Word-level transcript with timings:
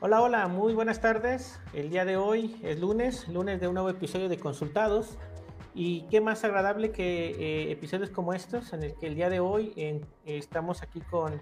Hola, 0.00 0.22
hola, 0.22 0.46
muy 0.46 0.74
buenas 0.74 1.00
tardes. 1.00 1.58
El 1.72 1.90
día 1.90 2.04
de 2.04 2.16
hoy 2.16 2.60
es 2.62 2.78
lunes, 2.78 3.26
lunes 3.26 3.60
de 3.60 3.66
un 3.66 3.74
nuevo 3.74 3.90
episodio 3.90 4.28
de 4.28 4.38
Consultados. 4.38 5.18
Y 5.74 6.02
qué 6.02 6.20
más 6.20 6.44
agradable 6.44 6.92
que 6.92 7.30
eh, 7.30 7.72
episodios 7.72 8.08
como 8.10 8.32
estos, 8.32 8.72
en 8.72 8.84
el 8.84 8.94
que 8.94 9.08
el 9.08 9.16
día 9.16 9.28
de 9.28 9.40
hoy 9.40 9.72
estamos 10.24 10.82
aquí 10.82 11.00
con, 11.00 11.40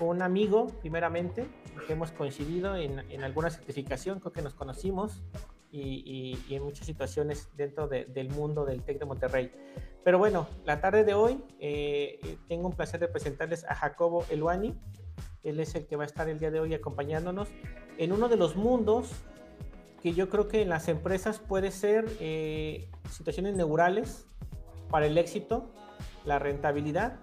un 0.00 0.22
amigo, 0.22 0.68
primeramente, 0.80 1.46
que 1.86 1.92
hemos 1.92 2.12
coincidido 2.12 2.76
en, 2.76 3.22
alguna 3.22 3.50
certificación, 3.50 4.20
creo 4.20 4.32
que 4.32 4.40
nos 4.40 4.54
conocimos 4.54 5.22
y, 5.70 6.38
en 6.48 6.62
muchas 6.62 6.86
situaciones 6.86 7.50
dentro 7.58 7.88
del 7.88 8.30
mundo 8.30 8.64
del 8.64 8.82
TEC 8.82 9.00
de 9.00 9.04
Monterrey. 9.04 9.52
Pero 10.02 10.16
bueno, 10.16 10.48
la 10.64 10.80
tarde 10.80 11.04
de 11.04 11.12
hoy 11.12 11.44
eh, 11.60 12.38
tengo 12.48 12.68
un 12.68 12.74
placer 12.74 13.00
de 13.00 13.08
presentarles 13.08 13.64
a 13.64 13.74
Jacobo 13.74 14.24
Eluani. 14.30 14.74
Él 15.42 15.60
es 15.60 15.74
el 15.74 15.86
que 15.86 15.96
va 15.96 16.04
a 16.04 16.06
estar 16.06 16.28
el 16.28 16.38
día 16.38 16.50
de 16.50 16.60
hoy 16.60 16.74
acompañándonos 16.74 17.48
en 17.98 18.12
uno 18.12 18.28
de 18.28 18.36
los 18.36 18.56
mundos 18.56 19.10
que 20.02 20.12
yo 20.14 20.28
creo 20.28 20.48
que 20.48 20.62
en 20.62 20.68
las 20.68 20.88
empresas 20.88 21.38
puede 21.38 21.70
ser 21.70 22.06
eh, 22.20 22.88
situaciones 23.10 23.54
neurales 23.54 24.26
para 24.90 25.06
el 25.06 25.16
éxito, 25.16 25.70
la 26.24 26.38
rentabilidad 26.38 27.20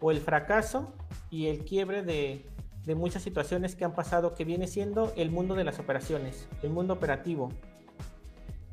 o 0.00 0.10
el 0.10 0.20
fracaso 0.20 0.92
y 1.30 1.46
el 1.46 1.64
quiebre 1.64 2.02
de, 2.02 2.44
de 2.84 2.94
muchas 2.94 3.22
situaciones 3.22 3.76
que 3.76 3.84
han 3.84 3.94
pasado 3.94 4.34
que 4.34 4.44
viene 4.44 4.66
siendo 4.66 5.12
el 5.16 5.30
mundo 5.30 5.54
de 5.54 5.64
las 5.64 5.78
operaciones, 5.78 6.48
el 6.62 6.70
mundo 6.70 6.94
operativo. 6.94 7.52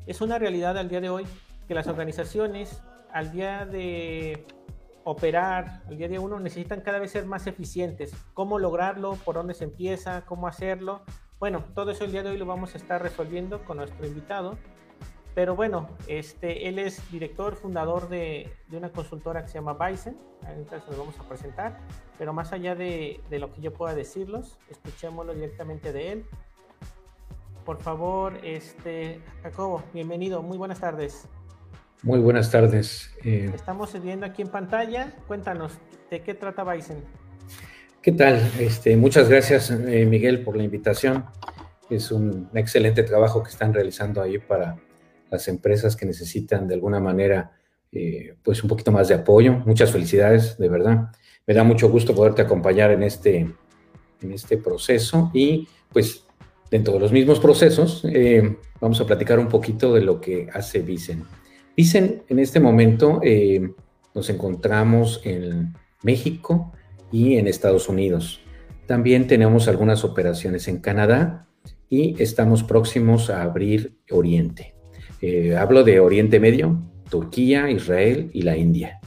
Es 0.06 0.20
una 0.20 0.38
realidad 0.38 0.76
al 0.76 0.88
día 0.88 1.00
de 1.00 1.10
hoy 1.10 1.24
que 1.68 1.74
las 1.74 1.86
organizaciones 1.86 2.82
al 3.12 3.32
día 3.32 3.64
de 3.64 4.44
operar, 5.06 5.82
al 5.86 5.96
día 5.96 6.08
de 6.08 6.18
uno 6.18 6.40
necesitan 6.40 6.80
cada 6.80 6.98
vez 6.98 7.12
ser 7.12 7.26
más 7.26 7.46
eficientes. 7.46 8.12
¿Cómo 8.34 8.58
lograrlo? 8.58 9.14
¿Por 9.24 9.36
dónde 9.36 9.54
se 9.54 9.62
empieza? 9.62 10.26
¿Cómo 10.26 10.48
hacerlo? 10.48 11.02
Bueno, 11.38 11.64
todo 11.76 11.92
eso 11.92 12.04
el 12.04 12.10
día 12.10 12.24
de 12.24 12.30
hoy 12.30 12.38
lo 12.38 12.44
vamos 12.44 12.74
a 12.74 12.78
estar 12.78 13.00
resolviendo 13.00 13.64
con 13.64 13.76
nuestro 13.76 14.04
invitado. 14.04 14.58
Pero 15.32 15.54
bueno, 15.54 15.88
este, 16.08 16.68
él 16.68 16.80
es 16.80 17.08
director, 17.12 17.54
fundador 17.54 18.08
de, 18.08 18.52
de 18.66 18.76
una 18.76 18.90
consultora 18.90 19.42
que 19.42 19.48
se 19.48 19.54
llama 19.54 19.74
Bison. 19.74 20.16
Ahorita 20.44 20.80
se 20.80 20.96
vamos 20.96 21.16
a 21.20 21.28
presentar. 21.28 21.78
Pero 22.18 22.32
más 22.32 22.52
allá 22.52 22.74
de, 22.74 23.20
de, 23.30 23.38
lo 23.38 23.52
que 23.52 23.60
yo 23.60 23.72
pueda 23.72 23.94
decirlos, 23.94 24.58
escuchémoslo 24.68 25.34
directamente 25.34 25.92
de 25.92 26.12
él. 26.12 26.26
Por 27.64 27.80
favor, 27.80 28.40
este, 28.42 29.22
Jacobo, 29.44 29.84
bienvenido. 29.94 30.42
Muy 30.42 30.58
buenas 30.58 30.80
tardes. 30.80 31.28
Muy 32.02 32.20
buenas 32.20 32.50
tardes. 32.50 33.10
Eh, 33.24 33.50
Estamos 33.54 34.00
viendo 34.02 34.26
aquí 34.26 34.42
en 34.42 34.48
pantalla. 34.48 35.12
Cuéntanos, 35.26 35.72
¿de 36.10 36.20
qué 36.20 36.34
trata 36.34 36.62
Bison? 36.64 36.98
¿Qué 38.02 38.12
tal? 38.12 38.40
Este, 38.60 38.96
muchas 38.96 39.28
gracias, 39.28 39.70
eh, 39.70 40.06
Miguel, 40.06 40.44
por 40.44 40.56
la 40.56 40.62
invitación. 40.62 41.24
Es 41.90 42.12
un 42.12 42.48
excelente 42.54 43.02
trabajo 43.02 43.42
que 43.42 43.50
están 43.50 43.72
realizando 43.72 44.20
ahí 44.20 44.38
para 44.38 44.76
las 45.30 45.48
empresas 45.48 45.96
que 45.96 46.06
necesitan 46.06 46.68
de 46.68 46.74
alguna 46.74 47.00
manera 47.00 47.52
eh, 47.90 48.36
pues 48.42 48.62
un 48.62 48.68
poquito 48.68 48.92
más 48.92 49.08
de 49.08 49.14
apoyo. 49.14 49.54
Muchas 49.64 49.90
felicidades, 49.90 50.58
de 50.58 50.68
verdad. 50.68 51.10
Me 51.46 51.54
da 51.54 51.64
mucho 51.64 51.88
gusto 51.88 52.14
poderte 52.14 52.42
acompañar 52.42 52.90
en 52.90 53.02
este, 53.02 53.38
en 54.20 54.32
este 54.32 54.58
proceso 54.58 55.30
y 55.32 55.66
pues 55.92 56.24
dentro 56.70 56.94
de 56.94 57.00
los 57.00 57.12
mismos 57.12 57.40
procesos 57.40 58.04
vamos 58.80 59.00
a 59.00 59.06
platicar 59.06 59.38
un 59.38 59.48
poquito 59.48 59.94
de 59.94 60.02
lo 60.02 60.20
que 60.20 60.48
hace 60.52 60.80
Vicen. 60.80 61.24
Vicen 61.76 62.22
en 62.28 62.38
este 62.38 62.60
momento 62.60 63.20
nos 64.14 64.30
encontramos 64.30 65.20
en 65.24 65.74
México, 66.02 66.72
y 67.10 67.36
en 67.36 67.48
Estados 67.48 67.88
Unidos. 67.88 68.40
También 68.86 69.26
tenemos 69.26 69.68
algunas 69.68 70.04
operaciones 70.04 70.68
en 70.68 70.78
Canadá 70.78 71.48
y 71.88 72.20
estamos 72.22 72.62
próximos 72.62 73.30
a 73.30 73.42
abrir 73.42 73.98
Oriente. 74.10 74.74
Eh, 75.20 75.56
hablo 75.56 75.82
de 75.82 76.00
Oriente 76.00 76.40
Medio, 76.40 76.82
Turquía, 77.08 77.70
Israel 77.70 78.30
y 78.32 78.42
la 78.42 78.56
India. 78.56 79.00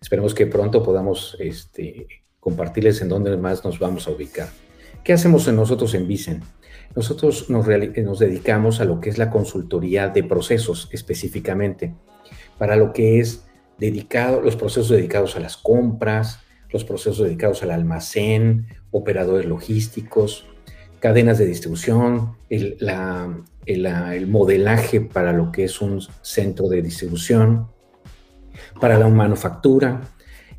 Esperemos 0.00 0.34
que 0.34 0.46
pronto 0.46 0.82
podamos 0.82 1.36
este, 1.40 2.06
compartirles 2.40 3.00
en 3.02 3.08
dónde 3.08 3.36
más 3.36 3.64
nos 3.64 3.78
vamos 3.78 4.06
a 4.06 4.10
ubicar. 4.12 4.48
¿Qué 5.02 5.12
hacemos 5.12 5.50
nosotros 5.52 5.94
en 5.94 6.06
Vicen? 6.06 6.42
Nosotros 6.94 7.50
nos, 7.50 7.66
nos 7.66 8.18
dedicamos 8.18 8.80
a 8.80 8.84
lo 8.84 9.00
que 9.00 9.10
es 9.10 9.18
la 9.18 9.30
consultoría 9.30 10.08
de 10.08 10.24
procesos 10.24 10.88
específicamente, 10.92 11.94
para 12.58 12.76
lo 12.76 12.92
que 12.92 13.20
es 13.20 13.46
dedicado, 13.78 14.40
los 14.40 14.56
procesos 14.56 14.90
dedicados 14.90 15.36
a 15.36 15.40
las 15.40 15.56
compras, 15.56 16.40
los 16.70 16.84
procesos 16.84 17.24
dedicados 17.24 17.62
al 17.62 17.70
almacén, 17.70 18.66
operadores 18.90 19.46
logísticos, 19.46 20.46
cadenas 21.00 21.38
de 21.38 21.46
distribución, 21.46 22.36
el, 22.48 24.26
modelaje 24.26 25.00
para 25.00 25.32
lo 25.32 25.52
que 25.52 25.64
es 25.64 25.80
un 25.80 26.00
centro 26.22 26.68
de 26.68 26.82
distribución, 26.82 27.68
para 28.80 28.98
la 28.98 29.08
manufactura 29.08 30.00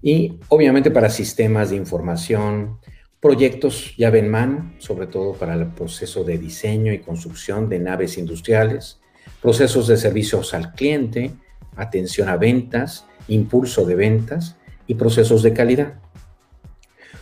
y 0.02 0.40
obviamente 0.50 0.92
para 0.92 1.10
sistemas 1.10 1.72
de 1.72 1.76
información, 1.76 2.78
proyectos 3.20 3.96
llave 3.98 4.20
en 4.20 4.30
mano, 4.30 4.74
sobre 4.78 5.08
todo 5.08 5.34
para 5.34 5.56
el 5.56 5.68
proceso 5.74 6.24
de 6.24 6.38
diseño 6.38 6.94
y 6.94 7.00
construcción 7.00 7.68
de 7.68 7.80
naves 7.80 8.18
industriales, 8.18 9.00
procesos 9.42 9.88
de 9.88 9.98
servicios 9.98 10.54
al 10.54 10.74
cliente, 10.74 11.32
atención 11.78 12.30
a 12.30 12.38
ventas, 12.38 13.06
impulso 13.28 13.86
de 13.86 13.96
ventas 13.96 14.58
y 14.88 14.96
procesos 14.96 15.44
de 15.44 15.54
calidad. 15.54 15.94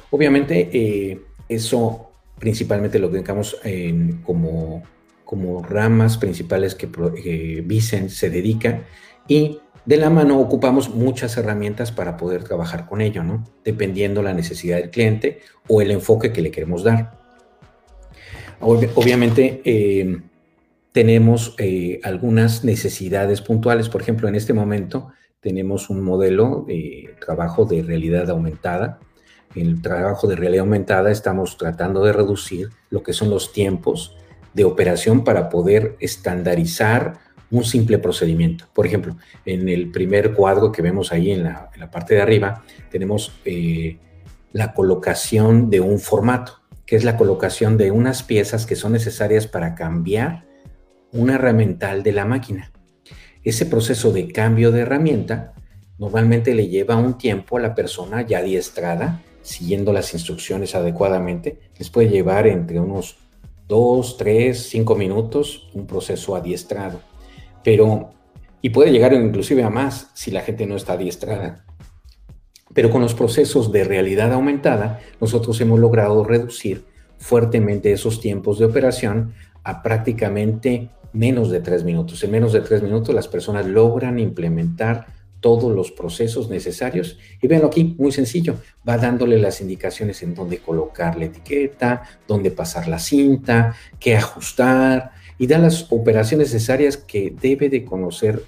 Obviamente, 0.09 0.69
eh, 0.71 1.21
eso 1.49 2.11
principalmente 2.39 2.99
lo 2.99 3.09
dedicamos 3.09 3.57
como, 4.23 4.83
como 5.23 5.63
ramas 5.63 6.17
principales 6.17 6.75
que 6.75 6.89
eh, 7.25 8.09
se 8.09 8.29
dedica 8.29 8.83
y 9.27 9.59
de 9.85 9.97
la 9.97 10.09
mano 10.09 10.39
ocupamos 10.39 10.89
muchas 10.89 11.37
herramientas 11.37 11.91
para 11.91 12.17
poder 12.17 12.43
trabajar 12.43 12.87
con 12.87 13.01
ello, 13.01 13.23
¿no? 13.23 13.43
Dependiendo 13.63 14.23
la 14.23 14.33
necesidad 14.33 14.77
del 14.77 14.89
cliente 14.89 15.41
o 15.67 15.81
el 15.81 15.91
enfoque 15.91 16.31
que 16.31 16.41
le 16.41 16.51
queremos 16.51 16.83
dar. 16.83 17.17
obviamente, 18.59 19.61
eh, 19.63 20.21
tenemos 20.95 21.57
algunas 22.03 22.63
necesidades 22.63 23.41
puntuales. 23.41 23.89
Por 23.89 24.01
ejemplo, 24.01 24.29
en 24.29 24.35
este 24.35 24.53
momento 24.53 25.09
tenemos 25.41 25.89
un 25.89 26.01
modelo 26.01 26.63
de 26.65 27.13
trabajo 27.19 27.65
de 27.65 27.83
realidad 27.83 28.29
aumentada. 28.29 28.99
En 29.55 29.67
el 29.67 29.81
trabajo 29.81 30.25
de 30.25 30.37
realidad 30.37 30.61
aumentada 30.61 31.11
estamos 31.11 31.57
tratando 31.57 32.01
de 32.05 32.13
reducir 32.13 32.69
lo 32.89 33.03
que 33.03 33.11
son 33.11 33.29
los 33.29 33.51
tiempos 33.51 34.15
de 34.53 34.63
operación 34.63 35.25
para 35.25 35.49
poder 35.49 35.97
estandarizar 35.99 37.15
un 37.51 37.65
simple 37.65 37.97
procedimiento. 37.97 38.63
Por 38.73 38.87
ejemplo, 38.87 39.17
en 39.45 39.67
el 39.67 39.91
primer 39.91 40.33
cuadro 40.33 40.71
que 40.71 40.81
vemos 40.81 41.11
ahí 41.11 41.31
en 41.31 41.43
la, 41.43 41.91
parte 41.91 42.15
de 42.15 42.21
arriba, 42.21 42.63
tenemos 42.89 43.33
eh, 43.43 43.99
la 44.53 44.73
colocación 44.73 45.69
de 45.69 45.81
un 45.81 45.99
formato, 45.99 46.61
que 46.85 46.95
es 46.95 47.03
la 47.03 47.17
colocación 47.17 47.75
de 47.75 47.91
unas 47.91 48.23
piezas 48.23 48.65
que 48.65 48.77
son 48.77 48.93
necesarias 48.93 49.45
para 49.45 49.75
cambiar 49.75 50.54
una 51.15 51.35
herramienta 51.35 51.97
de 51.97 52.11
la 52.11 52.25
máquina. 52.25 52.71
Ese 53.43 53.65
proceso 53.65 54.11
de 54.11 54.31
cambio 54.31 54.71
de 54.71 54.81
herramienta 54.81 55.53
normalmente 55.97 56.53
le 56.53 56.67
lleva 56.67 56.97
un 56.97 57.17
tiempo 57.17 57.57
a 57.57 57.61
la 57.61 57.73
persona 57.73 58.21
ya 58.21 58.39
adiestrada, 58.39 59.21
siguiendo 59.41 59.93
las 59.93 60.13
instrucciones 60.13 60.75
adecuadamente. 60.75 61.59
Les 61.77 61.89
puede 61.89 62.09
llevar 62.09 62.47
entre 62.47 62.79
unos 62.79 63.17
2, 63.67 64.17
3, 64.17 64.69
5 64.69 64.95
minutos 64.95 65.69
un 65.73 65.87
proceso 65.87 66.35
adiestrado. 66.35 66.99
Pero, 67.63 68.11
y 68.61 68.71
puede 68.71 68.91
llegar 68.91 69.13
inclusive 69.13 69.63
a 69.63 69.69
más 69.69 70.11
si 70.13 70.31
la 70.31 70.41
gente 70.41 70.65
no 70.65 70.75
está 70.75 70.93
adiestrada. 70.93 71.65
Pero 72.73 72.89
con 72.89 73.01
los 73.01 73.13
procesos 73.13 73.71
de 73.71 73.85
realidad 73.85 74.33
aumentada, 74.33 74.99
nosotros 75.21 75.61
hemos 75.61 75.79
logrado 75.79 76.25
reducir 76.25 76.83
fuertemente 77.17 77.93
esos 77.93 78.19
tiempos 78.19 78.59
de 78.59 78.65
operación 78.65 79.33
a 79.63 79.81
prácticamente 79.81 80.89
menos 81.15 81.49
de 81.49 81.61
tres 81.61 81.83
minutos. 81.83 82.23
En 82.23 82.31
menos 82.31 82.53
de 82.53 82.61
tres 82.61 82.83
minutos 82.83 83.15
las 83.15 83.27
personas 83.27 83.65
logran 83.65 84.19
implementar 84.19 85.07
todos 85.39 85.73
los 85.73 85.91
procesos 85.91 86.49
necesarios. 86.49 87.17
Y 87.41 87.47
véanlo 87.47 87.67
aquí, 87.67 87.95
muy 87.97 88.11
sencillo, 88.11 88.55
va 88.87 88.97
dándole 88.97 89.37
las 89.39 89.61
indicaciones 89.61 90.23
en 90.23 90.33
dónde 90.33 90.57
colocar 90.57 91.17
la 91.17 91.25
etiqueta, 91.25 92.03
dónde 92.27 92.51
pasar 92.51 92.87
la 92.87 92.99
cinta, 92.99 93.75
qué 93.99 94.17
ajustar, 94.17 95.11
y 95.37 95.47
da 95.47 95.57
las 95.57 95.91
operaciones 95.91 96.51
necesarias 96.51 96.97
que 96.97 97.33
debe 97.39 97.69
de 97.69 97.85
conocer 97.85 98.41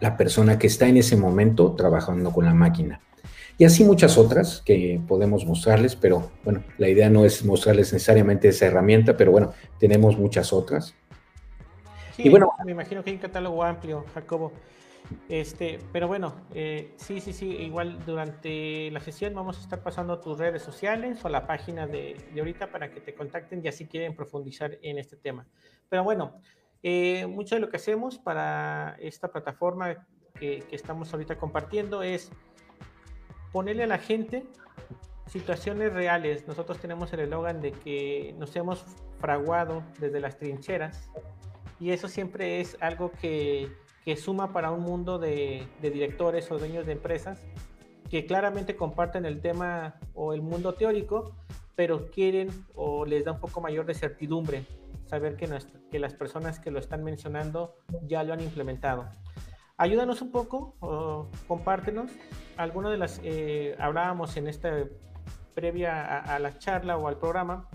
la 0.00 0.16
persona 0.16 0.58
que 0.58 0.66
está 0.66 0.88
en 0.88 0.96
ese 0.96 1.16
momento 1.16 1.72
trabajando 1.72 2.32
con 2.32 2.46
la 2.46 2.54
máquina. 2.54 3.00
Y 3.58 3.64
así 3.64 3.84
muchas 3.84 4.16
otras 4.16 4.62
que 4.64 4.98
podemos 5.06 5.44
mostrarles, 5.44 5.94
pero 5.94 6.30
bueno, 6.42 6.64
la 6.78 6.88
idea 6.88 7.10
no 7.10 7.26
es 7.26 7.44
mostrarles 7.44 7.92
necesariamente 7.92 8.48
esa 8.48 8.64
herramienta, 8.64 9.18
pero 9.18 9.30
bueno, 9.30 9.52
tenemos 9.78 10.16
muchas 10.16 10.54
otras 10.54 10.94
y 12.24 12.28
bueno, 12.28 12.52
me 12.64 12.72
imagino 12.72 13.02
que 13.02 13.10
hay 13.10 13.16
un 13.16 13.22
catálogo 13.22 13.62
amplio, 13.62 14.04
Jacobo. 14.14 14.52
Este, 15.28 15.80
pero 15.92 16.06
bueno, 16.06 16.34
eh, 16.54 16.94
sí, 16.96 17.20
sí, 17.20 17.32
sí, 17.32 17.48
igual 17.48 18.04
durante 18.04 18.90
la 18.92 19.00
sesión 19.00 19.34
vamos 19.34 19.58
a 19.58 19.60
estar 19.60 19.82
pasando 19.82 20.20
tus 20.20 20.38
redes 20.38 20.62
sociales 20.62 21.24
o 21.24 21.28
la 21.28 21.46
página 21.46 21.86
de, 21.86 22.16
de 22.32 22.40
ahorita 22.40 22.70
para 22.70 22.90
que 22.90 23.00
te 23.00 23.14
contacten 23.14 23.62
ya 23.62 23.72
si 23.72 23.86
quieren 23.86 24.14
profundizar 24.14 24.78
en 24.82 24.98
este 24.98 25.16
tema. 25.16 25.46
Pero 25.88 26.04
bueno, 26.04 26.40
eh, 26.82 27.26
mucho 27.26 27.56
de 27.56 27.60
lo 27.60 27.70
que 27.70 27.76
hacemos 27.76 28.18
para 28.18 28.96
esta 29.00 29.28
plataforma 29.32 30.06
que, 30.38 30.60
que 30.60 30.76
estamos 30.76 31.12
ahorita 31.12 31.36
compartiendo 31.38 32.02
es 32.02 32.30
ponerle 33.52 33.82
a 33.82 33.88
la 33.88 33.98
gente 33.98 34.44
situaciones 35.26 35.92
reales. 35.92 36.46
Nosotros 36.46 36.78
tenemos 36.78 37.12
el 37.12 37.20
eslogan 37.20 37.60
de 37.60 37.72
que 37.72 38.34
nos 38.38 38.54
hemos 38.56 38.84
fraguado 39.18 39.82
desde 39.98 40.20
las 40.20 40.38
trincheras 40.38 41.10
y 41.80 41.90
eso 41.90 42.08
siempre 42.08 42.60
es 42.60 42.76
algo 42.80 43.10
que, 43.10 43.68
suma 44.16 44.52
para 44.52 44.72
un 44.72 44.82
mundo 44.82 45.18
de, 45.20 45.66
directores 45.80 46.50
o 46.50 46.58
dueños 46.58 46.84
de 46.84 46.92
empresas 46.92 47.40
que 48.10 48.26
claramente 48.26 48.74
comparten 48.74 49.24
el 49.24 49.40
tema 49.40 49.94
o 50.14 50.34
el 50.34 50.42
mundo 50.42 50.74
teórico, 50.74 51.36
pero 51.76 52.10
quieren 52.10 52.48
o 52.74 53.06
les 53.06 53.24
da 53.24 53.32
un 53.32 53.38
poco 53.38 53.60
mayor 53.60 53.86
de 53.86 53.94
certidumbre 53.94 54.64
saber 55.06 55.36
que, 55.36 55.46
las 55.98 56.14
personas 56.14 56.58
que 56.58 56.72
lo 56.72 56.80
están 56.80 57.04
mencionando 57.04 57.76
ya 58.06 58.24
lo 58.24 58.32
han 58.32 58.40
implementado. 58.40 59.08
Ayúdanos 59.76 60.22
un 60.22 60.32
poco, 60.32 60.74
o 60.80 61.28
compártenos. 61.46 62.10
Alguna 62.56 62.90
de 62.90 62.98
las, 62.98 63.20
eh, 63.22 63.76
hablábamos 63.78 64.36
en 64.36 64.48
esta 64.48 64.84
previa 65.54 66.04
a, 66.04 66.34
a, 66.34 66.38
la 66.40 66.58
charla 66.58 66.96
o 66.96 67.06
al 67.06 67.16
programa, 67.16 67.68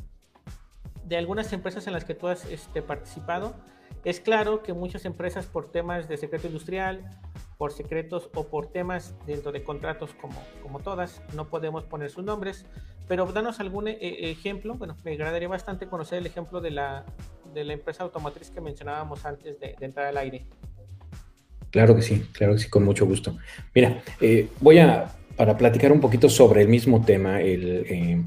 de 1.06 1.18
algunas 1.18 1.52
empresas 1.54 1.88
en 1.88 1.94
las 1.94 2.04
que 2.04 2.14
tú 2.14 2.28
has 2.28 2.46
este, 2.46 2.82
participado. 2.82 3.56
Es 4.04 4.20
claro 4.20 4.62
que 4.62 4.74
muchas 4.74 5.06
empresas 5.06 5.46
por 5.46 5.72
temas 5.72 6.08
de 6.08 6.18
secreto 6.18 6.48
industrial, 6.48 7.10
por 7.58 7.72
secretos 7.72 8.30
o 8.36 8.48
por 8.48 8.68
temas 8.68 9.16
dentro 9.26 9.52
de 9.52 9.64
contratos 9.64 10.12
como, 10.22 10.36
como 10.62 10.80
todas, 10.80 11.22
no 11.34 11.48
podemos 11.48 11.86
poner 11.86 12.10
sus 12.10 12.24
nombres, 12.24 12.66
pero 13.08 13.26
danos 13.26 13.60
algún 13.60 13.88
eh, 13.88 13.98
ejemplo. 14.00 14.76
Bueno, 14.76 14.96
me 15.04 15.14
agradaría 15.14 15.48
bastante 15.48 15.88
conocer 15.88 16.20
el 16.20 16.26
ejemplo 16.26 16.62
de 16.62 16.72
la, 16.72 17.06
de 17.54 17.64
la 17.64 17.74
empresa 17.74 18.04
automotriz 18.04 18.52
que 18.52 18.62
mencionábamos 18.62 19.26
antes 19.26 19.60
de, 19.60 19.76
de, 19.80 19.86
entrar 19.86 20.08
al 20.08 20.18
aire. 20.18 20.46
Claro 21.72 21.96
que 21.96 22.02
sí, 22.02 22.28
claro 22.34 22.54
que 22.54 22.60
sí, 22.60 22.70
con 22.70 22.84
mucho 22.84 23.06
gusto. 23.06 23.36
Mira, 23.74 24.02
eh, 24.22 24.50
voy 24.62 24.80
a, 24.80 25.16
para 25.36 25.58
platicar 25.58 25.92
un 25.92 26.00
poquito 26.00 26.30
sobre 26.30 26.62
el 26.62 26.68
mismo 26.68 27.04
tema, 27.04 27.42
el, 27.42 27.86
eh, 27.90 28.24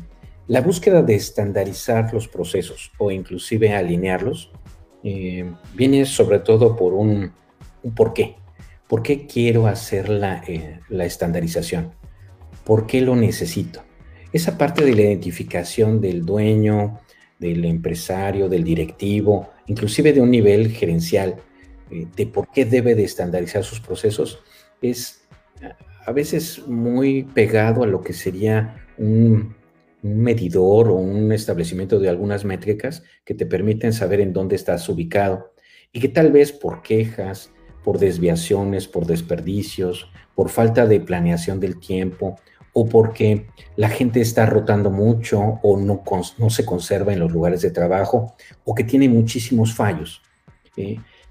la 0.47 0.61
búsqueda 0.61 1.03
de 1.03 1.15
estandarizar 1.15 2.13
los 2.13 2.29
procesos 2.29 2.91
o 2.99 3.11
inclusive 3.11 3.75
alinearlos, 3.75 4.51
eh, 5.05 5.51
viene 5.75 6.05
sobre 6.05 6.41
todo 6.41 6.77
por 6.77 6.95
un, 6.95 7.33
por 7.95 8.13
qué. 8.13 8.37
¿Por 8.87 9.03
qué 9.03 9.27
quiero 9.27 9.67
hacer 9.67 10.09
la, 10.09 10.43
eh, 10.47 10.81
la 10.89 11.05
estandarización? 11.05 11.93
¿Por 12.65 12.87
qué 12.87 13.01
lo 13.03 13.17
necesito? 13.17 13.83
esa 14.33 14.59
parte 14.59 14.85
de 14.85 14.95
la 14.95 15.03
identificación 15.03 16.01
del 16.01 16.25
dueño, 16.25 17.01
del 17.39 17.65
empresario, 17.65 18.49
del 18.49 18.65
directivo, 18.65 19.51
inclusive 19.67 20.13
de 20.13 20.21
un 20.21 20.31
nivel 20.31 20.71
gerencial, 20.71 21.37
eh, 21.91 22.07
de 22.15 22.27
por 22.27 22.51
qué 22.51 22.65
debe 22.65 22.95
de 22.95 23.05
estandarizar 23.05 23.65
sus 23.65 23.81
procesos, 23.81 24.43
es 24.83 25.27
a 26.07 26.13
veces 26.13 26.67
muy 26.67 27.25
pegado 27.25 27.83
a 27.83 27.87
lo 27.87 28.01
que 28.01 28.13
sería 28.13 28.87
un, 28.97 29.57
un 30.09 30.21
medidor 30.21 30.89
o 30.89 30.95
un 30.95 31.33
establecimiento 31.33 31.99
de 31.99 32.09
algunas 32.09 32.45
métricas 32.45 33.03
que 33.25 33.35
te 33.35 33.47
permiten 33.47 33.93
saber 33.93 34.21
en 34.21 34.33
dónde 34.33 34.57
estás 34.57 34.89
ubicado 34.89 35.53
y 35.93 36.01
que 36.01 36.09
tal 36.09 36.33
vez 36.33 36.53
por 36.53 36.83
quejas, 36.83 37.51
por 37.85 37.99
desviaciones, 37.99 38.89
por 38.89 39.07
desperdicios, 39.07 40.11
por 40.35 40.49
falta 40.49 40.87
de 40.87 41.01
planeación 41.01 41.61
del 41.61 41.79
tiempo 41.79 42.39
o 42.73 42.87
porque 42.87 43.47
la 43.77 43.89
gente 43.89 44.21
está 44.21 44.47
rotando 44.47 44.91
mucho 44.91 45.41
o 45.63 45.79
no, 45.79 46.03
no 46.39 46.51
se 46.51 46.65
conserva 46.65 47.13
en 47.13 47.21
los 47.21 47.33
lugares 47.33 47.63
de 47.63 47.71
trabajo 47.71 48.35
o 48.65 48.75
que 48.75 48.85
tiene 48.85 49.09
muchísimos 49.09 49.75
fallos. 49.75 50.23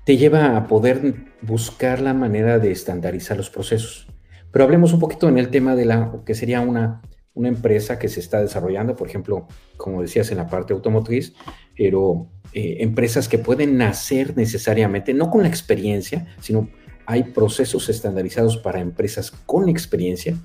Te 0.04 0.18
lleva 0.18 0.58
a 0.58 0.68
poder 0.68 1.16
buscar 1.42 2.02
la 2.02 2.14
manera 2.14 2.60
de 2.60 2.72
estandarizar 2.72 3.38
los 3.38 3.50
procesos. 3.50 4.08
Pero 4.52 4.66
hablemos 4.66 4.94
un 4.94 5.00
poquito 5.00 5.30
en 5.30 5.38
el 5.38 5.50
tema 5.50 5.76
de 5.76 5.86
la 5.86 6.22
que 6.26 6.34
sería 6.34 6.62
una, 6.62 7.02
una 7.38 7.50
empresa 7.50 8.00
que 8.00 8.10
se 8.10 8.20
está 8.20 8.42
desarrollando, 8.42 8.96
por 8.96 9.08
ejemplo, 9.08 9.48
como 9.78 10.02
decías 10.02 10.32
en 10.32 10.38
la 10.38 10.48
parte 10.48 10.74
automotriz, 10.74 11.34
pero 11.78 12.28
eh, 12.52 12.78
empresas 12.80 13.30
que 13.30 13.38
pueden 13.38 13.78
nacer 13.78 14.36
necesariamente, 14.36 15.14
no 15.14 15.30
con 15.30 15.44
la 15.44 15.48
experiencia, 15.48 16.26
sino 16.42 16.70
hay 17.06 17.24
procesos 17.24 17.90
estandarizados 17.90 18.58
para 18.58 18.80
empresas 18.80 19.32
con 19.46 19.70
experiencia, 19.70 20.36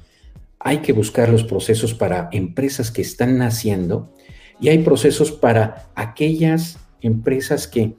hay 0.59 0.79
que 0.79 0.93
buscar 0.93 1.31
los 1.31 1.45
procesos 1.45 1.95
para 1.95 2.29
empresas 2.31 2.91
que 2.91 3.03
están 3.03 3.39
naciendo 3.39 4.15
y 4.61 4.69
hay 4.69 4.79
procesos 4.79 5.33
para 5.33 5.91
aquellas 5.97 6.79
empresas 7.01 7.67
que 7.67 7.97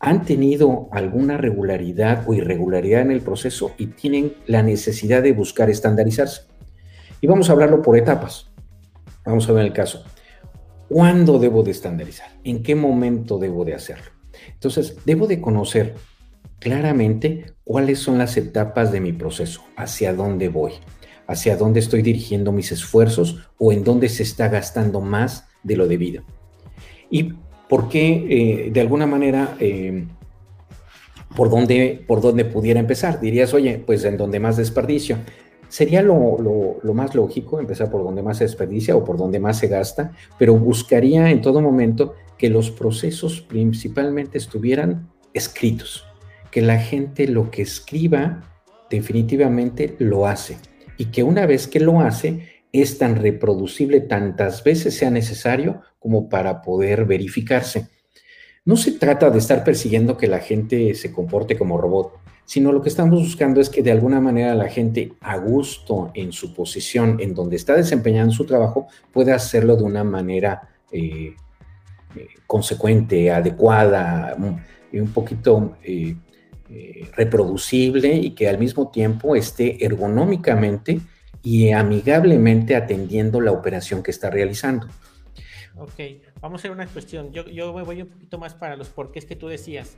han 0.00 0.24
tenido 0.24 0.88
alguna 0.90 1.36
regularidad 1.36 2.24
o 2.26 2.34
irregularidad 2.34 3.02
en 3.02 3.12
el 3.12 3.20
proceso 3.20 3.70
y 3.78 3.86
tienen 3.86 4.34
la 4.46 4.64
necesidad 4.64 5.22
de 5.22 5.32
buscar 5.32 5.70
estandarizarse. 5.70 6.51
Y 7.22 7.26
vamos 7.26 7.48
a 7.48 7.52
hablarlo 7.52 7.80
por 7.80 7.96
etapas. 7.96 8.50
Vamos 9.24 9.48
a 9.48 9.52
ver 9.52 9.64
el 9.64 9.72
caso. 9.72 10.04
¿Cuándo 10.90 11.38
debo 11.38 11.62
de 11.62 11.70
estandarizar? 11.70 12.28
¿En 12.44 12.62
qué 12.62 12.74
momento 12.74 13.38
debo 13.38 13.64
de 13.64 13.72
hacerlo? 13.72 14.10
Entonces, 14.52 14.98
debo 15.06 15.26
de 15.26 15.40
conocer 15.40 15.94
claramente 16.58 17.54
cuáles 17.64 17.98
son 18.00 18.18
las 18.18 18.36
etapas 18.36 18.92
de 18.92 19.00
mi 19.00 19.14
proceso, 19.14 19.62
hacia 19.76 20.12
dónde 20.12 20.50
voy 20.50 20.74
hacia 21.26 21.56
dónde 21.56 21.80
estoy 21.80 22.02
dirigiendo 22.02 22.52
mis 22.52 22.72
esfuerzos 22.72 23.48
o 23.58 23.72
en 23.72 23.84
dónde 23.84 24.08
se 24.08 24.22
está 24.22 24.48
gastando 24.48 25.00
más 25.00 25.48
de 25.62 25.76
lo 25.76 25.88
debido. 25.88 26.22
Y 27.10 27.34
por 27.68 27.88
qué, 27.88 28.66
eh, 28.66 28.70
de 28.70 28.80
alguna 28.80 29.06
manera, 29.06 29.56
eh, 29.60 30.04
por, 31.34 31.50
dónde, 31.50 32.04
por 32.06 32.20
dónde 32.20 32.44
pudiera 32.44 32.80
empezar. 32.80 33.20
Dirías, 33.20 33.54
oye, 33.54 33.82
pues 33.84 34.04
en 34.04 34.16
donde 34.16 34.40
más 34.40 34.56
desperdicio. 34.56 35.16
Sería 35.72 36.02
lo, 36.02 36.36
más 36.92 37.14
lógico 37.14 37.58
empezar 37.58 37.90
por 37.90 38.04
donde 38.04 38.22
más 38.22 38.36
se 38.36 38.44
desperdicia 38.44 38.94
o 38.94 39.02
por 39.02 39.16
donde 39.16 39.40
más 39.40 39.58
se 39.58 39.68
gasta, 39.68 40.12
pero 40.38 40.54
buscaría 40.54 41.30
en 41.30 41.40
todo 41.40 41.62
momento 41.62 42.12
que 42.36 42.50
los 42.50 42.70
procesos 42.70 43.40
principalmente 43.40 44.36
estuvieran 44.36 45.08
escritos, 45.32 46.04
que 46.50 46.60
la 46.60 46.78
gente 46.78 47.26
lo 47.26 47.50
que 47.50 47.62
escriba 47.62 48.42
definitivamente 48.90 49.96
lo 49.98 50.26
hace 50.26 50.58
y 50.98 51.06
que 51.06 51.22
una 51.22 51.46
vez 51.46 51.68
que 51.68 51.80
lo 51.80 52.02
hace 52.02 52.66
es 52.70 52.98
tan 52.98 53.16
reproducible 53.16 54.02
tantas 54.02 54.62
veces 54.62 54.94
sea 54.94 55.08
necesario 55.08 55.80
como 55.98 56.28
para 56.28 56.60
poder 56.60 57.06
verificarse. 57.06 57.88
No 58.66 58.76
se 58.76 58.92
trata 58.92 59.30
de 59.30 59.38
estar 59.38 59.64
persiguiendo 59.64 60.18
que 60.18 60.26
la 60.26 60.40
gente 60.40 60.94
se 60.96 61.12
comporte 61.12 61.56
como 61.56 61.78
robot, 61.78 62.21
sino 62.52 62.70
lo 62.70 62.82
que 62.82 62.90
estamos 62.90 63.18
buscando 63.18 63.62
es 63.62 63.70
que 63.70 63.82
de 63.82 63.92
alguna 63.92 64.20
manera 64.20 64.54
la 64.54 64.68
gente 64.68 65.14
a 65.22 65.38
gusto 65.38 66.10
en 66.12 66.32
su 66.32 66.52
posición, 66.52 67.16
en 67.18 67.34
donde 67.34 67.56
está 67.56 67.74
desempeñando 67.74 68.30
su 68.30 68.44
trabajo, 68.44 68.88
pueda 69.10 69.34
hacerlo 69.34 69.74
de 69.74 69.84
una 69.84 70.04
manera 70.04 70.68
eh, 70.92 71.34
eh, 72.14 72.28
consecuente, 72.46 73.30
adecuada, 73.30 74.36
un, 74.36 74.60
un 75.00 75.12
poquito 75.14 75.78
eh, 75.82 76.14
reproducible 77.16 78.16
y 78.16 78.32
que 78.32 78.50
al 78.50 78.58
mismo 78.58 78.90
tiempo 78.90 79.34
esté 79.34 79.82
ergonómicamente 79.82 81.00
y 81.42 81.72
amigablemente 81.72 82.76
atendiendo 82.76 83.40
la 83.40 83.52
operación 83.52 84.02
que 84.02 84.10
está 84.10 84.28
realizando. 84.28 84.88
Ok, 85.76 85.94
vamos 86.42 86.58
a 86.58 86.60
hacer 86.60 86.70
una 86.70 86.86
cuestión. 86.86 87.32
Yo, 87.32 87.46
yo 87.46 87.72
me 87.72 87.82
voy 87.82 88.02
un 88.02 88.08
poquito 88.08 88.36
más 88.36 88.52
para 88.52 88.76
los 88.76 88.90
porqués 88.90 89.24
que 89.24 89.36
tú 89.36 89.48
decías. 89.48 89.96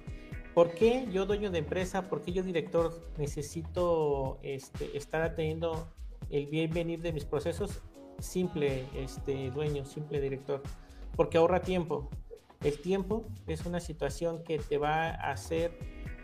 ¿Por 0.54 0.70
qué 0.70 1.08
yo 1.10 1.26
dueño 1.26 1.50
de 1.50 1.58
empresa, 1.58 2.08
por 2.08 2.22
qué 2.22 2.30
yo 2.30 2.44
director 2.44 2.92
necesito 3.18 4.38
este, 4.42 4.96
estar 4.96 5.22
atendiendo 5.22 5.88
el 6.30 6.46
bien 6.46 6.70
venir 6.70 7.02
de 7.02 7.12
mis 7.12 7.24
procesos? 7.24 7.82
Simple 8.20 8.86
este, 8.94 9.50
dueño, 9.50 9.84
simple 9.84 10.20
director. 10.20 10.62
Porque 11.16 11.38
ahorra 11.38 11.60
tiempo. 11.60 12.08
El 12.62 12.80
tiempo 12.80 13.24
es 13.48 13.66
una 13.66 13.80
situación 13.80 14.44
que 14.44 14.58
te 14.58 14.78
va 14.78 15.08
a 15.08 15.32
hacer 15.32 15.76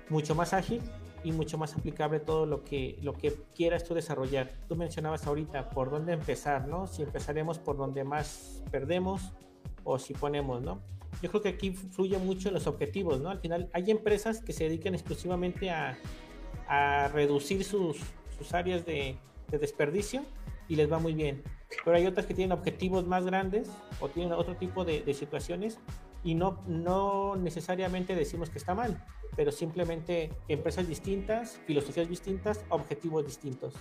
mucho 0.08 0.36
más 0.36 0.52
ágil 0.52 0.80
y 1.24 1.32
mucho 1.32 1.58
más 1.58 1.76
aplicable 1.76 2.20
todo 2.20 2.46
lo 2.46 2.62
que, 2.62 2.98
lo 3.02 3.14
que 3.14 3.34
quieras 3.52 3.82
tú 3.82 3.94
desarrollar. 3.94 4.52
Tú 4.68 4.76
mencionabas 4.76 5.26
ahorita 5.26 5.70
por 5.70 5.90
dónde 5.90 6.12
empezar, 6.12 6.68
¿no? 6.68 6.86
Si 6.86 7.02
empezaremos 7.02 7.58
por 7.58 7.76
donde 7.76 8.04
más 8.04 8.62
perdemos 8.70 9.32
o 9.82 9.98
si 9.98 10.14
ponemos, 10.14 10.62
¿no? 10.62 10.80
Yo 11.22 11.30
creo 11.30 11.42
que 11.42 11.48
aquí 11.50 11.72
fluye 11.72 12.18
mucho 12.18 12.50
los 12.50 12.66
objetivos, 12.66 13.20
¿no? 13.20 13.30
Al 13.30 13.40
final 13.40 13.68
hay 13.72 13.90
empresas 13.90 14.40
que 14.40 14.52
se 14.52 14.64
dedican 14.64 14.94
exclusivamente 14.94 15.70
a, 15.70 15.98
a 16.68 17.08
reducir 17.08 17.64
sus, 17.64 17.98
sus 18.38 18.54
áreas 18.54 18.86
de, 18.86 19.16
de 19.50 19.58
desperdicio 19.58 20.22
y 20.68 20.76
les 20.76 20.90
va 20.90 20.98
muy 20.98 21.14
bien. 21.14 21.42
Pero 21.84 21.96
hay 21.96 22.06
otras 22.06 22.26
que 22.26 22.34
tienen 22.34 22.52
objetivos 22.52 23.06
más 23.06 23.24
grandes 23.24 23.68
o 24.00 24.08
tienen 24.08 24.32
otro 24.32 24.56
tipo 24.56 24.84
de, 24.84 25.02
de 25.02 25.14
situaciones 25.14 25.78
y 26.24 26.34
no, 26.34 26.62
no 26.66 27.36
necesariamente 27.36 28.14
decimos 28.14 28.50
que 28.50 28.58
está 28.58 28.74
mal, 28.74 29.02
pero 29.36 29.52
simplemente 29.52 30.30
empresas 30.48 30.86
distintas, 30.88 31.60
filosofías 31.66 32.08
distintas, 32.08 32.64
objetivos 32.68 33.24
distintos. 33.24 33.74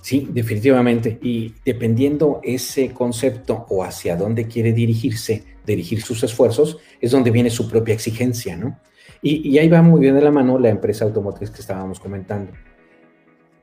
Sí, 0.00 0.28
definitivamente. 0.30 1.18
Y 1.22 1.54
dependiendo 1.64 2.40
ese 2.42 2.92
concepto 2.92 3.66
o 3.68 3.84
hacia 3.84 4.16
dónde 4.16 4.46
quiere 4.46 4.72
dirigirse, 4.72 5.44
dirigir 5.70 6.02
sus 6.02 6.22
esfuerzos, 6.22 6.78
es 7.00 7.10
donde 7.10 7.30
viene 7.30 7.50
su 7.50 7.68
propia 7.68 7.94
exigencia, 7.94 8.56
¿no? 8.56 8.78
Y, 9.22 9.58
ahí 9.58 9.68
va 9.68 9.82
muy 9.82 10.00
bien 10.00 10.14
de 10.14 10.22
la 10.22 10.30
mano 10.30 10.58
la 10.58 10.70
empresa 10.70 11.04
automotriz 11.04 11.50
que 11.50 11.60
estábamos 11.60 12.00
comentando 12.00 12.52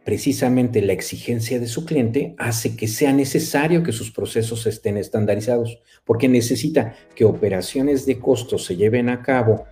precisamente 0.07 0.81
la 0.81 0.93
exigencia 0.93 1.59
de 1.59 1.67
su 1.67 1.83
cliente 1.83 2.33
hace 2.37 2.77
que 2.77 2.87
sea 2.87 3.11
necesario 3.11 3.83
que 3.83 3.91
sus 3.91 4.09
procesos 4.09 4.65
estén 4.65 4.95
estandarizados, 4.95 5.81
porque 6.05 6.29
necesita 6.29 6.95
que 7.13 7.25
operaciones 7.25 8.05
de 8.05 8.17
costos 8.17 8.63
se 8.63 8.77
lleven 8.77 9.09
a 9.09 9.21
cabo 9.21 9.65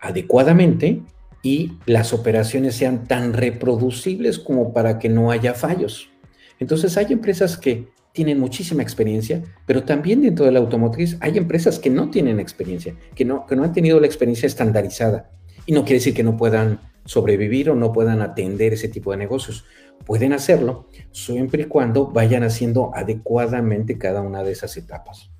adecuadamente 0.00 1.02
y 1.44 1.74
las 1.86 2.12
operaciones 2.12 2.74
sean 2.74 3.06
tan 3.06 3.34
reproducibles 3.34 4.40
como 4.40 4.72
para 4.72 4.98
que 4.98 5.08
no 5.08 5.30
haya 5.30 5.54
fallos. 5.54 6.10
Entonces 6.58 6.96
hay 6.96 7.12
empresas 7.12 7.56
que 7.56 7.86
tienen 8.12 8.38
muchísima 8.38 8.82
experiencia, 8.82 9.42
pero 9.66 9.84
también 9.84 10.22
dentro 10.22 10.44
de 10.44 10.52
la 10.52 10.58
automotriz 10.58 11.16
hay 11.20 11.38
empresas 11.38 11.78
que 11.78 11.90
no 11.90 12.10
tienen 12.10 12.40
experiencia, 12.40 12.94
que 13.14 13.24
no, 13.24 13.46
que 13.46 13.56
no 13.56 13.64
han 13.64 13.72
tenido 13.72 13.98
la 14.00 14.06
experiencia 14.06 14.46
estandarizada. 14.46 15.30
Y 15.64 15.72
no 15.72 15.82
quiere 15.82 15.98
decir 15.98 16.14
que 16.14 16.22
no 16.22 16.36
puedan 16.36 16.80
sobrevivir 17.04 17.70
o 17.70 17.74
no 17.74 17.92
puedan 17.92 18.20
atender 18.20 18.72
ese 18.72 18.88
tipo 18.88 19.12
de 19.12 19.16
negocios. 19.16 19.64
Pueden 20.04 20.32
hacerlo 20.32 20.88
siempre 21.12 21.62
y 21.62 21.66
cuando 21.66 22.08
vayan 22.08 22.42
haciendo 22.42 22.90
adecuadamente 22.94 23.98
cada 23.98 24.20
una 24.22 24.42
de 24.42 24.52
esas 24.52 24.76
etapas. 24.76 25.30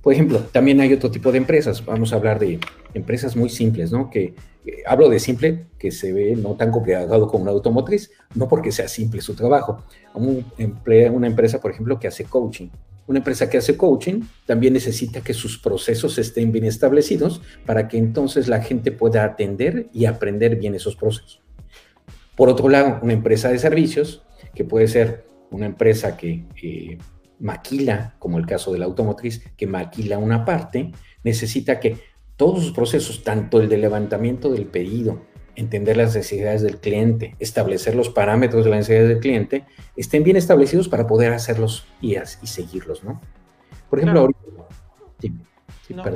Por 0.00 0.12
ejemplo, 0.12 0.38
también 0.52 0.80
hay 0.80 0.92
otro 0.92 1.10
tipo 1.10 1.32
de 1.32 1.38
empresas. 1.38 1.84
Vamos 1.84 2.12
a 2.12 2.16
hablar 2.16 2.38
de 2.38 2.60
empresas 2.94 3.34
muy 3.34 3.48
simples, 3.48 3.90
¿no? 3.90 4.08
Que 4.08 4.34
eh, 4.66 4.82
hablo 4.86 5.08
de 5.08 5.20
simple, 5.20 5.68
que 5.78 5.90
se 5.90 6.12
ve 6.12 6.36
no 6.36 6.54
tan 6.54 6.70
complicado 6.70 7.28
como 7.28 7.44
una 7.44 7.52
automotriz, 7.52 8.10
no 8.34 8.48
porque 8.48 8.72
sea 8.72 8.88
simple 8.88 9.20
su 9.20 9.34
trabajo. 9.34 9.84
Un, 10.14 10.44
una 11.12 11.26
empresa, 11.26 11.60
por 11.60 11.70
ejemplo, 11.70 11.98
que 11.98 12.08
hace 12.08 12.24
coaching 12.24 12.68
una 13.06 13.18
empresa 13.18 13.48
que 13.48 13.58
hace 13.58 13.76
coaching 13.76 14.22
también 14.46 14.72
necesita 14.72 15.20
que 15.20 15.32
sus 15.32 15.58
procesos 15.58 16.18
estén 16.18 16.50
bien 16.50 16.64
establecidos 16.64 17.40
para 17.64 17.88
que 17.88 17.98
entonces 17.98 18.48
la 18.48 18.62
gente 18.62 18.90
pueda 18.90 19.24
atender 19.24 19.88
y 19.92 20.06
aprender 20.06 20.56
bien 20.56 20.74
esos 20.74 20.96
procesos. 20.96 21.40
Por 22.36 22.48
otro 22.48 22.68
lado, 22.68 22.98
una 23.02 23.12
empresa 23.12 23.48
de 23.48 23.58
servicios, 23.58 24.24
que 24.54 24.64
puede 24.64 24.88
ser 24.88 25.24
una 25.50 25.66
empresa 25.66 26.16
que 26.16 26.98
maquila, 27.38 28.16
como 28.18 28.38
el 28.38 28.46
caso 28.46 28.72
de 28.72 28.78
la 28.78 28.86
automotriz, 28.86 29.42
que 29.56 29.66
maquila 29.66 30.18
una 30.18 30.44
parte, 30.44 30.92
necesita 31.22 31.78
que 31.78 31.98
todos 32.36 32.62
sus 32.62 32.72
procesos, 32.72 33.24
tanto 33.24 33.60
el 33.60 33.68
de 33.68 33.78
levantamiento 33.78 34.50
del 34.50 34.66
pedido, 34.66 35.20
entender 35.56 35.96
las 35.96 36.14
necesidades 36.14 36.62
del 36.62 36.78
cliente, 36.78 37.34
establecer 37.38 37.94
los 37.94 38.10
parámetros 38.10 38.64
de 38.64 38.70
la 38.70 38.76
necesidad 38.76 39.08
del 39.08 39.20
cliente, 39.20 39.64
estén 39.96 40.22
bien 40.22 40.36
establecidos 40.36 40.88
para 40.88 41.06
poder 41.06 41.32
hacerlos 41.32 41.86
y, 42.00 42.16
y 42.16 42.46
seguirlos, 42.46 43.02
¿no? 43.02 43.20
Por 43.88 43.98
ejemplo, 43.98 44.20
ahorita... 44.20 44.40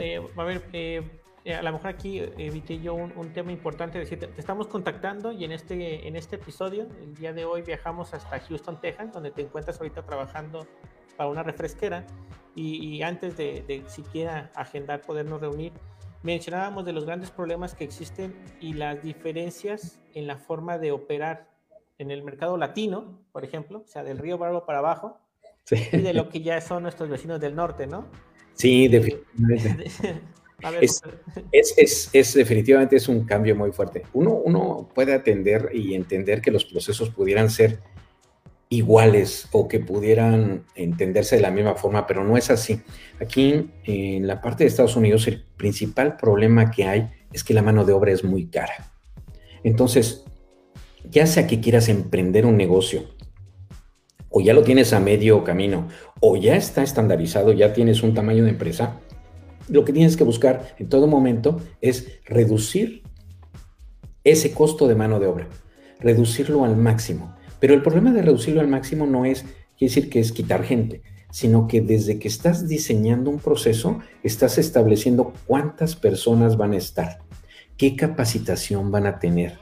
Eh, 0.00 0.20
a 0.36 0.44
ver, 0.44 0.62
eh, 0.72 1.02
eh, 1.44 1.54
a 1.54 1.62
lo 1.62 1.72
mejor 1.72 1.88
aquí 1.88 2.18
evité 2.36 2.80
yo 2.80 2.94
un, 2.94 3.32
tema 3.32 3.52
importante, 3.52 3.98
decir, 3.98 4.18
te 4.18 4.28
estamos 4.36 4.66
contactando 4.66 5.32
y 5.32 5.44
en 5.44 5.52
este, 5.52 6.06
en 6.06 6.16
este 6.16 6.36
episodio, 6.36 6.86
el 7.00 7.14
día 7.14 7.32
de 7.32 7.44
hoy 7.44 7.62
viajamos 7.62 8.12
hasta 8.12 8.40
Houston, 8.40 8.80
Texas, 8.80 9.12
donde 9.12 9.30
te 9.30 9.42
encuentras 9.42 9.78
ahorita 9.78 10.02
trabajando 10.02 10.66
para 11.16 11.30
una 11.30 11.42
refresquera 11.42 12.04
y, 12.56 13.00
antes 13.02 13.36
de, 13.36 13.62
de 13.66 13.84
siquiera 13.86 14.50
agendar 14.54 15.00
podernos 15.02 15.40
reunir, 15.40 15.72
mencionábamos 16.22 16.84
de 16.84 16.92
los 16.92 17.04
grandes 17.04 17.30
problemas 17.30 17.74
que 17.74 17.84
existen 17.84 18.34
y 18.60 18.74
las 18.74 19.02
diferencias 19.02 20.00
en 20.14 20.26
la 20.26 20.36
forma 20.36 20.78
de 20.78 20.92
operar 20.92 21.48
en 21.98 22.10
el 22.10 22.22
mercado 22.22 22.56
latino, 22.56 23.18
por 23.32 23.44
ejemplo, 23.44 23.84
o 23.86 23.88
sea, 23.88 24.02
del 24.02 24.18
río 24.18 24.38
Barbo 24.38 24.64
para 24.64 24.78
abajo, 24.78 25.18
y 25.70 25.98
de 25.98 26.14
lo 26.14 26.28
que 26.28 26.40
ya 26.40 26.60
son 26.60 26.82
nuestros 26.82 27.08
vecinos 27.08 27.40
del 27.40 27.54
norte, 27.54 27.86
¿no? 27.86 28.06
Sí, 28.54 28.88
definitivamente. 28.88 29.90
es, 30.80 31.02
es, 31.76 32.10
es, 32.12 32.34
definitivamente 32.34 32.96
es 32.96 33.08
un 33.08 33.24
cambio 33.24 33.54
muy 33.54 33.72
fuerte. 33.72 34.02
Uno, 34.12 34.32
uno 34.32 34.88
puede 34.94 35.14
atender 35.14 35.70
y 35.72 35.94
entender 35.94 36.40
que 36.40 36.50
los 36.50 36.64
procesos 36.64 37.10
pudieran 37.10 37.50
ser 37.50 37.80
iguales 38.72 39.48
o 39.50 39.66
que 39.66 39.80
pudieran 39.80 40.64
entenderse 40.76 41.36
de 41.36 41.42
la 41.42 41.50
misma 41.50 41.74
forma, 41.74 42.06
pero 42.06 42.24
no 42.24 42.36
es 42.36 42.50
así. 42.50 42.80
Aquí 43.20 43.68
en 43.84 44.26
la 44.26 44.40
parte 44.40 44.64
de 44.64 44.68
Estados 44.68 44.96
Unidos 44.96 45.26
el 45.26 45.44
principal 45.56 46.16
problema 46.16 46.70
que 46.70 46.84
hay 46.84 47.10
es 47.32 47.42
que 47.42 47.52
la 47.52 47.62
mano 47.62 47.84
de 47.84 47.92
obra 47.92 48.12
es 48.12 48.22
muy 48.22 48.46
cara. 48.46 48.92
Entonces, 49.64 50.24
ya 51.04 51.26
sea 51.26 51.48
que 51.48 51.60
quieras 51.60 51.88
emprender 51.88 52.46
un 52.46 52.56
negocio, 52.56 53.10
o 54.28 54.40
ya 54.40 54.54
lo 54.54 54.62
tienes 54.62 54.92
a 54.92 55.00
medio 55.00 55.42
camino, 55.42 55.88
o 56.20 56.36
ya 56.36 56.54
está 56.54 56.84
estandarizado, 56.84 57.52
ya 57.52 57.72
tienes 57.72 58.04
un 58.04 58.14
tamaño 58.14 58.44
de 58.44 58.50
empresa, 58.50 59.00
lo 59.68 59.84
que 59.84 59.92
tienes 59.92 60.16
que 60.16 60.24
buscar 60.24 60.76
en 60.78 60.88
todo 60.88 61.08
momento 61.08 61.60
es 61.80 62.20
reducir 62.24 63.02
ese 64.22 64.52
costo 64.52 64.86
de 64.86 64.94
mano 64.94 65.18
de 65.18 65.26
obra, 65.26 65.48
reducirlo 65.98 66.64
al 66.64 66.76
máximo. 66.76 67.34
Pero 67.60 67.74
el 67.74 67.82
problema 67.82 68.12
de 68.12 68.22
reducirlo 68.22 68.60
al 68.60 68.68
máximo 68.68 69.06
no 69.06 69.24
es, 69.24 69.44
decir 69.78 70.10
que 70.10 70.20
es 70.20 70.32
quitar 70.32 70.64
gente, 70.64 71.02
sino 71.30 71.66
que 71.66 71.80
desde 71.80 72.18
que 72.18 72.28
estás 72.28 72.68
diseñando 72.68 73.30
un 73.30 73.38
proceso, 73.38 74.00
estás 74.22 74.58
estableciendo 74.58 75.32
cuántas 75.46 75.96
personas 75.96 76.56
van 76.56 76.72
a 76.72 76.78
estar, 76.78 77.18
qué 77.76 77.96
capacitación 77.96 78.90
van 78.90 79.06
a 79.06 79.18
tener, 79.18 79.58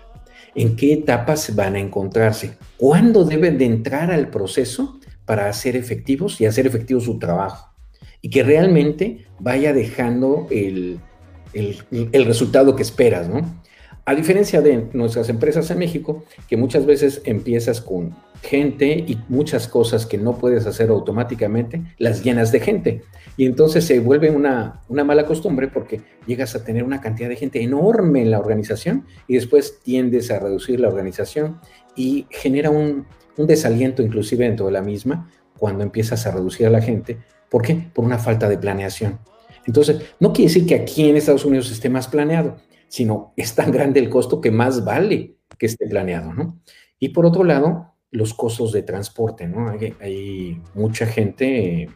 en 0.54 0.76
qué 0.76 0.92
etapas 0.92 1.54
van 1.54 1.76
a 1.76 1.80
encontrarse, 1.80 2.56
cuándo 2.76 3.24
deben 3.24 3.58
de 3.58 3.66
entrar 3.66 4.10
al 4.10 4.30
proceso 4.30 4.98
para 5.24 5.48
hacer 5.48 5.76
efectivos 5.76 6.40
y 6.40 6.46
hacer 6.46 6.66
efectivo 6.66 7.00
su 7.00 7.18
trabajo. 7.18 7.74
Y 8.20 8.30
que 8.30 8.42
realmente 8.42 9.26
vaya 9.38 9.72
dejando 9.72 10.48
el, 10.50 10.98
el 11.52 12.24
resultado 12.24 12.74
que 12.74 12.82
esperas, 12.82 13.28
¿no? 13.28 13.42
A 14.08 14.14
diferencia 14.14 14.62
de 14.62 14.88
nuestras 14.94 15.28
empresas 15.28 15.70
en 15.70 15.80
México, 15.80 16.24
que 16.48 16.56
muchas 16.56 16.86
veces 16.86 17.20
empiezas 17.26 17.82
con 17.82 18.16
gente 18.40 19.04
y 19.06 19.18
muchas 19.28 19.68
cosas 19.68 20.06
que 20.06 20.16
no 20.16 20.38
puedes 20.38 20.64
hacer 20.66 20.88
automáticamente, 20.88 21.82
las 21.98 22.24
llenas 22.24 22.50
de 22.50 22.60
gente. 22.60 23.02
Y 23.36 23.44
entonces 23.44 23.84
se 23.84 24.00
vuelve 24.00 24.30
una, 24.30 24.80
mala 24.88 25.26
costumbre 25.26 25.68
porque 25.68 26.00
llegas 26.26 26.54
a 26.54 26.64
tener 26.64 26.84
una 26.84 27.02
cantidad 27.02 27.28
de 27.28 27.36
gente 27.36 27.62
enorme 27.62 28.22
en 28.22 28.30
la 28.30 28.38
organización 28.38 29.04
y 29.26 29.34
después 29.34 29.80
tiendes 29.82 30.30
a 30.30 30.38
reducir 30.38 30.80
la 30.80 30.88
organización 30.88 31.60
y 31.94 32.24
genera 32.30 32.70
un, 32.70 33.04
un 33.36 33.46
desaliento 33.46 34.00
inclusive 34.00 34.46
dentro 34.46 34.64
de 34.64 34.72
la 34.72 34.80
misma 34.80 35.30
cuando 35.58 35.84
empiezas 35.84 36.26
a 36.26 36.30
reducir 36.30 36.66
a 36.66 36.70
la 36.70 36.80
gente. 36.80 37.18
¿Por 37.50 37.60
qué? 37.60 37.90
Por 37.92 38.06
una 38.06 38.16
falta 38.16 38.48
de 38.48 38.56
planeación. 38.56 39.18
Entonces, 39.66 40.00
no 40.18 40.32
quiere 40.32 40.48
decir 40.48 40.64
que 40.64 40.76
aquí 40.76 41.10
en 41.10 41.18
Estados 41.18 41.44
Unidos 41.44 41.70
esté 41.70 41.90
más 41.90 42.08
planeado, 42.08 42.56
sino 42.88 43.33
es 43.37 43.54
tan 43.54 43.71
grande 43.71 44.00
el 44.00 44.11
costo 44.11 44.40
que 44.40 44.50
más 44.50 44.85
vale 44.85 45.37
que 45.59 45.66
esté 45.66 45.87
planeado, 45.87 46.33
¿no? 46.33 46.61
Y 46.99 47.11
por 47.11 47.26
otro 47.26 47.45
lado, 47.45 47.95
los 48.11 48.35
costos 48.35 48.73
de 48.73 48.83
transporte, 48.83 49.47
¿no? 49.47 49.71
Hay, 50.00 50.61
mucha 50.75 51.07
gente 51.07 51.83
eh, 51.83 51.88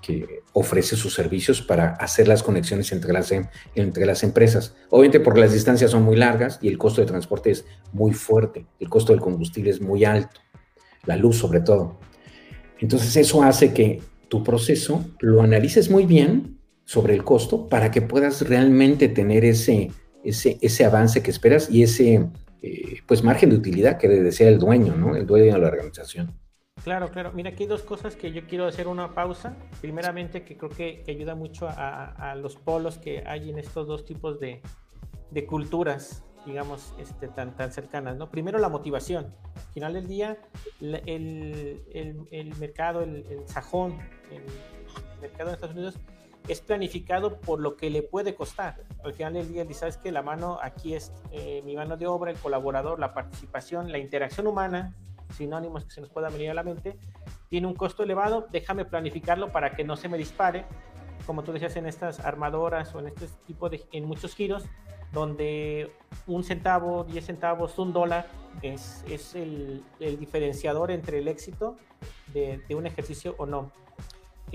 que 0.00 0.40
ofrece 0.52 0.96
sus 0.96 1.14
servicios 1.14 1.62
para 1.62 1.90
hacer 1.94 2.28
las 2.28 2.42
conexiones 2.42 2.92
entre 2.92 3.12
las, 3.12 3.32
em, 3.32 3.46
entre 3.74 4.06
las 4.06 4.22
empresas. 4.22 4.74
Obviamente 4.90 5.20
porque 5.20 5.40
las 5.40 5.52
distancias 5.52 5.90
son 5.90 6.02
muy 6.02 6.16
largas 6.16 6.58
y 6.62 6.68
el 6.68 6.78
costo 6.78 7.00
de 7.00 7.06
transporte 7.06 7.50
es 7.50 7.64
muy 7.92 8.12
fuerte, 8.12 8.66
el 8.80 8.88
costo 8.88 9.12
del 9.12 9.20
combustible 9.20 9.70
es 9.70 9.80
muy 9.80 10.04
alto, 10.04 10.40
la 11.04 11.16
luz 11.16 11.38
sobre 11.38 11.60
todo. 11.60 11.98
Entonces 12.78 13.16
eso 13.16 13.42
hace 13.42 13.72
que 13.72 14.02
tu 14.28 14.42
proceso 14.42 15.04
lo 15.20 15.42
analices 15.42 15.90
muy 15.90 16.06
bien 16.06 16.58
sobre 16.84 17.14
el 17.14 17.24
costo 17.24 17.68
para 17.68 17.90
que 17.90 18.02
puedas 18.02 18.46
realmente 18.46 19.08
tener 19.08 19.44
ese, 19.44 19.90
ese, 20.24 20.84
avance 20.84 21.22
que 21.22 21.30
esperas 21.30 21.70
y 21.70 21.82
ese 21.82 22.28
eh, 22.62 22.98
pues 23.06 23.22
margen 23.22 23.50
de 23.50 23.56
utilidad 23.56 23.98
que 23.98 24.08
desea 24.08 24.48
el 24.48 24.58
dueño, 24.58 24.96
¿no? 24.96 25.14
El 25.14 25.26
dueño 25.26 25.52
de 25.52 25.58
la 25.58 25.68
organización. 25.68 26.32
Claro, 26.82 27.10
claro. 27.10 27.32
Mira, 27.32 27.50
aquí 27.50 27.62
hay 27.64 27.68
dos 27.68 27.82
cosas 27.82 28.16
que 28.16 28.32
yo 28.32 28.46
quiero 28.46 28.66
hacer 28.66 28.88
una 28.88 29.14
pausa. 29.14 29.56
Primeramente, 29.80 30.44
que 30.44 30.56
creo 30.56 30.70
que, 30.70 31.04
ayuda 31.08 31.34
mucho 31.34 31.68
a, 31.68 32.34
los 32.36 32.56
polos 32.56 32.98
que 32.98 33.22
hay 33.26 33.50
en 33.50 33.58
estos 33.58 33.86
dos 33.86 34.04
tipos 34.04 34.38
de, 34.40 34.60
culturas, 35.46 36.24
digamos, 36.44 36.94
este, 36.98 37.28
tan, 37.28 37.56
tan 37.56 37.72
cercanas, 37.72 38.16
¿no? 38.16 38.30
Primero, 38.30 38.58
la 38.58 38.68
motivación. 38.68 39.34
Al 39.54 39.72
final 39.72 39.94
del 39.94 40.06
día, 40.08 40.38
el, 40.80 41.82
el 42.30 42.56
mercado, 42.56 43.02
el, 43.02 43.24
sajón, 43.46 43.98
el 44.30 44.42
mercado 45.22 45.50
de 45.50 45.54
Estados 45.54 45.74
Unidos 45.74 45.98
es 46.48 46.60
planificado 46.60 47.40
por 47.40 47.60
lo 47.60 47.76
que 47.76 47.90
le 47.90 48.02
puede 48.02 48.34
costar. 48.34 48.82
Al 49.02 49.14
final 49.14 49.34
del 49.34 49.48
día, 49.48 49.66
sabes 49.72 49.96
que 49.96 50.12
la 50.12 50.22
mano 50.22 50.58
aquí 50.62 50.94
es 50.94 51.12
eh, 51.32 51.62
mi 51.64 51.74
mano 51.76 51.96
de 51.96 52.06
obra, 52.06 52.30
el 52.30 52.38
colaborador, 52.38 52.98
la 52.98 53.14
participación, 53.14 53.90
la 53.90 53.98
interacción 53.98 54.46
humana, 54.46 54.94
sinónimos 55.34 55.84
que 55.84 55.90
se 55.90 56.00
nos 56.00 56.10
puedan 56.10 56.32
venir 56.32 56.50
a 56.50 56.54
la 56.54 56.62
mente, 56.62 56.98
tiene 57.48 57.66
un 57.66 57.74
costo 57.74 58.02
elevado, 58.02 58.46
déjame 58.50 58.84
planificarlo 58.84 59.52
para 59.52 59.74
que 59.74 59.84
no 59.84 59.96
se 59.96 60.08
me 60.08 60.18
dispare 60.18 60.66
como 61.26 61.42
tú 61.42 61.52
decías, 61.52 61.76
en 61.76 61.86
estas 61.86 62.20
armadoras 62.20 62.94
o 62.94 63.00
en 63.00 63.08
este 63.08 63.26
tipo 63.46 63.68
de, 63.68 63.84
en 63.92 64.04
muchos 64.04 64.34
giros, 64.34 64.64
donde 65.12 65.92
un 66.26 66.44
centavo, 66.44 67.04
diez 67.04 67.26
centavos, 67.26 67.78
un 67.78 67.92
dólar 67.92 68.26
es, 68.62 69.04
es 69.08 69.34
el, 69.34 69.82
diferenciador 70.18 70.90
entre 70.90 71.18
el 71.18 71.28
éxito 71.28 71.76
de 72.32 72.74
un 72.74 72.86
ejercicio 72.86 73.34
o 73.38 73.46
no. 73.46 73.72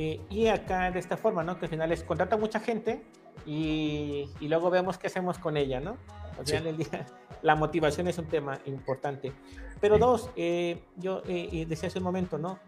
Eh, 0.01 0.21
y 0.29 0.47
acá 0.47 0.91
de 0.91 0.99
esta 0.99 1.17
forma, 1.17 1.43
¿no? 1.43 1.59
Que 1.59 1.65
al 1.65 1.71
final 1.71 1.91
es 1.91 2.03
contrata 2.03 2.37
mucha 2.37 2.61
gente 2.61 3.03
y, 3.45 4.29
y 4.39 4.47
luego 4.47 4.69
vemos 4.69 4.97
qué 4.97 5.07
hacemos 5.07 5.37
con 5.37 5.57
ella, 5.57 5.81
¿no? 5.81 5.97
Al 6.37 6.45
final 6.45 6.63
del 6.63 6.77
día, 6.77 7.05
la 7.41 7.57
motivación 7.57 8.07
es 8.07 8.17
un 8.17 8.27
tema 8.27 8.61
importante. 8.65 9.33
Pero 9.81 9.97
dos, 9.97 10.29
eh, 10.37 10.81
yo 10.95 11.21
eh, 11.27 11.65
decía 11.67 11.89
hace 11.89 11.97
un 11.97 12.05
momento, 12.05 12.37
¿no? 12.37 12.59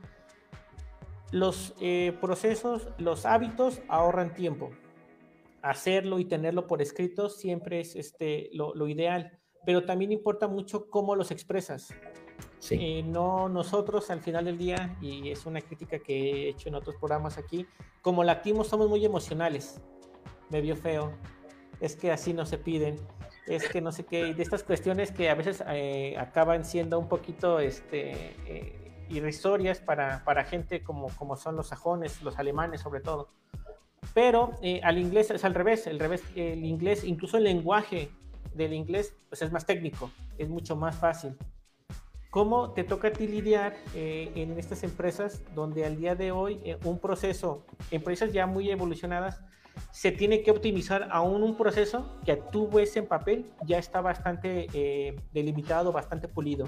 Los 1.31 1.73
procesos, 2.19 2.89
los 2.97 3.25
hábitos 3.25 3.79
ahorran 3.87 4.33
tiempo 4.33 4.71
hacerlo 5.61 6.19
y 6.19 6.25
tenerlo 6.25 6.67
por 6.67 6.81
escrito 6.81 7.29
siempre 7.29 7.79
es 7.79 7.95
este, 7.95 8.49
lo, 8.51 8.75
lo 8.75 8.89
ideal, 8.89 9.39
pero 9.65 9.85
también 9.85 10.11
importa 10.11 10.49
mucho 10.49 10.89
cómo 10.89 11.15
los 11.15 11.31
expresas. 11.31 11.93
Eh, 12.69 13.03
no 13.03 13.49
nosotros 13.49 14.11
al 14.11 14.21
final 14.21 14.45
del 14.45 14.57
día, 14.57 14.95
y 15.01 15.31
es 15.31 15.45
una 15.45 15.61
crítica 15.61 15.99
que 15.99 16.13
he 16.13 16.49
hecho 16.49 16.69
en 16.69 16.75
otros 16.75 16.95
programas 16.95 17.37
aquí, 17.37 17.65
como 18.01 18.23
latinos 18.23 18.67
somos 18.67 18.87
muy 18.87 19.03
emocionales. 19.03 19.81
Me 20.49 20.61
vio 20.61 20.75
feo, 20.75 21.11
es 21.79 21.95
que 21.95 22.11
así 22.11 22.33
no 22.33 22.45
se 22.45 22.57
piden, 22.57 22.99
es 23.47 23.67
que 23.67 23.81
no 23.81 23.91
sé 23.91 24.05
qué, 24.05 24.33
de 24.33 24.43
estas 24.43 24.63
cuestiones 24.63 25.11
que 25.11 25.29
a 25.29 25.35
veces 25.35 25.63
eh, 25.67 26.15
acaban 26.19 26.63
siendo 26.63 26.99
un 26.99 27.07
poquito 27.07 27.59
este, 27.59 28.11
eh, 28.45 29.05
irrisorias 29.09 29.79
para, 29.79 30.23
para 30.23 30.43
gente 30.43 30.83
como, 30.83 31.07
como 31.15 31.37
son 31.37 31.55
los 31.55 31.67
sajones, 31.69 32.21
los 32.21 32.37
alemanes 32.37 32.81
sobre 32.81 33.01
todo. 33.01 33.29
Pero 34.13 34.55
al 34.83 34.97
inglés 34.97 35.31
es 35.31 35.45
al 35.45 35.53
revés, 35.53 35.87
el 35.87 35.99
revés, 35.99 36.23
el 36.35 36.65
inglés, 36.65 37.03
incluso 37.05 37.37
el 37.37 37.45
lenguaje 37.45 38.11
del 38.53 38.73
inglés, 38.73 39.15
pues 39.29 39.41
es 39.41 39.51
más 39.51 39.65
técnico, 39.65 40.11
es 40.37 40.49
mucho 40.49 40.75
más 40.75 40.97
fácil. 40.97 41.37
¿Cómo 42.31 42.71
te 42.71 42.85
toca 42.85 43.09
a 43.09 43.11
ti 43.11 43.27
lidiar 43.27 43.75
eh, 43.93 44.31
en 44.35 44.57
estas 44.57 44.83
empresas 44.83 45.41
donde 45.53 45.85
al 45.85 45.97
día 45.97 46.15
de 46.15 46.31
hoy 46.31 46.61
eh, 46.63 46.77
un 46.85 46.97
proceso, 46.97 47.65
empresas 47.91 48.31
ya 48.31 48.47
muy 48.47 48.71
evolucionadas, 48.71 49.41
se 49.91 50.11
tiene 50.11 50.41
que 50.41 50.49
optimizar 50.49 51.09
aún 51.11 51.43
un 51.43 51.57
proceso 51.57 52.17
que 52.25 52.37
tú 52.37 52.69
ves 52.69 52.95
en 52.95 53.05
papel 53.05 53.51
ya 53.65 53.77
está 53.79 53.99
bastante 53.99 55.15
delimitado, 55.33 55.91
bastante 55.91 56.29
pulido? 56.29 56.67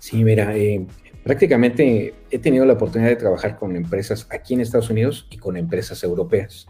Sí, 0.00 0.24
mira, 0.24 0.56
eh, 0.56 0.86
prácticamente 1.22 2.14
he 2.28 2.38
tenido 2.40 2.64
la 2.64 2.72
oportunidad 2.72 3.10
de 3.10 3.16
trabajar 3.16 3.58
con 3.58 3.76
empresas 3.76 4.26
aquí 4.30 4.54
en 4.54 4.60
Estados 4.60 4.90
Unidos 4.90 5.28
y 5.30 5.38
con 5.38 5.56
empresas 5.56 6.02
europeas. 6.02 6.66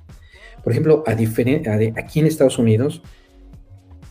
Por 0.63 0.73
ejemplo, 0.73 1.05
a 1.07 1.13
aquí 1.13 2.21
en 2.21 2.27
Estados 2.27 2.59
Unidos 2.59 3.03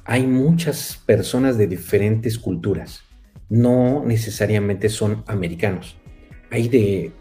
hay 0.03 0.25
muchas 0.25 1.01
personas 1.05 1.59
de 1.59 1.67
diferentes 1.67 2.39
culturas. 2.39 3.03
No 3.49 4.03
necesariamente 4.05 4.89
son 4.89 5.23
americanos. 5.27 5.97
Hay 6.51 6.67
de, 6.67 7.11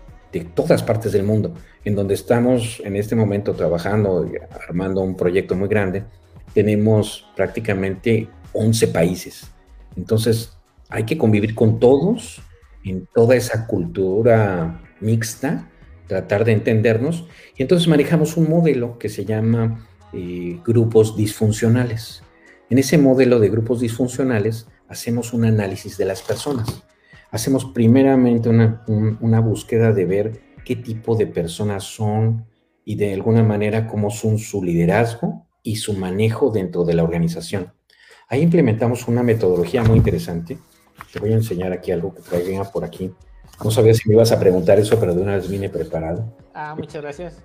todas 0.55 0.83
partes 0.83 1.13
del 1.13 1.23
mundo. 1.23 1.55
En 1.85 1.95
donde 1.95 2.15
estamos 2.15 2.83
en 2.85 2.97
este 2.97 3.15
momento 3.15 3.55
trabajando, 3.55 4.29
armando 4.69 5.01
un 5.01 5.17
proyecto 5.17 5.55
muy 5.55 5.69
grande, 5.69 6.05
tenemos 6.53 7.27
prácticamente 7.37 8.29
11 8.53 8.89
países. 8.89 9.51
Entonces, 9.97 10.57
hay 10.89 11.05
que 11.05 11.17
convivir 11.17 11.55
con 11.55 11.79
todos 11.79 12.43
en 12.85 13.07
toda 13.13 13.35
esa 13.35 13.67
cultura 13.67 14.81
mixta, 15.01 15.69
tratar 16.07 16.45
de 16.45 16.53
entendernos. 16.53 17.27
Y 17.57 17.63
entonces 17.63 17.89
manejamos 17.89 18.37
un 18.37 18.49
modelo 18.49 18.99
que 18.99 19.09
se 19.09 19.25
llama 19.25 19.87
eh, 20.13 20.61
grupos 20.65 21.17
disfuncionales. 21.17 22.23
En 22.71 22.79
ese 22.79 22.99
modelo 22.99 23.39
de 23.39 23.49
grupos 23.49 23.81
disfuncionales 23.81 24.67
hacemos 24.89 25.33
un 25.33 25.45
análisis 25.45 25.97
de 25.97 26.05
las 26.05 26.23
personas. 26.23 26.83
Hacemos 27.31 27.65
primeramente 27.65 28.49
una, 28.49 28.85
una 29.21 29.41
búsqueda 29.41 29.93
de 29.93 30.05
ver 30.05 30.41
qué 30.65 30.77
tipo 30.77 31.17
de 31.17 31.27
personas 31.27 31.85
son 31.85 32.47
y 32.85 32.97
de 32.97 33.15
alguna 33.15 33.43
manera 33.43 33.87
cómo 33.87 34.11
son 34.11 34.39
su 34.39 34.63
liderazgo 34.63 35.47
y 35.63 35.77
su 35.77 35.95
manejo 35.95 36.51
dentro 36.51 36.85
de 36.85 36.95
la 36.95 37.03
organización. 37.03 37.73
Ahí 38.29 38.43
implementamos 38.43 39.09
una 39.09 39.23
metodología 39.23 39.83
muy 39.83 39.99
interesante 39.99 40.59
te 41.13 41.21
voy 41.21 41.33
a 41.33 41.37
enseñar 41.37 41.73
aquí 41.73 41.93
algo 41.93 42.15
que 42.15 42.23
traiga 42.23 42.65
por 42.65 42.85
aquí. 42.85 43.13
No 43.65 43.71
sabía 43.71 43.95
si 43.95 44.09
me 44.09 44.15
ibas 44.15 44.33
a 44.33 44.39
preguntar 44.39 44.79
eso, 44.79 44.99
pero 45.01 45.15
de 45.15 45.23
una 45.23 45.37
vez 45.37 45.49
vine 45.49 45.69
preparado. 45.69 46.25
Ah, 46.55 46.75
muchas 46.77 47.03
gracias. 47.03 47.43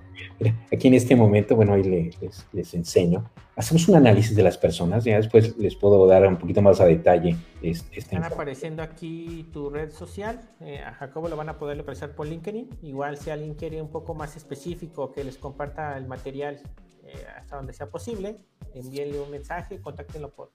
aquí 0.71 0.87
en 0.87 0.93
este 0.93 1.15
momento, 1.15 1.55
bueno, 1.55 1.73
ahí 1.73 1.83
les, 1.83 2.45
les, 2.51 2.73
enseño. 2.73 3.29
Hacemos 3.55 3.87
un 3.87 3.95
análisis 3.95 4.35
de 4.35 4.43
las 4.43 4.57
personas, 4.57 5.03
ya 5.03 5.17
después 5.17 5.57
les 5.57 5.75
puedo 5.75 6.05
dar 6.07 6.27
un 6.27 6.37
poquito 6.37 6.61
más 6.61 6.79
a 6.79 6.85
detalle. 6.85 7.35
Este, 7.61 7.99
Están 7.99 8.23
apareciendo 8.23 8.83
aquí 8.83 9.49
tu 9.53 9.69
red 9.69 9.91
social. 9.91 10.41
Eh, 10.61 10.79
a 10.79 10.93
Jacobo 10.93 11.27
lo 11.27 11.35
van 11.35 11.49
a 11.49 11.57
poder 11.57 11.77
localizar 11.77 12.15
por 12.15 12.27
LinkedIn. 12.27 12.69
Igual 12.81 13.17
si 13.17 13.29
alguien 13.29 13.55
quiere 13.55 13.81
un 13.81 13.89
poco 13.89 14.13
más 14.13 14.35
específico 14.35 15.11
que 15.11 15.23
les 15.23 15.37
comparta 15.37 15.97
el 15.97 16.07
material 16.07 16.61
eh, 17.03 17.25
hasta 17.37 17.57
donde 17.57 17.73
sea 17.73 17.89
posible, 17.89 18.37
envíenle 18.73 19.19
un 19.19 19.31
mensaje, 19.31 19.81
contáctenlo 19.81 20.29
por, 20.33 20.51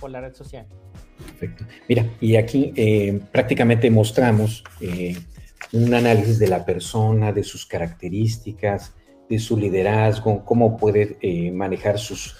por 0.00 0.10
la 0.10 0.20
red 0.20 0.34
social. 0.34 0.66
Perfecto. 1.24 1.64
Mira, 1.88 2.10
y 2.20 2.36
aquí 2.36 2.72
eh, 2.74 3.20
prácticamente 3.30 3.90
mostramos 3.90 4.64
eh, 4.80 5.16
un 5.72 5.92
análisis 5.94 6.38
de 6.38 6.48
la 6.48 6.64
persona, 6.64 7.32
de 7.32 7.44
sus 7.44 7.66
características, 7.66 8.94
de 9.28 9.38
su 9.38 9.56
liderazgo, 9.56 10.44
cómo 10.44 10.76
puede 10.76 11.18
eh, 11.20 11.52
manejar 11.52 11.98
sus, 11.98 12.36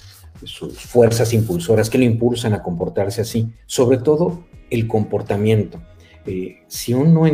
fuerzas 0.75 1.35
impulsoras, 1.35 1.91
que 1.91 1.99
lo 1.99 2.05
impulsan 2.05 2.55
a 2.55 2.63
comportarse 2.63 3.21
así, 3.21 3.53
sobre 3.67 3.99
todo 3.99 4.47
el 4.71 4.87
comportamiento. 4.89 5.83
si 6.67 6.95
uno 6.95 7.25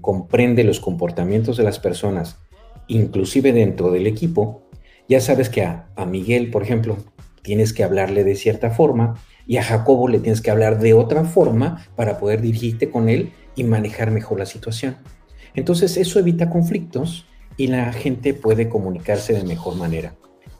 comprende 0.00 0.64
los 0.64 0.80
comportamientos 0.80 1.58
de 1.58 1.64
las 1.64 1.78
personas, 1.78 2.38
inclusive 2.86 3.52
dentro 3.52 3.90
del 3.90 4.06
equipo, 4.06 4.62
ya 5.08 5.20
sabes 5.20 5.50
que 5.50 5.62
a 5.62 6.06
Miguel, 6.06 6.50
por 6.50 6.62
ejemplo, 6.62 6.96
tienes 7.42 7.72
que 7.72 7.84
hablarle 7.84 8.24
de 8.24 8.36
cierta 8.36 8.70
forma, 8.70 9.14
y 9.46 9.56
a 9.56 9.62
Jacobo 9.62 10.08
le 10.08 10.20
tienes 10.20 10.40
que 10.40 10.50
hablar 10.50 10.78
de 10.78 10.94
otra 10.94 11.24
forma 11.24 11.86
para 11.96 12.18
poder 12.18 12.40
dirigirte 12.42 12.90
con 12.90 13.08
él 13.08 13.32
y 13.56 13.64
manejar 13.64 14.10
mejor 14.10 14.38
la 14.38 14.46
situación. 14.46 14.96
Entonces 15.54 15.96
eso 15.96 16.18
evita 16.18 16.50
conflictos 16.50 17.26
y 17.56 17.66
la 17.68 17.92
gente 17.92 18.34
puede 18.34 18.68
comunicarse 18.68 19.32
de 19.32 19.44
mejor 19.44 19.76
manera. 19.76 20.14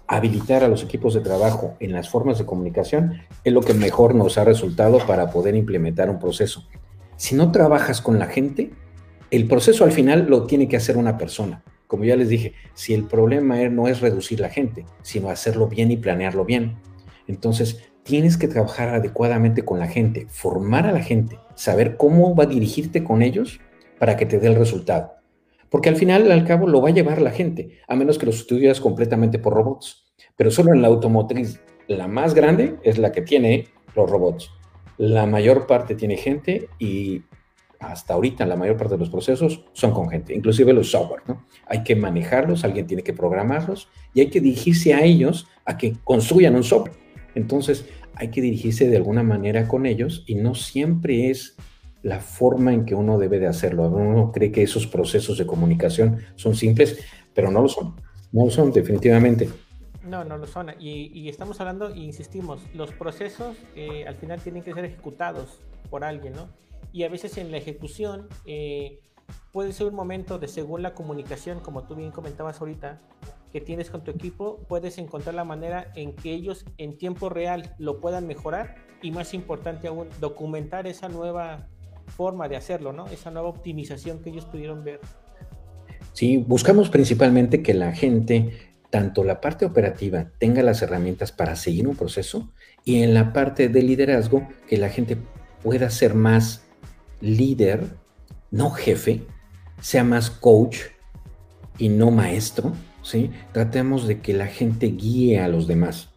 Habilitar 0.07 0.65
a 0.65 0.69
los 0.69 0.83
equipos 0.83 1.13
de 1.13 1.21
trabajo 1.21 1.77
en 1.81 1.93
las 1.93 2.09
formas 2.09 2.39
de 2.39 2.47
comunicación 2.47 3.21
es 3.45 3.53
lo 3.53 3.61
que 3.61 3.75
mejor 3.75 4.15
nos 4.15 4.39
ha 4.39 4.45
resultado 4.45 4.99
para 5.07 5.31
poder 5.31 5.55
implementar 5.55 6.09
un 6.09 6.19
proceso. 6.19 6.67
Si 7.17 7.35
no 7.35 7.53
trabajas 7.53 8.01
con 8.01 8.19
la 8.19 8.27
gente, 8.27 8.71
el 9.31 9.47
proceso 9.47 9.85
al 9.85 9.93
final 9.93 10.27
lo 10.29 10.47
tiene 10.47 10.67
que 10.67 10.79
hacer 10.79 10.97
una 10.97 11.19
persona. 11.19 11.63
Como 11.89 12.05
ya 12.05 12.15
les 12.15 12.29
dije, 12.29 12.53
si 12.75 12.95
el 12.95 13.05
problema 13.05 13.57
no 13.69 13.89
es 13.89 14.01
reducir 14.01 14.39
la 14.39 14.51
gente, 14.51 14.85
sino 15.03 15.31
hacerlo 15.31 15.67
bien 15.67 15.91
y 15.91 15.97
planearlo 15.97 16.45
bien. 16.45 16.77
Entonces, 17.27 17.91
tienes 18.05 18.37
que 18.37 18.47
trabajar 18.47 18.91
adecuadamente 18.91 19.65
con 19.65 19.81
la 19.81 19.89
gente, 19.89 20.27
formar 20.29 20.87
a 20.87 20.93
la 20.93 21.03
gente, 21.03 21.39
saber 21.57 21.97
cómo 21.97 22.37
va 22.37 22.45
a 22.45 22.47
dirigirte 22.47 23.03
con 23.03 23.23
ellos 23.23 23.61
para 23.99 24.17
que 24.17 24.27
te 24.27 24.39
dé 24.39 24.47
el 24.47 24.55
resultado. 24.55 25.15
Porque 25.71 25.89
al 25.89 25.97
final, 25.97 26.31
al 26.31 26.47
cabo, 26.47 26.67
lo 26.69 26.81
va 26.81 26.91
a 26.91 26.93
llevar 26.93 27.21
la 27.21 27.31
gente, 27.31 27.81
a 27.89 27.97
menos 27.97 28.19
que 28.19 28.27
lo 28.27 28.33
estudias 28.33 28.81
completamente 28.81 29.39
por 29.39 29.55
robots. 29.55 30.07
Pero 30.37 30.51
solo 30.51 30.73
en 30.73 30.83
la 30.83 30.89
automotriz, 30.89 31.61
la 31.87 32.07
más 32.07 32.35
grande 32.35 32.77
es 32.83 32.99
la 32.99 33.13
que 33.13 33.23
tiene 33.23 33.69
los 33.97 34.11
robots. 34.11 34.51
La 34.99 35.27
mayor 35.27 35.67
parte 35.67 35.95
tiene 35.95 36.17
gente 36.17 36.69
y 36.79 37.23
hasta 37.81 38.15
ahorita 38.15 38.45
la 38.47 38.57
mayor 38.57 38.77
parte 38.77 38.95
de 38.95 38.99
los 38.99 39.11
procesos 39.11 39.65
son 39.73 39.93
con 39.93 40.09
gente, 40.09 40.35
inclusive 40.35 40.73
los 40.73 40.91
software, 40.91 41.23
¿no? 41.27 41.45
Hay 41.67 41.85
que 41.85 41.95
manejarlos, 41.95 42.65
alguien 42.65 42.87
tiene 42.87 43.03
que 43.03 43.13
programarlos 43.13 43.89
y 44.15 44.21
hay 44.21 44.31
que 44.31 44.41
dirigirse 44.41 44.95
a 44.95 45.03
ellos 45.03 45.47
a 45.65 45.77
que 45.77 45.97
construyan 46.05 46.57
un 46.57 46.65
software. 46.65 46.97
Entonces, 47.35 47.87
hay 48.15 48.29
que 48.31 48.41
dirigirse 48.41 48.89
de 48.89 48.97
alguna 48.97 49.23
manera 49.23 49.69
con 49.69 49.87
ellos 49.87 50.25
y 50.27 50.35
no 50.35 50.55
siempre 50.55 51.31
es 51.31 51.57
la 52.03 52.21
forma 52.21 52.73
en 52.73 52.85
que 52.85 52.95
uno 52.95 53.19
debe 53.19 53.39
de 53.39 53.47
hacerlo. 53.47 53.89
Uno 53.89 54.33
cree 54.33 54.51
que 54.51 54.63
esos 54.63 54.87
procesos 54.87 55.39
de 55.39 55.47
comunicación 55.47 56.19
son 56.35 56.55
simples, 56.57 56.99
pero 57.35 57.51
no 57.51 57.63
lo 57.63 57.69
son. 57.69 57.95
No 58.33 58.47
lo 58.47 58.51
son, 58.51 58.73
definitivamente. 58.73 59.49
No, 60.05 60.25
no 60.25 60.37
lo 60.37 60.47
son. 60.47 60.71
Y, 60.81 61.29
estamos 61.29 61.61
hablando, 61.61 61.95
insistimos, 61.95 62.61
los 62.75 62.93
procesos 62.93 63.57
eh, 63.77 64.05
al 64.07 64.17
final 64.17 64.41
tienen 64.41 64.63
que 64.63 64.73
ser 64.75 64.85
ejecutados 64.85 65.61
por 65.91 66.03
alguien, 66.03 66.33
¿no? 66.35 66.49
Y 66.93 67.05
a 67.05 67.09
veces 67.09 67.39
en 67.39 67.51
la 67.51 67.59
ejecución 67.59 68.29
eh, 68.47 69.01
puede 69.53 69.73
ser 69.73 69.87
un 69.87 69.95
momento 69.95 70.39
de 70.39 70.49
según 70.49 70.83
la 70.83 70.95
comunicación, 70.95 71.61
como 71.61 71.85
tú 71.85 71.95
bien 71.95 72.11
comentabas 72.11 72.61
ahorita, 72.61 73.01
que 73.53 73.61
tienes 73.61 73.91
con 73.91 74.05
tu 74.05 74.11
equipo, 74.11 74.59
puedes 74.69 74.99
encontrar 74.99 75.35
la 75.35 75.45
manera 75.45 75.91
en 75.95 76.15
que 76.15 76.33
ellos 76.33 76.65
en 76.77 76.99
tiempo 76.99 77.29
real 77.29 77.75
lo 77.79 78.01
puedan 78.01 78.27
mejorar 78.27 78.77
y 79.03 79.11
más 79.11 79.33
importante 79.33 79.89
aún, 79.89 80.09
documentar 80.21 80.87
esa 80.87 81.09
nueva 81.09 81.69
forma 82.09 82.49
de 82.49 82.57
hacerlo, 82.57 82.93
¿no? 82.93 83.07
Esa 83.07 83.31
nueva 83.31 83.49
optimización 83.49 84.21
que 84.21 84.31
ellos 84.31 84.45
pudieron 84.45 84.85
ver. 84.85 85.01
Sí, 86.13 86.37
buscamos 86.37 86.91
principalmente 86.91 87.63
que 87.63 87.75
la 87.75 87.93
gente 87.93 88.53
tanto 88.91 89.23
la 89.23 89.41
parte 89.41 89.67
operativa 89.67 90.31
tenga 90.39 90.63
las 90.63 90.81
herramientas 90.83 91.31
para 91.31 91.57
seguir 91.57 91.87
un 91.87 91.97
proceso 91.97 92.51
y 92.85 93.03
en 93.03 93.13
la 93.13 93.33
parte 93.33 93.69
de 93.69 93.83
liderazgo 93.83 94.49
que 94.67 94.79
la 94.79 94.89
gente 94.89 95.19
pueda 95.63 95.91
ser 95.91 96.15
más 96.15 96.68
líder, 97.21 97.97
no 98.51 98.71
jefe, 98.71 99.23
sea 99.81 100.05
más 100.05 100.31
coach 100.31 100.79
y 101.79 101.89
no 101.89 102.11
maestro, 102.11 102.73
¿sí? 103.03 103.31
Tratemos 103.53 104.07
de 104.07 104.21
que 104.21 104.35
la 104.35 104.47
gente 104.47 104.87
guíe 104.89 105.41
a 105.41 105.49
los 105.49 105.67
demás 105.67 106.11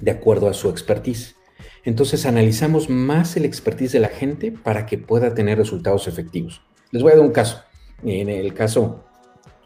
de 0.00 0.10
acuerdo 0.10 0.48
a 0.48 0.54
su 0.54 0.68
expertise. 0.68 1.36
Entonces 1.84 2.26
analizamos 2.26 2.88
más 2.88 3.36
el 3.36 3.44
expertise 3.44 3.92
de 3.92 4.00
la 4.00 4.08
gente 4.08 4.52
para 4.52 4.86
que 4.86 4.98
pueda 4.98 5.34
tener 5.34 5.58
resultados 5.58 6.08
efectivos. 6.08 6.62
Les 6.90 7.02
voy 7.02 7.12
a 7.12 7.16
dar 7.16 7.24
un 7.24 7.32
caso. 7.32 7.62
En 8.02 8.28
el 8.28 8.52
caso, 8.54 9.04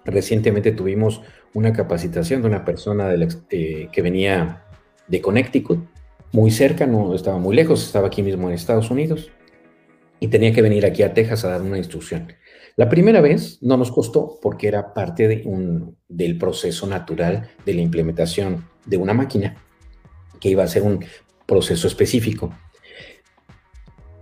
recientemente 0.04 0.72
tuvimos 0.72 1.22
una 1.54 1.72
capacitación 1.72 2.42
de 2.42 2.48
una 2.48 2.64
persona 2.64 3.12
eh, 3.50 3.88
que 3.90 4.02
venía 4.02 4.64
de 5.06 5.20
Connecticut, 5.20 5.80
muy 6.32 6.50
cerca, 6.50 6.87
no 6.87 7.14
estaba 7.14 7.38
muy 7.38 7.56
lejos, 7.56 7.84
estaba 7.84 8.08
aquí 8.08 8.22
mismo 8.22 8.48
en 8.48 8.54
Estados 8.54 8.90
Unidos 8.90 9.30
y 10.20 10.28
tenía 10.28 10.52
que 10.52 10.62
venir 10.62 10.85
aquí 10.85 11.02
a 11.02 11.14
Texas 11.14 11.44
a 11.44 11.50
dar 11.50 11.62
una 11.62 11.78
instrucción. 11.78 12.33
La 12.76 12.88
primera 12.88 13.20
vez 13.20 13.59
no 13.61 13.76
nos 13.76 13.90
costó 13.90 14.38
porque 14.40 14.68
era 14.68 14.94
parte 14.94 15.44
del 16.09 16.38
proceso 16.38 16.87
natural 16.87 17.50
de 17.66 17.74
la 17.74 17.81
implementación 17.81 18.66
de 18.87 18.96
una 18.96 19.14
máquina 19.14 19.57
que 20.40 20.50
iba 20.50 20.62
a 20.62 20.68
ser 20.68 20.83
un 20.83 21.04
proceso 21.46 21.88
específico. 21.88 22.54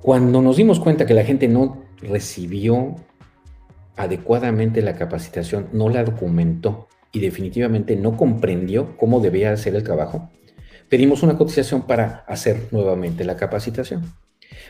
Cuando 0.01 0.41
nos 0.41 0.57
dimos 0.57 0.81
cuenta 0.81 1.05
que 1.05 1.15
la 1.15 1.25
gente 1.25 1.49
no 1.49 1.85
recibió 2.01 2.97
adecuadamente 3.97 4.83
la 4.83 4.95
capacitación, 4.95 5.69
no 5.73 5.89
la 5.89 6.05
documentó 6.05 6.89
y 7.13 7.21
definitivamente 7.21 7.97
no 7.97 8.17
comprendió 8.17 8.97
cómo 8.97 9.21
debía 9.21 9.53
hacer 9.53 9.75
el 9.75 9.83
trabajo, 9.83 10.31
pedimos 10.89 11.23
una 11.23 11.37
cotización 11.37 11.87
para 11.87 12.25
hacer 12.29 12.69
nuevamente 12.71 13.25
la 13.25 13.37
capacitación. 13.37 14.05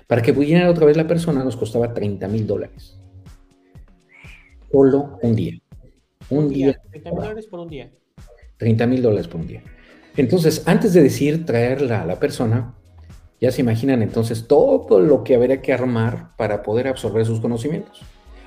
Para 0.07 0.23
que 0.23 0.33
pudiera 0.33 0.71
otra 0.71 0.87
vez 0.87 0.97
la 0.97 1.07
persona 1.07 1.43
nos 1.43 1.57
costaba 1.57 1.93
30 1.93 2.29
mil 2.29 2.47
dólares. 2.47 3.01
Solo 4.71 5.19
un 5.23 5.35
día. 5.35 5.59
Un, 6.31 6.49
día. 6.49 6.81
30 6.91 7.11
mil 7.11 7.21
dólares 7.21 7.47
por 7.47 7.61
un 7.61 7.69
día. 7.69 7.91
30 8.57 8.87
mil 8.87 9.03
dólares 9.03 9.29
por 9.29 9.41
un 9.41 9.47
día. 9.47 9.63
Entonces, 10.17 10.63
antes 10.67 10.93
de 10.93 11.03
decir 11.03 11.45
traerla 11.45 12.03
a 12.03 12.07
la 12.07 12.19
persona, 12.19 12.75
ya 13.41 13.51
se 13.53 13.61
imaginan 13.61 14.03
entonces 14.03 14.47
todo 14.47 15.01
lo 15.01 15.23
que 15.25 15.35
habría 15.35 15.61
que 15.61 15.73
armar 15.73 16.35
para 16.37 16.63
poder 16.63 16.89
absorber 16.89 17.27
sus 17.27 17.41
conocimientos. 17.41 18.03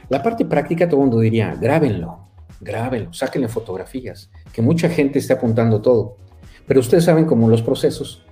La 0.10 0.24
parte 0.24 0.46
práctica, 0.46 0.88
todo 0.90 1.02
el 1.02 1.08
mundo 1.08 1.20
diría, 1.20 1.56
grábenlo, 1.60 2.30
grábenlo, 2.60 3.14
sáquenle 3.14 3.48
fotografías, 3.48 4.32
que 4.52 4.62
mucha 4.62 4.90
gente 4.90 5.20
está 5.20 5.36
apuntando 5.36 5.82
todo. 5.82 6.18
Pero 6.66 6.80
ustedes 6.80 7.04
saben 7.04 7.26
cómo 7.26 7.48
los 7.48 7.62
procesos 7.62 8.26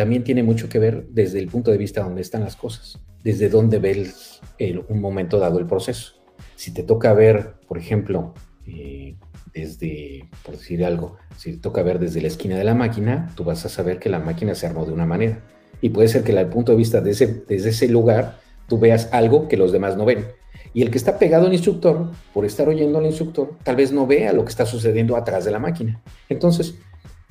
también 0.00 0.24
tienen 0.24 0.46
mucho 0.46 0.70
que 0.70 0.78
ver 0.78 1.08
desde 1.10 1.40
el 1.40 1.48
punto 1.48 1.70
de 1.70 1.76
vista 1.76 2.02
donde 2.02 2.22
están 2.22 2.40
las 2.40 2.56
cosas, 2.56 2.98
desde 3.22 3.50
dónde 3.50 3.78
ves 3.78 4.40
un 4.88 4.98
momento 4.98 5.38
dado 5.38 5.58
el 5.58 5.66
proceso. 5.66 6.14
Si 6.56 6.72
te 6.72 6.82
toca 6.82 7.12
ver, 7.12 7.56
por 7.68 7.76
ejemplo, 7.76 8.32
eh, 8.66 9.16
desde, 9.52 10.26
por 10.42 10.56
decir 10.56 10.86
algo, 10.86 11.18
si 11.36 11.58
toca 11.58 11.82
ver 11.82 11.98
desde 11.98 12.22
la 12.22 12.28
esquina 12.28 12.56
de 12.56 12.64
la 12.64 12.74
máquina, 12.74 13.30
tú 13.34 13.44
vas 13.44 13.66
a 13.66 13.68
saber 13.68 13.98
que 13.98 14.08
la 14.08 14.20
máquina 14.20 14.54
se 14.54 14.66
armó 14.66 14.86
de 14.86 14.92
una 14.92 15.04
manera. 15.04 15.42
Y 15.82 15.90
puede 15.90 16.08
ser 16.08 16.22
que 16.22 16.32
desde 16.32 16.46
el 16.46 16.48
punto 16.48 16.72
de 16.72 16.78
vista 16.78 17.02
de 17.02 17.10
ese, 17.10 17.44
desde 17.46 17.68
ese 17.68 17.86
lugar 17.88 18.38
tú 18.68 18.78
veas 18.78 19.10
algo 19.12 19.48
que 19.48 19.58
los 19.58 19.70
demás 19.70 19.98
no 19.98 20.06
ven. 20.06 20.28
Y 20.72 20.80
el 20.80 20.90
que 20.90 20.96
está 20.96 21.18
pegado 21.18 21.46
al 21.46 21.52
instructor, 21.52 22.10
por 22.32 22.46
estar 22.46 22.70
oyendo 22.70 23.00
al 23.00 23.04
instructor, 23.04 23.58
tal 23.64 23.76
vez 23.76 23.92
no 23.92 24.06
vea 24.06 24.32
lo 24.32 24.46
que 24.46 24.50
está 24.50 24.64
sucediendo 24.64 25.14
atrás 25.14 25.44
de 25.44 25.50
la 25.50 25.58
máquina. 25.58 26.00
Entonces, 26.30 26.76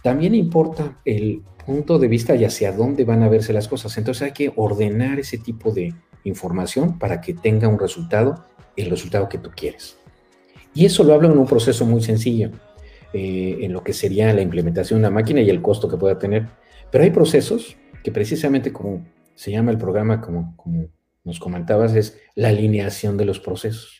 también 0.04 0.36
importa 0.36 1.00
el 1.06 1.44
punto 1.66 2.00
de 2.00 2.08
vista 2.08 2.36
y 2.36 2.46
hacia 2.46 2.72
dónde 2.72 3.06
van 3.06 3.24
a 3.24 3.30
verse 3.30 3.54
las 3.54 3.68
cosas. 3.68 3.98
Entonces 3.98 4.24
hay 4.24 4.32
que 4.32 4.52
ordenar 4.56 5.20
ese 5.20 5.38
tipo 5.38 5.72
de 5.72 5.94
información 6.24 6.98
para 6.98 7.22
que 7.22 7.34
tenga 7.34 7.68
un 7.68 7.80
resultado, 7.80 8.46
el 8.76 8.90
resultado 8.90 9.30
que 9.30 9.38
tú 9.38 9.52
quieres. 9.56 9.98
Y 10.74 10.86
eso 10.86 11.04
lo 11.04 11.14
hablo 11.14 11.32
en 11.32 11.38
un 11.38 11.46
proceso 11.46 11.86
muy 11.86 12.02
sencillo, 12.02 12.52
eh, 13.14 13.58
en 13.62 13.74
lo 13.74 13.84
que 13.84 13.94
sería 13.94 14.34
la 14.34 14.42
implementación 14.42 15.00
de 15.02 15.08
una 15.08 15.14
máquina 15.14 15.42
y 15.42 15.50
el 15.50 15.62
costo 15.62 15.88
que 15.88 15.98
pueda 15.98 16.18
tener. 16.18 16.48
Pero 16.92 17.04
hay 17.04 17.12
procesos 17.12 17.78
que 18.04 18.12
precisamente 18.12 18.72
como 18.72 19.06
se 19.36 19.52
llama 19.52 19.72
el 19.72 19.78
programa, 19.78 20.22
como, 20.22 20.56
como 20.56 20.88
nos 21.24 21.40
comentabas, 21.40 21.96
es 21.96 22.20
la 22.36 22.50
alineación 22.50 23.18
de 23.18 23.26
los 23.26 23.40
procesos. 23.40 23.99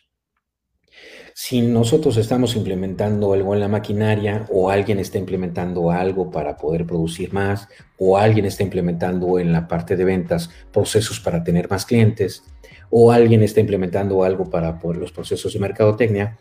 Si 1.42 1.62
nosotros 1.62 2.18
estamos 2.18 2.54
implementando 2.54 3.32
algo 3.32 3.54
en 3.54 3.60
la 3.60 3.68
maquinaria 3.68 4.44
o 4.50 4.68
alguien 4.68 4.98
está 4.98 5.16
implementando 5.16 5.90
algo 5.90 6.30
para 6.30 6.58
poder 6.58 6.84
producir 6.84 7.32
más 7.32 7.66
o 7.96 8.18
alguien 8.18 8.44
está 8.44 8.62
implementando 8.62 9.38
en 9.38 9.50
la 9.50 9.66
parte 9.66 9.96
de 9.96 10.04
ventas 10.04 10.50
procesos 10.70 11.18
para 11.18 11.42
tener 11.42 11.70
más 11.70 11.86
clientes 11.86 12.44
o 12.90 13.10
alguien 13.10 13.42
está 13.42 13.58
implementando 13.58 14.22
algo 14.22 14.50
para 14.50 14.78
por 14.78 14.98
los 14.98 15.12
procesos 15.12 15.54
de 15.54 15.60
mercadotecnia, 15.60 16.36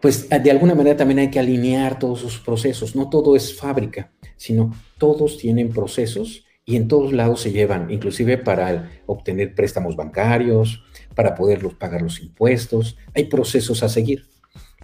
pues 0.00 0.28
de 0.28 0.50
alguna 0.52 0.76
manera 0.76 0.96
también 0.96 1.18
hay 1.18 1.30
que 1.30 1.40
alinear 1.40 1.98
todos 1.98 2.20
sus 2.20 2.38
procesos. 2.38 2.94
No 2.94 3.10
todo 3.10 3.34
es 3.34 3.58
fábrica, 3.58 4.12
sino 4.36 4.72
todos 4.98 5.36
tienen 5.36 5.70
procesos 5.70 6.44
y 6.64 6.76
en 6.76 6.86
todos 6.86 7.12
lados 7.12 7.40
se 7.40 7.50
llevan, 7.50 7.90
inclusive 7.90 8.38
para 8.38 8.88
obtener 9.06 9.56
préstamos 9.56 9.96
bancarios, 9.96 10.85
para 11.16 11.34
poder 11.34 11.66
pagar 11.76 12.02
los 12.02 12.20
impuestos. 12.20 12.96
Hay 13.14 13.24
procesos 13.24 13.82
a 13.82 13.88
seguir. 13.88 14.26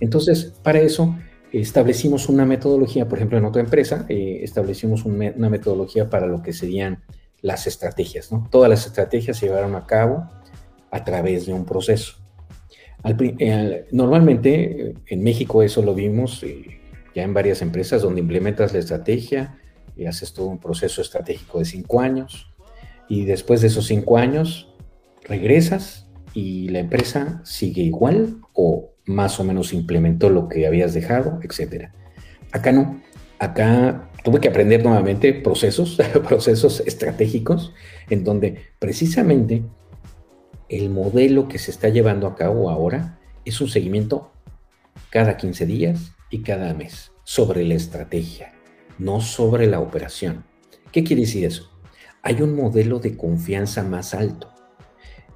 Entonces, 0.01 0.55
para 0.65 0.81
eso 0.81 1.15
establecimos 1.53 2.29
una 2.29 2.45
metodología, 2.45 3.07
por 3.07 3.19
ejemplo, 3.19 3.39
en 3.39 3.45
otra 3.45 3.63
empresa, 3.63 4.07
eh, 4.09 4.41
establecimos 4.43 5.05
una 5.05 5.49
metodología 5.49 6.11
para 6.11 6.27
lo 6.27 6.43
que 6.43 6.53
serían 6.53 7.05
las 7.43 7.67
estrategias. 7.67 8.31
Todas 8.51 8.71
las 8.71 8.87
estrategias 8.87 9.37
se 9.37 9.47
llevaron 9.47 9.77
a 9.77 9.87
cabo 9.87 10.29
a 10.91 11.05
través 11.05 11.47
de 11.47 11.53
un 11.53 11.65
proceso. 11.65 12.15
Eh, 13.05 13.87
normalmente 13.91 14.95
en 15.07 15.23
México 15.23 15.63
eso 15.63 15.83
lo 15.83 15.93
vimos 15.93 16.43
eh, 16.45 16.81
ya 17.15 17.25
en 17.25 17.35
varias 17.35 17.61
empresas 17.61 18.03
donde 18.03 18.21
implementas 18.21 18.73
la 18.73 18.79
estrategia 18.79 19.59
y 19.97 20.07
haces 20.07 20.33
todo 20.33 20.47
un 20.47 20.61
proceso 20.61 21.03
estratégico 21.03 21.59
de 21.59 21.65
cinco 21.65 22.01
años 22.01 22.55
y 23.09 23.25
después 23.25 23.61
de 23.61 23.67
esos 23.67 23.87
cinco 23.87 24.19
años 24.19 24.73
regresas 25.25 26.02
y 26.35 26.69
la 26.69 26.81
empresa 26.81 27.41
sigue 27.45 27.83
igual 27.83 28.39
o 28.53 28.91
más 29.05 29.41
o 29.41 29.45
menos 29.45 29.73
implementó 29.73 30.31
lo 30.31 30.49
que 30.49 30.67
habías 30.67 30.95
dejado, 30.95 31.41
etcétera. 31.43 31.93
Acá 32.53 32.73
no, 32.73 33.01
acá 33.39 34.11
tuve 34.23 34.41
que 34.41 34.49
aprender 34.49 34.85
nuevamente 34.85 35.33
procesos, 35.33 35.99
procesos 36.29 36.81
estratégicos 36.87 37.73
en 38.09 38.25
donde 38.25 38.59
precisamente 38.79 39.65
el 40.69 40.91
modelo 40.91 41.49
que 41.49 41.59
se 41.59 41.71
está 41.71 41.89
llevando 41.89 42.27
a 42.27 42.35
cabo 42.35 42.71
ahora 42.71 43.19
es 43.45 43.61
un 43.61 43.69
seguimiento 43.69 44.33
cada 45.11 45.37
15 45.37 45.67
días 45.67 46.13
y 46.31 46.43
cada 46.43 46.73
mes 46.75 47.13
sobre 47.25 47.65
la 47.65 47.75
estrategia, 47.75 48.53
no 48.99 49.21
sobre 49.21 49.67
la 49.67 49.81
operación. 49.81 50.45
¿Qué 50.91 51.05
quiere 51.05 51.23
decir 51.23 51.45
eso? 51.45 51.71
Hay 52.23 52.41
un 52.41 52.55
modelo 52.55 53.01
de 53.01 53.17
confianza 53.17 53.83
más 53.83 54.15
alto. 54.15 54.52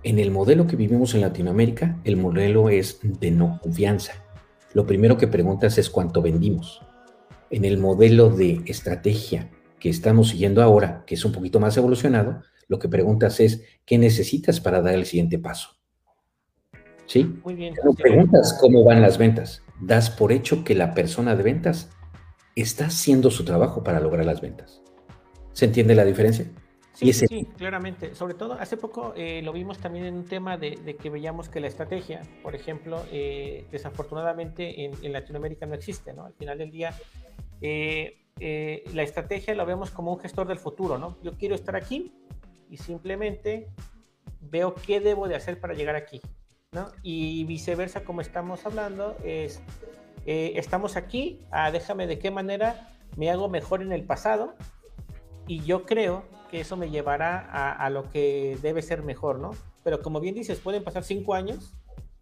En 0.02 0.18
el 0.18 0.30
modelo 0.30 0.66
que 0.66 0.76
vivimos 0.76 1.14
en 1.14 1.20
Latinoamérica, 1.22 1.98
el 2.04 2.16
modelo 2.16 2.68
es 2.68 3.00
de 3.02 3.30
no 3.30 3.58
confianza. 3.62 4.12
Lo 4.72 4.86
primero 4.86 5.16
que 5.16 5.26
preguntas 5.26 5.78
es 5.78 5.90
cuánto 5.90 6.22
vendimos. 6.22 6.82
En 7.50 7.64
el 7.64 7.78
modelo 7.78 8.30
de 8.30 8.62
estrategia 8.66 9.50
que 9.80 9.88
estamos 9.88 10.28
siguiendo 10.28 10.62
ahora, 10.62 11.04
que 11.06 11.14
es 11.14 11.24
un 11.24 11.32
poquito 11.32 11.60
más 11.60 11.76
evolucionado, 11.76 12.42
lo 12.68 12.78
que 12.78 12.88
preguntas 12.88 13.40
es, 13.40 13.62
¿qué 13.84 13.98
necesitas 13.98 14.60
para 14.60 14.80
dar 14.82 14.94
el 14.94 15.06
siguiente 15.06 15.38
paso? 15.38 15.70
¿Sí? 17.06 17.24
Muy 17.44 17.54
bien. 17.54 17.74
No 17.84 17.92
preguntas 17.92 18.56
cómo 18.60 18.84
van 18.84 19.00
las 19.00 19.18
ventas. 19.18 19.62
Das 19.80 20.10
por 20.10 20.32
hecho 20.32 20.64
que 20.64 20.74
la 20.74 20.94
persona 20.94 21.36
de 21.36 21.42
ventas 21.42 21.90
está 22.56 22.86
haciendo 22.86 23.30
su 23.30 23.44
trabajo 23.44 23.84
para 23.84 24.00
lograr 24.00 24.24
las 24.24 24.40
ventas. 24.40 24.82
¿Se 25.52 25.66
entiende 25.66 25.94
la 25.94 26.04
diferencia? 26.04 26.46
Sí, 26.96 27.12
sí, 27.12 27.44
claramente. 27.56 28.14
Sobre 28.14 28.34
todo, 28.34 28.54
hace 28.54 28.76
poco 28.76 29.12
eh, 29.16 29.42
lo 29.42 29.52
vimos 29.52 29.78
también 29.78 30.06
en 30.06 30.14
un 30.14 30.24
tema 30.24 30.56
de, 30.56 30.96
que 31.00 31.10
veíamos 31.10 31.48
que 31.48 31.60
la 31.60 31.66
estrategia, 31.66 32.22
por 32.42 32.54
ejemplo, 32.54 33.04
eh, 33.12 33.66
desafortunadamente 33.70 34.84
en, 34.84 35.12
Latinoamérica 35.12 35.66
no 35.66 35.74
existe, 35.74 36.14
¿no? 36.14 36.24
Al 36.24 36.32
final 36.32 36.56
del 36.58 36.70
día, 36.70 36.94
eh, 37.60 38.16
la 38.94 39.02
estrategia 39.02 39.54
la 39.54 39.64
vemos 39.64 39.90
como 39.90 40.12
un 40.12 40.18
gestor 40.18 40.48
del 40.48 40.58
futuro, 40.58 40.96
¿no? 40.98 41.18
Yo 41.22 41.32
quiero 41.32 41.54
estar 41.54 41.76
aquí, 41.76 42.12
y 42.70 42.76
simplemente 42.76 43.68
veo 44.40 44.74
qué 44.74 45.00
debo 45.00 45.28
de 45.28 45.36
hacer 45.36 45.60
para 45.60 45.74
llegar 45.74 45.96
aquí. 45.96 46.20
¿no? 46.72 46.88
Y 47.02 47.44
viceversa, 47.44 48.04
como 48.04 48.20
estamos 48.20 48.66
hablando, 48.66 49.16
es, 49.24 49.62
eh, 50.26 50.52
estamos 50.56 50.96
aquí, 50.96 51.40
ah, 51.50 51.70
déjame 51.70 52.06
de 52.06 52.18
qué 52.18 52.30
manera 52.30 52.88
me 53.16 53.30
hago 53.30 53.48
mejor 53.48 53.82
en 53.82 53.92
el 53.92 54.04
pasado 54.04 54.54
y 55.46 55.62
yo 55.62 55.84
creo 55.86 56.24
que 56.48 56.60
eso 56.60 56.76
me 56.76 56.90
llevará 56.90 57.38
a, 57.50 57.72
a, 57.72 57.90
lo 57.90 58.10
que 58.10 58.58
debe 58.62 58.82
ser 58.82 59.02
mejor, 59.02 59.38
¿no? 59.38 59.52
Pero 59.82 60.02
como 60.02 60.20
bien 60.20 60.34
dices, 60.34 60.58
pueden 60.60 60.84
pasar 60.84 61.04
cinco 61.04 61.34
años 61.34 61.74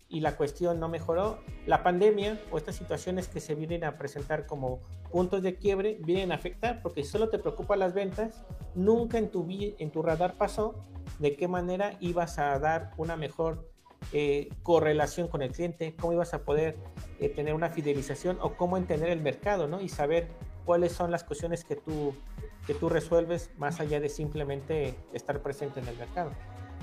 y 0.08 0.20
la 0.20 0.36
cuestión 0.36 0.78
no 0.78 0.88
mejoró, 0.88 1.38
la 1.66 1.82
pandemia 1.82 2.40
o 2.50 2.58
estas 2.58 2.76
situaciones 2.76 3.28
que 3.28 3.40
se 3.40 3.54
vienen 3.54 3.84
a 3.84 3.98
presentar 3.98 4.46
como 4.46 4.80
puntos 5.10 5.42
de 5.42 5.56
quiebre 5.56 5.98
vienen 6.04 6.32
a 6.32 6.36
afectar 6.36 6.82
porque 6.82 7.04
solo 7.04 7.30
te 7.30 7.38
preocupan 7.38 7.78
las 7.78 7.94
ventas, 7.94 8.44
nunca 8.74 9.18
en 9.18 9.30
tu, 9.30 9.46
en 9.50 9.90
tu 9.90 10.02
radar 10.02 10.34
pasó 10.34 10.74
de 11.18 11.36
qué 11.36 11.48
manera 11.48 11.96
ibas 12.00 12.38
a 12.38 12.58
dar 12.58 12.92
una 12.96 13.16
mejor 13.16 13.68
eh, 14.12 14.50
correlación 14.62 15.28
con 15.28 15.42
el 15.42 15.50
cliente, 15.50 15.94
cómo 15.98 16.12
ibas 16.12 16.34
a 16.34 16.44
poder 16.44 16.76
eh, 17.20 17.28
tener 17.28 17.54
una 17.54 17.70
fidelización 17.70 18.38
o 18.40 18.54
cómo 18.54 18.76
entender 18.76 19.08
el 19.08 19.20
mercado, 19.20 19.66
¿no? 19.66 19.80
Y 19.80 19.88
saber 19.88 20.28
cuáles 20.64 20.92
son 20.92 21.10
las 21.10 21.24
cuestiones 21.24 21.64
que 21.64 21.76
tú, 21.76 22.14
que 22.66 22.74
tú 22.74 22.88
resuelves 22.88 23.50
más 23.58 23.80
allá 23.80 24.00
de 24.00 24.08
simplemente 24.08 24.94
estar 25.12 25.40
presente 25.42 25.80
en 25.80 25.88
el 25.88 25.96
mercado. 25.96 26.32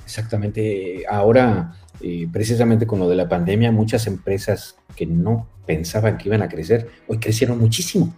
Exactamente. 0.03 1.05
Ahora, 1.09 1.75
eh, 2.01 2.27
precisamente 2.31 2.87
con 2.87 2.99
lo 2.99 3.09
de 3.09 3.15
la 3.15 3.29
pandemia, 3.29 3.71
muchas 3.71 4.07
empresas 4.07 4.77
que 4.95 5.05
no 5.05 5.47
pensaban 5.65 6.17
que 6.17 6.29
iban 6.29 6.41
a 6.41 6.49
crecer, 6.49 6.89
hoy 7.07 7.19
crecieron 7.19 7.59
muchísimo 7.59 8.13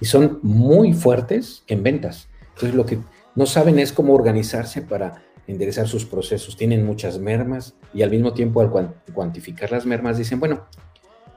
y 0.00 0.06
son 0.06 0.40
muy 0.42 0.92
fuertes 0.92 1.62
en 1.66 1.82
ventas. 1.82 2.28
Entonces, 2.54 2.74
lo 2.74 2.86
que 2.86 2.98
no 3.34 3.46
saben 3.46 3.78
es 3.78 3.92
cómo 3.92 4.14
organizarse 4.14 4.82
para 4.82 5.22
enderezar 5.46 5.88
sus 5.88 6.04
procesos. 6.04 6.56
Tienen 6.56 6.84
muchas 6.84 7.18
mermas 7.18 7.74
y 7.92 8.02
al 8.02 8.10
mismo 8.10 8.32
tiempo 8.32 8.60
al 8.60 8.70
cuantificar 9.12 9.70
las 9.70 9.86
mermas 9.86 10.18
dicen, 10.18 10.40
bueno, 10.40 10.66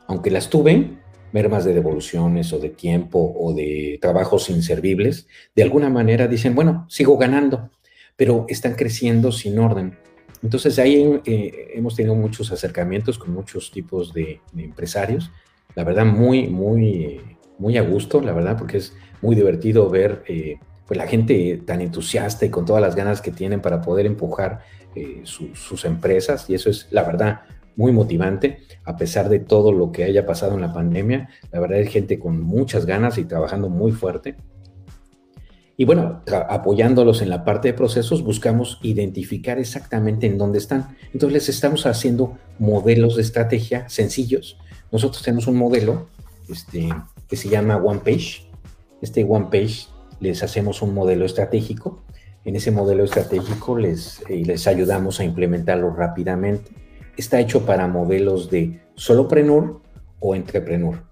aunque 0.08 0.32
las 0.32 0.50
tuve, 0.50 0.98
mermas 1.32 1.66
de 1.66 1.74
devoluciones 1.74 2.54
o 2.54 2.60
de 2.60 2.70
tiempo 2.70 3.34
o 3.38 3.54
de 3.54 3.98
trabajos 4.02 4.50
inservibles, 4.50 5.28
de 5.56 5.64
alguna 5.64 5.90
manera 5.90 6.28
dicen, 6.28 6.56
bueno, 6.56 6.86
sigo 6.90 7.18
ganando, 7.18 7.70
pero 8.16 8.46
están 8.50 8.76
creciendo 8.76 9.32
sin 9.32 9.60
orden. 9.60 9.98
Entonces 10.44 10.78
ahí 10.80 11.20
eh, 11.26 11.72
hemos 11.74 11.96
tenido 11.96 12.16
muchos 12.16 12.52
acercamientos 12.52 13.18
con 13.18 13.34
muchos 13.34 13.72
tipos 13.72 14.14
de, 14.14 14.42
empresarios, 14.56 15.32
la 15.76 15.84
verdad 15.84 16.06
muy, 16.06 16.48
muy, 16.48 17.22
muy 17.58 17.78
a 17.78 17.82
gusto, 17.82 18.22
la 18.22 18.34
verdad, 18.34 18.58
porque 18.58 18.78
es 18.78 18.96
muy 19.22 19.36
divertido 19.36 19.90
ver 19.90 20.24
eh, 20.28 20.58
pues 20.88 20.98
la 20.98 21.08
gente 21.08 21.62
tan 21.66 21.82
entusiasta 21.82 22.46
y 22.46 22.50
con 22.50 22.66
todas 22.66 22.82
las 22.82 22.96
ganas 22.96 23.22
que 23.22 23.32
tienen 23.32 23.62
para 23.62 23.82
poder 23.82 24.06
empujar 24.06 24.62
eh, 24.96 25.22
sus 25.24 25.86
empresas 25.86 26.50
y 26.50 26.56
eso 26.56 26.70
es 26.70 26.88
la 26.90 27.04
verdad 27.04 27.42
muy 27.78 27.94
motivante 27.94 28.60
a 28.84 28.98
pesar 28.98 29.30
de 29.30 29.40
todo 29.40 29.72
lo 29.72 29.94
que 29.94 30.04
haya 30.04 30.26
pasado 30.26 30.56
en 30.56 30.62
la 30.62 30.74
pandemia. 30.74 31.30
La 31.52 31.62
verdad 31.62 31.80
es 31.80 31.90
gente 31.90 32.20
con 32.20 32.42
muchas 32.42 32.86
ganas 32.86 33.18
y 33.18 33.24
trabajando 33.24 33.70
muy 33.70 33.94
fuerte. 33.94 34.36
Y 35.80 35.86
bueno, 35.86 36.24
apoyándolos 36.50 37.22
en 37.22 37.30
la 37.30 37.46
parte 37.46 37.68
de 37.68 37.74
procesos, 37.76 38.24
buscamos 38.24 38.80
identificar 38.82 39.60
exactamente 39.60 40.26
en 40.26 40.40
dónde 40.40 40.58
están. 40.58 40.98
Entonces 41.14 41.34
les 41.34 41.50
estamos 41.50 41.86
haciendo 41.86 42.36
modelos 42.58 43.16
de 43.16 43.22
estrategia 43.22 43.88
sencillos. 43.88 44.58
Nosotros 44.92 45.22
tenemos 45.22 45.46
un 45.46 45.56
modelo 45.56 46.08
este, 46.50 46.90
que 47.28 47.36
se 47.36 47.48
llama 47.48 47.78
One 47.78 48.00
Page. 48.00 48.50
Este 49.04 49.24
One 49.24 49.50
Page 49.52 49.86
les 50.20 50.42
hacemos 50.42 50.82
un 50.82 50.96
modelo 50.96 51.26
estratégico. 51.26 52.02
En 52.44 52.56
ese 52.56 52.72
modelo 52.72 53.04
estratégico 53.04 53.78
les, 53.78 54.24
eh, 54.30 54.42
les 54.46 54.66
ayudamos 54.66 55.20
a 55.20 55.26
implementarlo 55.26 55.94
rápidamente. 55.94 56.87
Está 57.18 57.40
hecho 57.40 57.66
para 57.66 57.88
modelos 57.88 58.50
de 58.50 58.80
solopreneur 58.96 59.82
o 60.20 60.36
entrepreneur. 60.36 61.04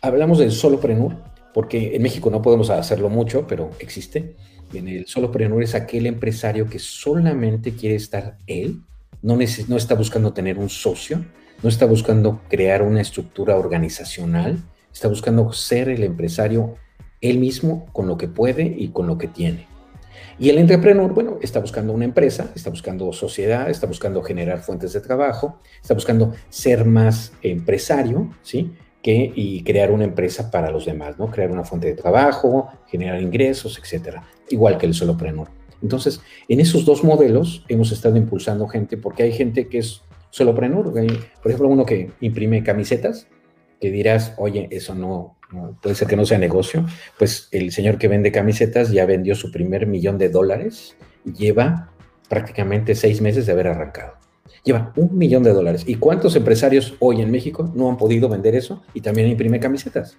Hablamos 0.00 0.38
del 0.38 0.50
solopreneur 0.50 1.16
porque 1.52 1.94
en 1.94 2.02
México 2.02 2.30
no 2.30 2.42
podemos 2.42 2.70
hacerlo 2.70 3.08
mucho, 3.08 3.46
pero 3.46 3.70
existe. 3.78 4.34
En 4.72 4.88
el 4.88 5.06
solopreneur 5.06 5.62
es 5.62 5.74
aquel 5.74 6.06
empresario 6.06 6.68
que 6.68 6.78
solamente 6.78 7.72
quiere 7.72 7.96
estar 7.96 8.38
él, 8.46 8.80
no, 9.20 9.36
no 9.36 9.76
está 9.76 9.94
buscando 9.94 10.32
tener 10.32 10.58
un 10.58 10.70
socio, 10.70 11.24
no 11.62 11.68
está 11.68 11.84
buscando 11.86 12.40
crear 12.48 12.82
una 12.82 13.02
estructura 13.02 13.56
organizacional, 13.56 14.58
está 14.92 15.08
buscando 15.08 15.52
ser 15.52 15.90
el 15.90 16.02
empresario 16.02 16.76
él 17.20 17.38
mismo 17.38 17.86
con 17.92 18.08
lo 18.08 18.16
que 18.16 18.28
puede 18.28 18.64
y 18.64 18.88
con 18.88 19.06
lo 19.06 19.18
que 19.18 19.28
tiene. 19.28 19.71
Y 20.38 20.48
el 20.48 20.58
entrepreneur, 20.58 21.12
bueno, 21.12 21.38
está 21.40 21.60
buscando 21.60 21.92
una 21.92 22.04
empresa, 22.04 22.50
está 22.54 22.70
buscando 22.70 23.12
sociedad, 23.12 23.68
está 23.70 23.86
buscando 23.86 24.22
generar 24.22 24.60
fuentes 24.60 24.92
de 24.92 25.00
trabajo, 25.00 25.60
está 25.80 25.94
buscando 25.94 26.32
ser 26.48 26.84
más 26.84 27.32
empresario, 27.42 28.34
¿sí? 28.42 28.72
Que, 29.02 29.32
y 29.34 29.64
crear 29.64 29.90
una 29.90 30.04
empresa 30.04 30.50
para 30.50 30.70
los 30.70 30.86
demás, 30.86 31.18
¿no? 31.18 31.30
Crear 31.30 31.50
una 31.50 31.64
fuente 31.64 31.88
de 31.88 31.94
trabajo, 31.94 32.68
generar 32.86 33.20
ingresos, 33.20 33.78
etcétera. 33.78 34.24
Igual 34.48 34.78
que 34.78 34.86
el 34.86 34.94
solopreneur. 34.94 35.48
Entonces, 35.82 36.20
en 36.48 36.60
esos 36.60 36.84
dos 36.84 37.02
modelos 37.02 37.64
hemos 37.68 37.90
estado 37.90 38.16
impulsando 38.16 38.68
gente, 38.68 38.96
porque 38.96 39.24
hay 39.24 39.32
gente 39.32 39.68
que 39.68 39.78
es 39.78 40.02
solopreneur, 40.30 40.92
por 40.92 41.50
ejemplo, 41.50 41.68
uno 41.68 41.84
que 41.84 42.10
imprime 42.20 42.62
camisetas, 42.62 43.26
que 43.82 43.90
dirás, 43.90 44.32
oye, 44.36 44.68
eso 44.70 44.94
no, 44.94 45.38
puede 45.82 45.96
ser 45.96 46.06
que 46.06 46.14
no 46.14 46.24
sea 46.24 46.38
negocio, 46.38 46.86
pues 47.18 47.48
el 47.50 47.72
señor 47.72 47.98
que 47.98 48.06
vende 48.06 48.30
camisetas 48.30 48.92
ya 48.92 49.04
vendió 49.06 49.34
su 49.34 49.50
primer 49.50 49.88
millón 49.88 50.18
de 50.18 50.28
dólares 50.28 50.96
y 51.24 51.32
lleva 51.32 51.90
prácticamente 52.28 52.94
seis 52.94 53.20
meses 53.20 53.44
de 53.44 53.50
haber 53.50 53.66
arrancado. 53.66 54.12
Lleva 54.62 54.92
un 54.94 55.18
millón 55.18 55.42
de 55.42 55.52
dólares. 55.52 55.82
¿Y 55.84 55.96
cuántos 55.96 56.36
empresarios 56.36 56.94
hoy 57.00 57.22
en 57.22 57.32
México 57.32 57.72
no 57.74 57.90
han 57.90 57.96
podido 57.96 58.28
vender 58.28 58.54
eso 58.54 58.84
y 58.94 59.00
también 59.00 59.26
imprime 59.26 59.58
camisetas? 59.58 60.16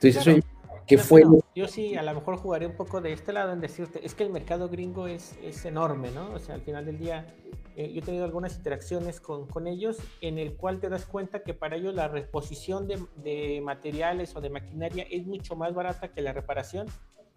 Entonces, 0.00 0.42
¿qué 0.86 0.96
fue? 0.96 1.22
yo 1.54 1.68
sí, 1.68 1.94
a 1.96 2.02
lo 2.02 2.14
mejor 2.14 2.38
jugaré 2.38 2.64
un 2.64 2.76
poco 2.76 3.02
de 3.02 3.12
este 3.12 3.34
lado 3.34 3.52
en 3.52 3.60
decirte, 3.60 4.00
es 4.06 4.14
que 4.14 4.24
el 4.24 4.30
mercado 4.30 4.70
gringo 4.70 5.06
es, 5.06 5.36
es 5.44 5.66
enorme, 5.66 6.10
¿no? 6.12 6.32
O 6.32 6.38
sea, 6.38 6.54
al 6.54 6.62
final 6.62 6.86
del 6.86 6.98
día, 6.98 7.26
eh, 7.76 7.92
yo 7.92 8.00
he 8.00 8.02
tenido 8.02 8.24
algunas 8.24 8.56
interacciones 8.56 9.20
con, 9.20 9.46
con, 9.46 9.66
ellos 9.66 9.98
en 10.20 10.38
el 10.38 10.54
cual 10.56 10.80
te 10.80 10.88
das 10.88 11.06
cuenta 11.06 11.42
que 11.42 11.54
para 11.54 11.76
ellos 11.76 11.94
la 11.94 12.08
reposición 12.08 12.86
de, 12.86 13.02
de, 13.16 13.60
materiales 13.62 14.34
o 14.36 14.40
de 14.40 14.50
maquinaria 14.50 15.06
es 15.10 15.26
mucho 15.26 15.56
más 15.56 15.74
barata 15.74 16.12
que 16.12 16.20
la 16.20 16.32
reparación 16.32 16.86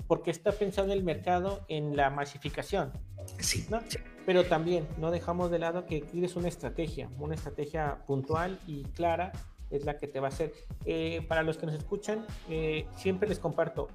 porque 0.08 0.32
está 0.32 0.52
pensando 0.52 0.94
el 0.94 1.04
mercado 1.04 1.66
en 1.68 1.96
la 1.96 2.10
masificación. 2.10 2.92
Sí, 3.40 3.66
¿no? 3.70 3.80
Pero 4.26 4.46
también 4.46 4.88
no 4.98 5.12
dejamos 5.12 5.52
de 5.52 5.60
lado 5.60 5.86
que 5.86 6.02
tienes 6.02 6.36
una 6.36 6.48
estrategia, 6.48 7.10
una 7.20 7.36
estrategia 7.36 8.04
puntual 8.06 8.60
y 8.68 8.84
clara 8.84 9.32
es 9.70 9.86
la 9.86 9.98
que 9.98 10.08
te 10.08 10.20
va 10.20 10.28
a 10.28 10.30
hacer. 10.30 10.54
Eh, 10.86 11.26
para 11.28 11.44
los 11.44 11.58
que 11.58 11.66
nos 11.66 11.76
escuchan, 11.76 12.26
eh, 12.50 12.88
siempre 12.96 13.28
les 13.28 13.40
comparto, 13.40 13.88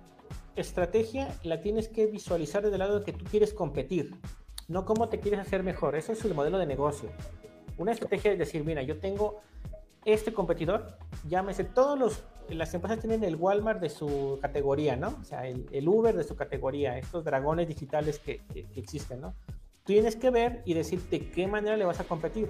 estrategia 0.57 1.29
la 1.43 1.61
tienes 1.61 1.89
que 1.89 2.07
visualizar 2.07 2.63
desde 2.63 2.75
el 2.75 2.81
lado 2.81 2.99
de 3.01 3.05
que 3.05 3.13
tú 3.13 3.25
quieres 3.25 3.55
competir 3.55 4.15
no 4.71 4.85
cómo 4.85 5.09
te 5.09 5.19
quieres 5.19 5.41
hacer 5.41 5.63
mejor. 5.65 5.97
Eso 5.97 6.13
es 6.13 6.25
el 6.25 6.33
modelo 6.33 6.57
de 6.57 6.65
negocio. 6.65 7.11
Una 7.77 7.93
estrategia 7.93 8.33
es 8.33 8.39
decir, 8.39 8.65
mira, 8.65 8.83
yo 8.83 8.99
tengo 8.99 9.41
este 10.05 10.33
competidor, 10.33 10.97
llámese, 11.29 11.65
todos 11.65 11.99
los, 11.99 12.25
las 12.49 12.73
empresas 12.73 13.01
tienen 13.01 13.25
el 13.25 13.37
Walmart 13.37 13.81
de 13.81 13.91
su 13.91 14.39
categoría, 14.41 14.97
¿no? 14.97 15.19
O 15.21 15.25
sea, 15.25 15.47
el, 15.47 15.89
Uber 15.89 16.17
de 16.17 16.25
su 16.25 16.37
categoría, 16.37 16.97
estos 16.97 17.25
dragones 17.25 17.67
digitales 17.67 18.19
que, 18.21 18.43
existen, 18.77 19.21
¿no? 19.21 19.35
Tienes 19.85 20.15
que 20.15 20.31
ver 20.31 20.63
y 20.65 20.75
decir 20.75 21.03
de 21.11 21.31
qué 21.31 21.49
manera 21.49 21.77
le 21.77 21.85
vas 21.85 21.99
a 22.01 22.05
competir. 22.05 22.49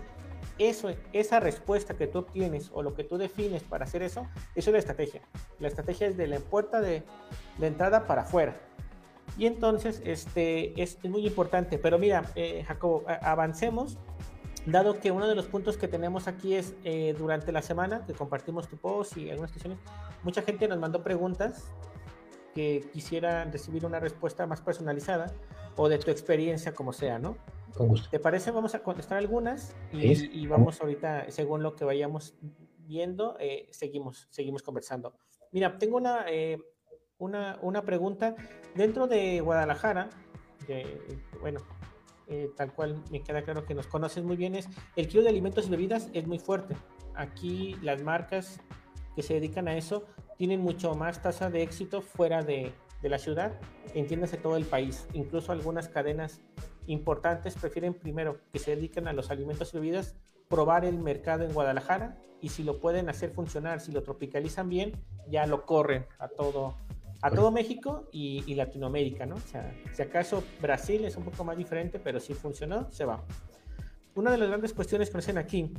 Eso, 0.59 0.91
esa 1.15 1.41
respuesta 1.41 1.97
que 1.97 2.07
tú 2.07 2.19
obtienes 2.19 2.71
o 2.75 2.83
lo 2.83 2.95
que 2.95 3.03
tú 3.03 3.17
defines 3.17 3.63
para 3.63 3.85
hacer 3.85 4.03
eso, 4.03 4.27
eso 4.55 4.71
es 4.71 4.73
la 4.73 4.79
estrategia. 4.79 5.23
La 5.59 5.69
estrategia 5.69 6.07
es 6.07 6.19
de 6.19 6.27
la 6.27 6.39
puerta 6.39 6.83
de, 6.83 7.03
de 7.57 7.67
entrada 7.67 8.07
para 8.07 8.23
afuera. 8.23 8.61
Y 9.39 9.47
entonces 9.47 10.03
este, 10.05 10.81
es, 10.81 11.03
muy 11.05 11.27
importante. 11.27 11.79
Pero 11.79 11.99
mira, 11.99 12.25
eh, 12.35 12.65
Jacobo, 12.67 13.05
avancemos. 13.23 13.99
Dado 14.67 15.01
que 15.01 15.11
uno 15.11 15.27
de 15.27 15.35
los 15.35 15.47
puntos 15.47 15.79
que 15.79 15.89
tenemos 15.89 16.29
aquí 16.29 16.55
es 16.55 16.75
eh, 16.85 17.15
durante 17.17 17.51
la 17.51 17.63
semana, 17.63 18.05
que 18.07 18.13
compartimos 18.13 18.69
tu 18.69 18.77
post 18.77 19.17
y 19.17 19.31
algunas 19.31 19.51
cuestiones, 19.53 19.79
mucha 20.23 20.43
gente 20.43 20.69
nos 20.69 20.79
mandó 20.79 21.03
preguntas 21.03 21.65
que 22.55 22.87
quisieran 22.93 23.53
recibir 23.53 23.87
una 23.87 24.01
respuesta 24.01 24.47
más 24.47 24.61
personalizada 24.61 25.33
o 25.77 25.89
de 25.89 25.99
tu 25.99 26.11
experiencia, 26.11 26.75
como 26.75 26.93
sea, 26.93 27.19
¿no? 27.19 27.39
Con 27.75 27.89
gusto. 27.89 28.11
¿Te 28.11 28.19
parece? 28.19 28.51
Vamos 28.51 28.75
a 28.75 28.83
contestar 28.83 29.17
algunas 29.17 29.75
y, 29.93 30.47
vamos 30.47 30.79
ahorita, 30.83 31.31
según 31.31 31.63
lo 31.63 31.75
que 31.75 31.87
vayamos 31.87 32.35
viendo, 32.81 33.37
eh, 33.41 33.67
seguimos, 33.71 34.27
seguimos 34.31 34.63
conversando. 34.63 35.15
Mira, 35.53 35.79
tengo 35.79 35.97
una, 35.97 36.27
una, 37.21 37.59
una 37.63 37.83
pregunta. 37.83 38.35
Dentro 38.75 39.07
de 39.07 39.41
Guadalajara, 39.41 40.11
bueno, 41.41 41.61
eh, 42.27 42.51
tal 42.57 42.73
cual 42.73 43.03
me 43.11 43.23
queda 43.23 43.43
claro 43.43 43.65
que 43.65 43.75
nos 43.75 43.87
conoces 43.87 44.25
muy 44.25 44.37
bien, 44.37 44.55
es 44.55 44.69
el 44.97 45.09
kilo 45.09 45.23
de 45.23 45.29
alimentos 45.29 45.67
y 45.67 45.71
bebidas 45.71 46.09
es 46.13 46.27
muy 46.27 46.39
fuerte. 46.39 46.77
Aquí 47.15 47.77
las 47.83 48.03
marcas 48.03 48.61
que 49.15 49.23
se 49.23 49.35
dedican 49.35 49.69
a 49.69 49.77
eso 49.77 50.07
tienen 50.37 50.61
mucho 50.61 50.95
más 50.95 51.23
tasa 51.23 51.51
de 51.51 51.63
éxito 51.63 52.03
fuera 52.03 52.43
de, 52.43 52.73
de 53.03 53.09
la 53.09 53.19
ciudad, 53.19 53.59
entiéndase 53.95 54.37
todo 54.37 54.57
el 54.57 54.65
país. 54.65 55.07
Incluso 55.13 55.53
algunas 55.53 55.89
cadenas 55.89 56.41
importantes 56.87 57.55
prefieren 57.55 57.95
primero 57.95 58.41
que 58.53 58.59
se 58.59 58.75
dedican 58.77 59.09
a 59.09 59.13
los 59.13 59.31
alimentos 59.31 59.75
y 59.75 59.79
bebidas, 59.79 60.15
probar 60.49 60.85
el 60.85 60.99
mercado 60.99 61.45
en 61.45 61.53
Guadalajara 61.53 62.17
y 62.41 62.49
si 62.49 62.63
lo 62.63 62.81
pueden 62.81 63.09
hacer 63.09 63.31
funcionar, 63.31 63.81
si 63.81 63.93
lo 63.93 64.03
tropicalizan 64.03 64.69
bien, 64.69 64.93
ya 65.29 65.47
lo 65.47 65.67
corren 65.67 66.07
a 66.19 66.29
todo, 66.29 66.77
a 67.23 67.31
todo 67.31 67.51
México 67.51 68.09
y, 68.13 68.55
Latinoamérica, 68.55 69.27
¿no? 69.27 69.37
O 69.37 69.41
sea, 69.41 69.75
si 69.93 70.03
acaso 70.03 70.43
Brasil 70.61 71.05
es 71.05 71.17
un 71.17 71.25
poco 71.25 71.45
más 71.45 71.57
diferente, 71.57 71.99
pero 71.99 72.21
si 72.21 72.35
funcionó, 72.35 72.91
se 72.91 73.05
va. 73.05 73.23
Una 74.15 74.31
de 74.31 74.39
las 74.39 74.49
grandes 74.49 74.73
cuestiones 74.73 75.11
que 75.11 75.17
nos 75.17 75.25
hacen 75.25 75.39
aquí 75.39 75.73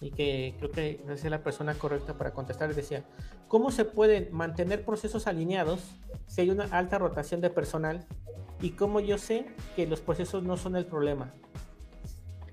y 0.00 0.10
que 0.12 0.54
creo 0.58 0.70
que 0.70 1.00
es 1.08 1.24
la 1.24 1.42
persona 1.42 1.74
correcta 1.74 2.16
para 2.16 2.32
contestar, 2.32 2.74
decía, 2.74 3.04
¿cómo 3.48 3.70
se 3.70 3.84
pueden 3.84 4.28
mantener 4.32 4.84
procesos 4.84 5.26
alineados 5.26 5.80
si 6.26 6.42
hay 6.42 6.50
una 6.50 6.64
alta 6.64 6.98
rotación 6.98 7.40
de 7.40 7.50
personal? 7.50 8.06
¿Y 8.62 8.70
cómo 8.70 9.00
yo 9.00 9.18
sé 9.18 9.46
que 9.76 9.86
los 9.86 10.00
procesos 10.00 10.42
no 10.42 10.56
son 10.56 10.76
el 10.76 10.86
problema? 10.86 11.34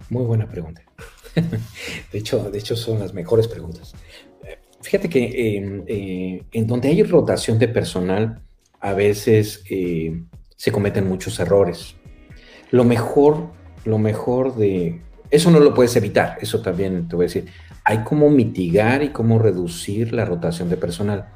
Muy 0.10 0.24
buena 0.24 0.48
pregunta. 0.48 0.82
de, 2.12 2.18
hecho, 2.18 2.50
de 2.50 2.58
hecho, 2.58 2.76
son 2.76 3.00
las 3.00 3.14
mejores 3.14 3.48
preguntas. 3.48 3.94
Fíjate 4.82 5.10
que 5.10 5.58
em, 5.58 5.84
eh, 5.88 6.44
en 6.52 6.68
donde 6.68 6.90
hay 6.90 7.04
rotación 7.04 7.58
de 7.60 7.68
personal, 7.68 8.42
a 8.80 8.94
veces 8.94 9.63
eh, 9.70 10.24
se 10.56 10.72
cometen 10.72 11.08
muchos 11.08 11.40
errores. 11.40 11.96
Lo 12.72 12.84
mejor, 12.84 13.50
lo 13.86 13.98
mejor 13.98 14.56
de... 14.56 15.02
Eso 15.30 15.52
no 15.52 15.60
lo 15.60 15.74
puedes 15.74 15.96
evitar, 15.96 16.38
eso 16.42 16.62
también 16.62 17.08
te 17.08 17.16
voy 17.16 17.26
a 17.26 17.28
decir. 17.28 17.46
Hay 17.84 18.00
cómo 18.04 18.30
mitigar 18.30 19.04
y 19.04 19.10
cómo 19.10 19.40
reducir 19.40 20.13
la 20.13 20.26
rotación 20.26 20.70
de 20.70 20.78
personal. 20.78 21.28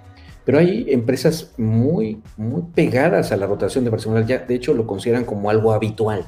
Pero 0.45 0.60
hay 0.60 0.86
empresas 0.89 1.54
muy, 1.58 2.21
muy 2.38 2.63
pegadas 2.73 3.32
a 3.32 3.38
la 3.38 3.47
rotación 3.47 3.84
de 3.84 3.91
personal, 3.91 4.25
ya 4.25 4.39
de 4.39 4.56
hecho 4.56 4.73
lo 4.73 4.88
consideran 4.88 5.25
como 5.25 5.49
algo 5.49 5.73
habitual. 5.73 6.25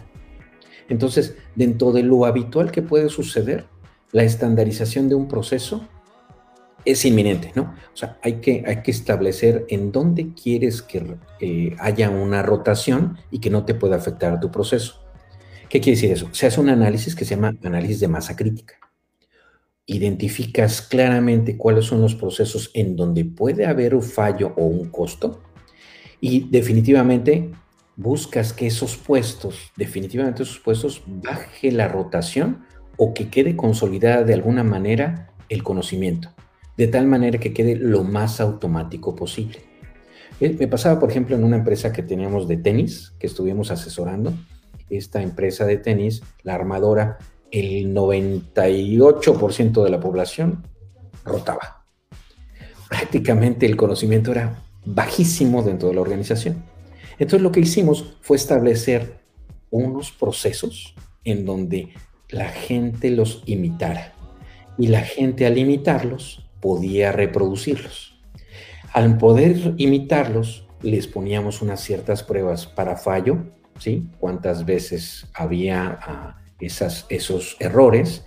Entonces, 0.90 1.36
dentro 1.56 1.92
de 1.92 2.04
lo 2.04 2.26
habitual 2.26 2.72
que 2.72 2.82
puede 2.82 3.10
suceder, 3.10 3.66
la 4.12 4.24
estandarización 4.24 5.10
de 5.10 5.16
un 5.16 5.28
proceso 5.28 5.88
es 6.86 7.06
inminente, 7.06 7.52
¿no? 7.56 7.76
O 7.94 7.98
sea, 7.98 8.18
hay 8.22 8.36
que, 8.42 8.64
hay 8.66 8.82
que 8.82 8.92
establecer 8.92 9.66
en 9.70 9.92
dónde 9.92 10.34
quieres 10.34 10.82
que 10.82 11.18
eh, 11.40 11.76
haya 11.80 12.10
una 12.10 12.42
rotación 12.42 13.18
y 13.32 13.40
que 13.40 13.50
no 13.50 13.66
te 13.66 13.74
pueda 13.74 13.96
afectar 13.96 14.40
tu 14.40 14.52
proceso. 14.52 15.02
¿Qué 15.70 15.80
quiere 15.80 15.96
decir 15.96 16.12
eso? 16.12 16.30
Se 16.32 16.48
hace 16.48 16.60
un 16.60 16.70
análisis 16.70 17.16
que 17.16 17.26
se 17.26 17.36
llama 17.36 17.56
análisis 17.64 18.00
de 18.00 18.08
masa 18.08 18.36
crítica. 18.36 18.76
Identificas 19.86 20.82
claramente 20.82 21.58
cuáles 21.58 21.86
son 21.86 22.02
los 22.02 22.16
procesos 22.16 22.72
en 22.74 22.96
donde 22.96 23.26
puede 23.26 23.66
haber 23.66 23.96
un 23.96 24.04
fallo 24.04 24.54
o 24.56 24.66
un 24.66 24.90
costo 24.90 25.42
y 26.22 26.48
definitivamente 26.50 27.52
buscas 27.96 28.54
que 28.54 28.68
esos 28.68 28.96
puestos, 28.96 29.72
definitivamente 29.76 30.44
esos 30.44 30.60
puestos, 30.60 31.04
baje 31.06 31.72
la 31.72 31.88
rotación 31.88 32.66
o 32.98 33.14
que 33.14 33.30
quede 33.30 33.56
consolidada 33.56 34.24
de 34.24 34.34
alguna 34.34 34.64
manera 34.64 35.34
el 35.50 35.64
conocimiento 35.64 36.34
de 36.78 36.88
tal 36.88 37.08
manera 37.08 37.40
que 37.40 37.54
quede 37.54 37.76
lo 37.76 38.04
más 38.04 38.42
automático 38.42 39.16
posible. 39.16 39.60
Eh, 40.40 40.56
me 40.60 40.68
pasaba, 40.68 41.00
por 41.00 41.12
ejemplo, 41.12 41.36
en 41.36 41.44
una 41.44 41.58
empresa 41.58 41.94
que 41.94 42.04
teníamos 42.04 42.48
de 42.48 42.58
tenis, 42.58 43.14
que 43.20 43.28
estuvimos 43.28 43.72
asesorando, 43.72 44.34
esta 44.90 45.22
empresa 45.22 45.66
de 45.66 45.78
tenis, 45.78 46.22
la 46.44 46.56
armadora, 46.56 47.18
el 47.52 47.94
98% 47.94 49.84
de 49.84 49.90
la 49.90 50.00
población 50.00 50.68
rotaba. 51.24 51.86
Prácticamente 52.90 53.66
el 53.66 53.78
conocimiento 53.78 54.32
era 54.32 54.64
bajísimo 54.86 55.62
dentro 55.64 55.90
de 55.90 55.96
la 55.96 56.02
organización. 56.02 56.64
Entonces 57.20 57.42
lo 57.42 57.52
que 57.52 57.60
hicimos 57.60 58.18
fue 58.22 58.38
establecer 58.38 59.20
unos 59.70 60.12
procesos 60.12 60.96
en 61.24 61.46
donde 61.46 61.94
la 62.30 62.50
gente 62.50 63.12
los 63.12 63.44
imitara. 63.46 64.14
Y 64.78 64.88
la 64.88 65.02
gente 65.02 65.46
al 65.46 65.58
imitarlos 65.58 66.43
podía 66.64 67.12
reproducirlos. 67.12 68.18
Al 68.94 69.18
poder 69.18 69.74
imitarlos, 69.76 70.66
les 70.82 71.08
poníamos 71.08 71.62
unas 71.62 71.82
ciertas 71.82 72.24
pruebas 72.24 72.68
para 72.68 72.96
fallo, 72.96 73.40
¿sí? 73.80 74.08
Cuántas 74.18 74.66
veces 74.66 75.28
había 75.34 76.00
ah, 76.02 76.42
esos 76.60 77.58
errores 77.60 78.24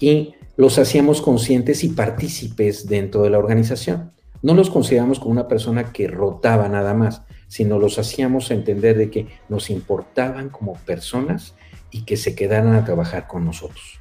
y 0.00 0.34
los 0.58 0.78
hacíamos 0.78 1.22
conscientes 1.22 1.82
y 1.82 1.88
partícipes 1.88 2.86
dentro 2.86 3.22
de 3.22 3.30
la 3.30 3.38
organización. 3.38 4.12
No 4.42 4.52
los 4.52 4.68
consideramos 4.68 5.18
como 5.18 5.30
una 5.30 5.48
persona 5.48 5.90
que 5.90 6.08
rotaba 6.08 6.68
nada 6.68 6.92
más, 6.92 7.22
sino 7.46 7.78
los 7.78 7.98
hacíamos 7.98 8.50
entender 8.50 8.98
de 8.98 9.10
que 9.10 9.28
nos 9.48 9.70
importaban 9.70 10.50
como 10.50 10.74
personas 10.74 11.54
y 11.90 12.02
que 12.02 12.18
se 12.18 12.34
quedaran 12.34 12.74
a 12.74 12.84
trabajar 12.84 13.26
con 13.26 13.46
nosotros. 13.46 13.98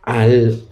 Al 0.00 0.64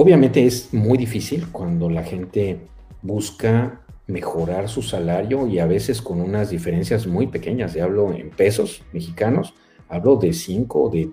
Obviamente 0.00 0.46
es 0.46 0.72
muy 0.72 0.96
difícil 0.96 1.48
cuando 1.50 1.90
la 1.90 2.04
gente 2.04 2.60
busca 3.02 3.80
mejorar 4.06 4.68
su 4.68 4.80
salario 4.80 5.48
y 5.48 5.58
a 5.58 5.66
veces 5.66 6.00
con 6.00 6.20
unas 6.20 6.50
diferencias 6.50 7.08
muy 7.08 7.26
pequeñas. 7.26 7.74
Ya 7.74 7.82
hablo 7.82 8.12
en 8.12 8.30
pesos 8.30 8.84
mexicanos, 8.92 9.54
hablo 9.88 10.14
de 10.14 10.32
5, 10.32 10.90
de 10.90 11.10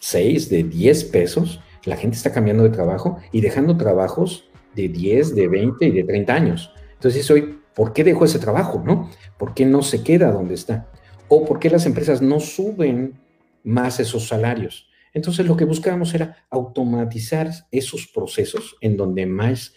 6, 0.00 0.50
de 0.50 0.64
10 0.64 1.04
pesos. 1.04 1.60
La 1.84 1.96
gente 1.96 2.16
está 2.16 2.32
cambiando 2.32 2.64
de 2.64 2.70
trabajo 2.70 3.18
y 3.30 3.40
dejando 3.40 3.76
trabajos 3.76 4.50
de 4.74 4.88
10, 4.88 5.36
de 5.36 5.46
20 5.46 5.86
y 5.86 5.92
de 5.92 6.02
30 6.02 6.34
años. 6.34 6.72
Entonces, 6.94 7.30
hoy, 7.30 7.60
¿por 7.72 7.92
qué 7.92 8.02
dejó 8.02 8.24
ese 8.24 8.40
trabajo? 8.40 8.82
¿No? 8.84 9.10
¿Por 9.38 9.54
qué 9.54 9.64
no 9.64 9.80
se 9.82 10.02
queda 10.02 10.32
donde 10.32 10.54
está? 10.54 10.88
¿O 11.28 11.44
por 11.44 11.60
qué 11.60 11.70
las 11.70 11.86
empresas 11.86 12.20
no 12.20 12.40
suben 12.40 13.14
más 13.62 14.00
esos 14.00 14.26
salarios? 14.26 14.88
Entonces 15.14 15.46
lo 15.46 15.56
que 15.56 15.64
buscábamos 15.64 16.12
era 16.12 16.44
automatizar 16.50 17.50
esos 17.70 18.08
procesos 18.08 18.76
en 18.80 18.96
donde 18.96 19.26
más 19.26 19.72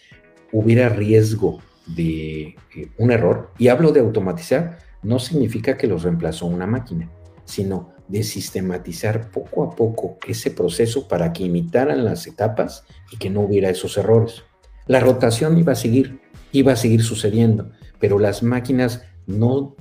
hubiera 0.52 0.88
riesgo 0.88 1.60
de 1.86 2.56
eh, 2.76 2.90
un 2.98 3.10
error. 3.12 3.52
Y 3.56 3.68
hablo 3.68 3.92
de 3.92 4.00
automatizar, 4.00 4.78
no 5.02 5.18
significa 5.18 5.76
que 5.76 5.86
los 5.86 6.02
reemplazó 6.02 6.46
una 6.46 6.66
máquina, 6.66 7.10
sino 7.44 7.94
de 8.08 8.22
sistematizar 8.22 9.30
poco 9.30 9.62
a 9.62 9.76
poco 9.76 10.18
ese 10.26 10.50
proceso 10.50 11.06
para 11.08 11.32
que 11.32 11.44
imitaran 11.44 12.04
las 12.04 12.26
etapas 12.26 12.84
y 13.12 13.16
que 13.16 13.30
no 13.30 13.42
hubiera 13.42 13.70
esos 13.70 13.96
errores. 13.96 14.42
La 14.86 15.00
rotación 15.00 15.58
iba 15.58 15.72
a 15.72 15.76
seguir, 15.76 16.20
iba 16.52 16.72
a 16.72 16.76
seguir 16.76 17.02
sucediendo, 17.02 17.70
pero 18.00 18.18
las 18.18 18.42
máquinas 18.42 19.02
no, 19.26 19.76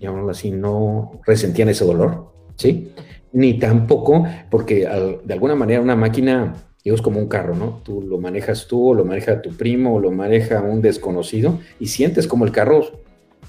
llamémoslo 0.00 0.32
así, 0.32 0.50
no 0.50 1.20
resentían 1.24 1.68
ese 1.68 1.84
dolor, 1.84 2.32
¿sí? 2.56 2.92
Ni 3.36 3.58
tampoco, 3.58 4.26
porque 4.48 4.88
de 5.24 5.34
alguna 5.34 5.54
manera 5.54 5.82
una 5.82 5.94
máquina 5.94 6.54
es 6.94 7.02
como 7.02 7.20
un 7.20 7.28
carro, 7.28 7.54
¿no? 7.54 7.82
Tú 7.84 8.00
lo 8.00 8.18
manejas 8.18 8.66
tú, 8.66 8.88
o 8.88 8.94
lo 8.94 9.04
maneja 9.04 9.42
tu 9.42 9.54
primo, 9.54 9.96
o 9.96 10.00
lo 10.00 10.10
maneja 10.10 10.62
un 10.62 10.80
desconocido, 10.80 11.60
y 11.78 11.88
sientes 11.88 12.26
como 12.26 12.46
el 12.46 12.50
carro 12.50 13.02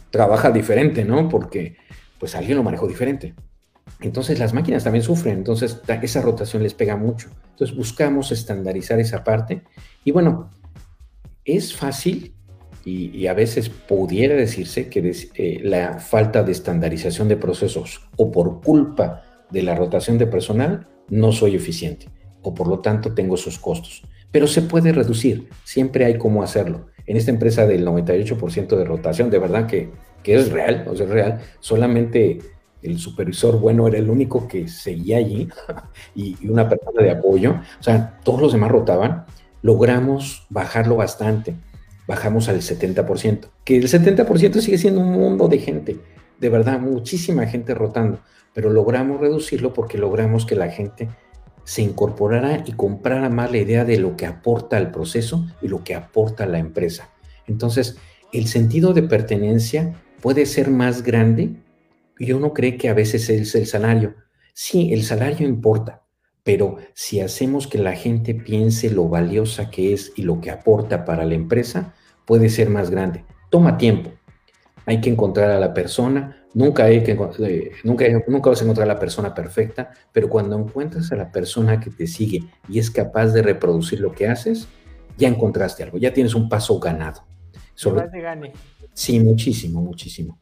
trabaja 0.09 0.51
diferente, 0.51 1.05
¿no? 1.05 1.29
Porque 1.29 1.77
pues 2.19 2.35
alguien 2.35 2.57
lo 2.57 2.63
manejó 2.63 2.85
diferente. 2.85 3.33
Entonces 4.01 4.39
las 4.39 4.53
máquinas 4.53 4.83
también 4.83 5.03
sufren, 5.03 5.37
entonces 5.37 5.79
esa 6.01 6.21
rotación 6.21 6.63
les 6.63 6.73
pega 6.73 6.97
mucho. 6.97 7.29
Entonces 7.51 7.73
buscamos 7.73 8.33
estandarizar 8.33 8.99
esa 8.99 9.23
parte. 9.23 9.61
Y 10.03 10.11
bueno, 10.11 10.49
es 11.45 11.73
fácil 11.73 12.33
y, 12.83 13.27
a 13.27 13.33
veces 13.33 13.69
pudiera 13.69 14.35
decirse 14.35 14.89
que 14.89 15.13
eh, 15.35 15.59
la 15.63 15.99
falta 15.99 16.43
de 16.43 16.51
estandarización 16.51 17.29
de 17.29 17.37
procesos 17.37 18.01
o 18.17 18.31
por 18.31 18.61
culpa 18.61 19.23
de 19.49 19.63
la 19.63 19.75
rotación 19.75 20.17
de 20.17 20.27
personal, 20.27 20.87
no 21.09 21.31
soy 21.31 21.55
eficiente 21.55 22.07
o 22.41 22.53
por 22.53 22.67
lo 22.67 22.79
tanto 22.79 23.13
tengo 23.13 23.35
sus 23.37 23.59
costos. 23.59 24.03
Pero 24.31 24.47
se 24.47 24.61
puede 24.61 24.91
reducir, 24.91 25.49
siempre 25.63 26.05
hay 26.05 26.17
cómo 26.17 26.43
hacerlo. 26.43 26.87
En 27.05 27.17
esta 27.17 27.31
empresa 27.31 27.65
del 27.65 27.85
98% 27.85 28.77
de 28.77 28.85
rotación, 28.85 29.29
de 29.29 29.39
verdad 29.39 29.67
que, 29.67 29.89
es 30.23 30.51
real, 30.51 30.85
es 30.91 31.07
real, 31.07 31.39
solamente 31.61 32.39
el 32.81 32.99
supervisor 32.99 33.59
bueno 33.59 33.87
era 33.87 33.97
el 33.97 34.09
único 34.09 34.47
que 34.47 34.67
seguía 34.67 35.17
allí 35.17 35.47
y, 36.15 36.37
y 36.41 36.49
una 36.49 36.67
persona 36.67 37.01
de 37.01 37.11
apoyo, 37.11 37.55
o 37.79 37.83
sea, 37.83 38.19
todos 38.23 38.41
los 38.41 38.51
demás 38.51 38.71
rotaban, 38.71 39.25
logramos 39.61 40.45
bajarlo 40.49 40.97
bastante, 40.97 41.55
bajamos 42.07 42.49
al 42.49 42.57
70%, 42.57 43.49
que 43.63 43.77
el 43.77 43.87
70% 43.87 44.59
sigue 44.59 44.77
siendo 44.77 44.99
un 44.99 45.11
mundo 45.11 45.47
de 45.47 45.59
gente, 45.59 45.97
de 46.39 46.49
verdad, 46.49 46.79
muchísima 46.79 47.45
gente 47.45 47.73
rotando 47.73 48.19
pero 48.53 48.69
logramos 48.69 49.19
reducirlo 49.19 49.73
porque 49.73 49.97
logramos 49.97 50.45
que 50.45 50.55
la 50.55 50.69
gente 50.69 51.09
se 51.63 51.81
incorporara 51.81 52.63
y 52.65 52.71
comprara 52.71 53.29
más 53.29 53.51
la 53.51 53.57
idea 53.57 53.83
de 53.83 53.97
lo 53.97 54.15
que 54.15 54.25
aporta 54.25 54.77
al 54.77 54.91
proceso 54.91 55.45
y 55.61 55.67
lo 55.67 55.83
que 55.83 55.95
aporta 55.95 56.45
a 56.45 56.47
la 56.47 56.59
empresa. 56.59 57.09
Entonces, 57.45 57.97
el 58.31 58.47
sentido 58.47 58.93
de 58.93 59.03
pertenencia 59.03 59.93
puede 60.21 60.45
ser 60.45 60.69
más 60.69 61.03
grande 61.03 61.55
y 62.19 62.31
uno 62.31 62.53
cree 62.53 62.77
que 62.77 62.89
a 62.89 62.93
veces 62.93 63.29
es 63.29 63.53
el 63.55 63.67
salario. 63.67 64.15
Sí, 64.53 64.93
el 64.93 65.03
salario 65.03 65.47
importa, 65.47 66.03
pero 66.43 66.77
si 66.93 67.19
hacemos 67.19 67.67
que 67.67 67.77
la 67.77 67.93
gente 67.93 68.33
piense 68.33 68.89
lo 68.89 69.09
valiosa 69.09 69.69
que 69.69 69.93
es 69.93 70.13
y 70.15 70.21
lo 70.21 70.39
que 70.39 70.51
aporta 70.51 71.05
para 71.05 71.25
la 71.25 71.35
empresa, 71.35 71.93
puede 72.25 72.49
ser 72.49 72.69
más 72.69 72.89
grande. 72.89 73.25
Toma 73.49 73.77
tiempo. 73.77 74.11
Hay 74.85 75.01
que 75.01 75.09
encontrar 75.09 75.51
a 75.51 75.59
la 75.59 75.73
persona, 75.73 76.45
Nunca, 76.53 76.85
hay 76.85 77.03
que, 77.03 77.11
eh, 77.11 77.71
nunca, 77.83 78.05
nunca 78.27 78.49
vas 78.49 78.61
a 78.61 78.63
encontrar 78.63 78.89
a 78.89 78.93
la 78.93 78.99
persona 78.99 79.33
perfecta, 79.33 79.91
pero 80.11 80.29
cuando 80.29 80.57
encuentras 80.57 81.11
a 81.11 81.15
la 81.15 81.31
persona 81.31 81.79
que 81.79 81.91
te 81.91 82.07
sigue 82.07 82.43
y 82.67 82.79
es 82.79 82.89
capaz 82.89 83.27
de 83.27 83.41
reproducir 83.41 83.99
lo 83.99 84.11
que 84.11 84.27
haces, 84.27 84.67
ya 85.17 85.27
encontraste 85.27 85.83
algo, 85.83 85.97
ya 85.97 86.13
tienes 86.13 86.33
un 86.33 86.49
paso 86.49 86.79
ganado. 86.79 87.23
Sobre, 87.75 88.07
de 88.09 88.21
gane. 88.21 88.53
Sí, 88.93 89.19
muchísimo, 89.19 89.81
muchísimo. 89.81 90.39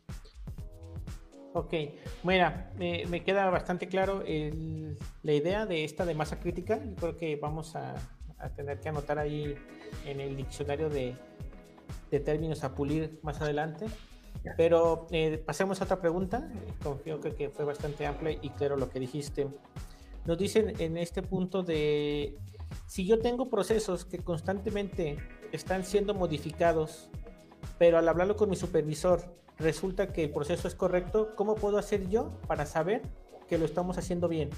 Ok, 1.54 1.74
mira, 2.24 2.72
me 2.78 3.24
queda 3.24 3.50
bastante 3.50 3.88
claro 3.88 4.24
la 5.24 5.34
idea 5.34 5.66
de 5.66 5.84
esta 5.84 6.06
de 6.06 6.14
masa 6.14 6.40
crítica. 6.40 6.80
Yo 6.84 6.96
creo 6.96 7.18
que 7.18 7.36
vamos 7.36 7.76
a, 7.76 7.96
a 8.38 8.50
tener 8.50 8.80
que 8.80 8.90
anotar 8.90 9.20
ahí 9.20 9.56
en 10.06 10.20
el 10.20 10.36
diccionario 10.36 10.90
de, 10.90 11.16
de 12.12 12.20
términos 12.20 12.64
a 12.64 12.76
pulir 12.76 13.20
más 13.22 13.42
adelante. 13.42 13.86
Pero 14.58 15.08
eh, 15.12 15.42
pasemos 15.44 15.82
a 15.82 15.86
otra 15.86 16.00
pregunta. 16.00 16.50
Confío 16.84 17.20
que, 17.20 17.50
fue 17.50 17.66
bastante 17.66 18.06
amplia 18.06 18.38
y 18.42 18.50
claro 18.52 18.78
lo 18.78 18.90
que 18.90 19.00
dijiste. 19.00 19.48
Nos 20.26 20.38
dicen 20.38 20.74
en 20.80 20.98
este 20.98 21.22
punto 21.22 21.64
de 21.64 22.38
si 22.88 23.06
yo 23.06 23.20
tengo 23.20 23.50
procesos 23.50 24.06
que 24.06 24.20
constantemente 24.20 25.18
están 25.52 25.84
siendo 25.84 26.14
modificados, 26.14 27.10
pero 27.78 27.98
al 27.98 28.08
hablarlo 28.08 28.36
con 28.36 28.50
mi 28.50 28.56
supervisor 28.56 29.36
resulta 29.58 30.12
que 30.12 30.26
el 30.26 30.32
proceso 30.32 30.68
es 30.68 30.76
correcto, 30.76 31.34
¿cómo 31.36 31.56
puedo 31.56 31.78
hacer 31.78 32.10
yo 32.10 32.32
para 32.48 32.66
saber 32.66 33.02
que 33.48 33.58
lo 33.58 33.66
estamos 33.66 33.98
haciendo 33.98 34.28
bien? 34.28 34.50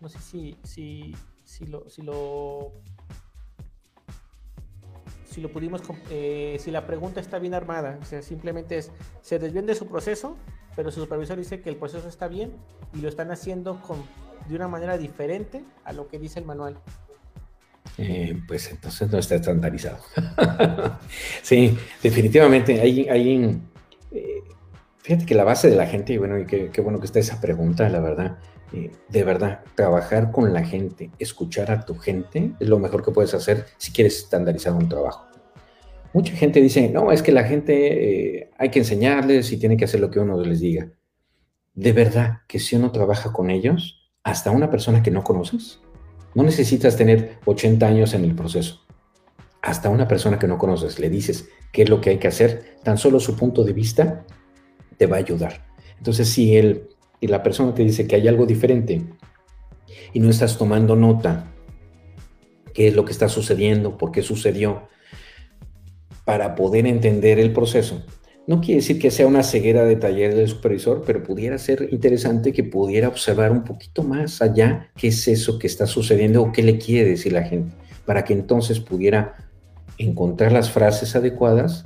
No 0.00 0.08
sé 0.08 0.18
si, 0.18 0.58
si, 0.64 1.14
si 1.44 1.66
lo, 1.66 1.88
si 1.88 2.02
lo 2.02 2.72
si 5.30 5.40
lo 5.40 5.50
pudimos, 5.50 5.82
eh, 6.10 6.56
si 6.60 6.70
la 6.70 6.86
pregunta 6.86 7.20
está 7.20 7.38
bien 7.38 7.54
armada, 7.54 7.98
o 8.02 8.04
sea, 8.04 8.22
simplemente 8.22 8.78
es, 8.78 8.90
se 9.22 9.38
desviende 9.38 9.74
su 9.74 9.86
proceso, 9.86 10.36
pero 10.74 10.90
su 10.90 11.00
supervisor 11.00 11.38
dice 11.38 11.60
que 11.60 11.70
el 11.70 11.76
proceso 11.76 12.08
está 12.08 12.28
bien 12.28 12.52
y 12.94 13.00
lo 13.00 13.08
están 13.08 13.30
haciendo 13.30 13.80
con, 13.80 14.02
de 14.48 14.56
una 14.56 14.68
manera 14.68 14.98
diferente 14.98 15.62
a 15.84 15.92
lo 15.92 16.08
que 16.08 16.18
dice 16.18 16.40
el 16.40 16.46
manual. 16.46 16.76
Eh, 17.96 18.40
pues 18.46 18.70
entonces 18.70 19.10
no 19.10 19.18
está 19.18 19.36
estandarizado. 19.36 19.98
sí, 21.42 21.76
definitivamente 22.02 22.80
hay, 22.80 23.08
hay 23.08 23.60
eh, 24.10 24.42
fíjate 24.98 25.26
que 25.26 25.34
la 25.34 25.44
base 25.44 25.70
de 25.70 25.76
la 25.76 25.86
gente, 25.86 26.12
y 26.12 26.18
bueno, 26.18 26.38
y 26.38 26.46
qué, 26.46 26.80
bueno 26.80 26.98
que 26.98 27.06
está 27.06 27.18
esa 27.18 27.40
pregunta, 27.40 27.88
la 27.88 28.00
verdad, 28.00 28.38
de 28.72 29.24
verdad, 29.24 29.64
trabajar 29.74 30.30
con 30.30 30.52
la 30.52 30.64
gente, 30.64 31.10
escuchar 31.18 31.70
a 31.70 31.84
tu 31.84 31.96
gente, 31.96 32.52
es 32.60 32.68
lo 32.68 32.78
mejor 32.78 33.04
que 33.04 33.10
puedes 33.10 33.34
hacer 33.34 33.66
si 33.76 33.92
quieres 33.92 34.18
estandarizar 34.18 34.72
un 34.72 34.88
trabajo. 34.88 35.26
Mucha 36.12 36.32
gente 36.34 36.60
dice, 36.60 36.88
no, 36.88 37.12
es 37.12 37.22
que 37.22 37.32
la 37.32 37.44
gente 37.44 38.38
eh, 38.38 38.50
hay 38.58 38.70
que 38.70 38.80
enseñarles 38.80 39.52
y 39.52 39.58
tiene 39.58 39.76
que 39.76 39.84
hacer 39.84 40.00
lo 40.00 40.10
que 40.10 40.20
uno 40.20 40.40
les 40.40 40.60
diga. 40.60 40.90
De 41.74 41.92
verdad 41.92 42.38
que 42.48 42.58
si 42.58 42.76
uno 42.76 42.90
trabaja 42.90 43.32
con 43.32 43.50
ellos, 43.50 44.10
hasta 44.22 44.50
una 44.50 44.70
persona 44.70 45.02
que 45.02 45.10
no 45.10 45.22
conoces, 45.22 45.80
no 46.34 46.42
necesitas 46.42 46.96
tener 46.96 47.38
80 47.44 47.86
años 47.86 48.14
en 48.14 48.24
el 48.24 48.34
proceso. 48.34 48.84
Hasta 49.62 49.88
una 49.88 50.08
persona 50.08 50.38
que 50.38 50.46
no 50.46 50.58
conoces 50.58 50.98
le 50.98 51.10
dices 51.10 51.48
qué 51.72 51.82
es 51.82 51.88
lo 51.88 52.00
que 52.00 52.10
hay 52.10 52.18
que 52.18 52.28
hacer, 52.28 52.76
tan 52.82 52.98
solo 52.98 53.20
su 53.20 53.36
punto 53.36 53.62
de 53.62 53.72
vista 53.72 54.24
te 54.96 55.06
va 55.06 55.16
a 55.16 55.20
ayudar. 55.20 55.66
Entonces, 55.98 56.28
si 56.28 56.56
él 56.56 56.88
y 57.20 57.26
la 57.26 57.42
persona 57.42 57.74
te 57.74 57.84
dice 57.84 58.06
que 58.06 58.16
hay 58.16 58.28
algo 58.28 58.46
diferente 58.46 59.02
y 60.12 60.20
no 60.20 60.30
estás 60.30 60.58
tomando 60.58 60.96
nota, 60.96 61.52
qué 62.72 62.88
es 62.88 62.94
lo 62.94 63.04
que 63.04 63.12
está 63.12 63.28
sucediendo, 63.28 63.96
por 63.96 64.12
qué 64.12 64.22
sucedió, 64.22 64.88
para 66.24 66.54
poder 66.54 66.86
entender 66.86 67.38
el 67.38 67.52
proceso. 67.52 68.04
No 68.46 68.60
quiere 68.60 68.80
decir 68.80 68.98
que 68.98 69.10
sea 69.10 69.26
una 69.26 69.42
ceguera 69.42 69.84
de 69.84 69.96
taller 69.96 70.34
del 70.34 70.48
supervisor, 70.48 71.02
pero 71.06 71.22
pudiera 71.22 71.58
ser 71.58 71.88
interesante 71.92 72.52
que 72.52 72.64
pudiera 72.64 73.08
observar 73.08 73.52
un 73.52 73.64
poquito 73.64 74.02
más 74.02 74.42
allá 74.42 74.90
qué 74.96 75.08
es 75.08 75.28
eso 75.28 75.58
que 75.58 75.66
está 75.66 75.86
sucediendo 75.86 76.42
o 76.42 76.52
qué 76.52 76.62
le 76.62 76.78
quiere 76.78 77.10
decir 77.10 77.32
la 77.32 77.44
gente, 77.44 77.74
para 78.06 78.24
que 78.24 78.32
entonces 78.32 78.80
pudiera 78.80 79.36
encontrar 79.98 80.52
las 80.52 80.70
frases 80.70 81.14
adecuadas 81.14 81.84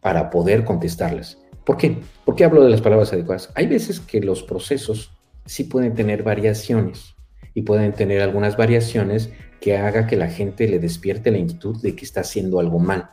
para 0.00 0.30
poder 0.30 0.64
contestarlas. 0.64 1.38
¿Por 1.64 1.76
qué? 1.76 1.98
¿Por 2.24 2.34
qué 2.34 2.44
hablo 2.44 2.64
de 2.64 2.70
las 2.70 2.80
palabras 2.80 3.12
adecuadas? 3.12 3.50
Hay 3.54 3.66
veces 3.66 4.00
que 4.00 4.20
los 4.20 4.42
procesos 4.42 5.12
sí 5.46 5.64
pueden 5.64 5.94
tener 5.94 6.22
variaciones 6.22 7.14
y 7.54 7.62
pueden 7.62 7.92
tener 7.92 8.20
algunas 8.20 8.56
variaciones 8.56 9.30
que 9.60 9.76
haga 9.76 10.06
que 10.06 10.16
la 10.16 10.28
gente 10.28 10.66
le 10.66 10.78
despierte 10.78 11.30
la 11.30 11.38
inquietud 11.38 11.80
de 11.80 11.94
que 11.94 12.04
está 12.04 12.20
haciendo 12.20 12.58
algo 12.58 12.78
mal. 12.78 13.10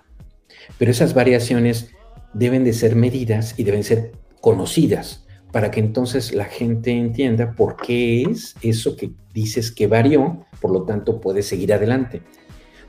Pero 0.78 0.92
esas 0.92 1.14
variaciones 1.14 1.92
deben 2.34 2.64
de 2.64 2.74
ser 2.74 2.96
medidas 2.96 3.54
y 3.58 3.64
deben 3.64 3.84
ser 3.84 4.14
conocidas 4.42 5.26
para 5.52 5.72
que 5.72 5.80
entonces 5.80 6.34
la 6.34 6.46
gente 6.46 6.92
entienda 6.92 7.54
por 7.54 7.76
qué 7.76 8.24
es 8.24 8.56
eso 8.62 8.96
que 8.96 9.12
dices 9.34 9.72
que 9.72 9.88
varió, 9.88 10.46
por 10.62 10.72
lo 10.72 10.84
tanto 10.84 11.20
puede 11.20 11.42
seguir 11.42 11.74
adelante. 11.74 12.22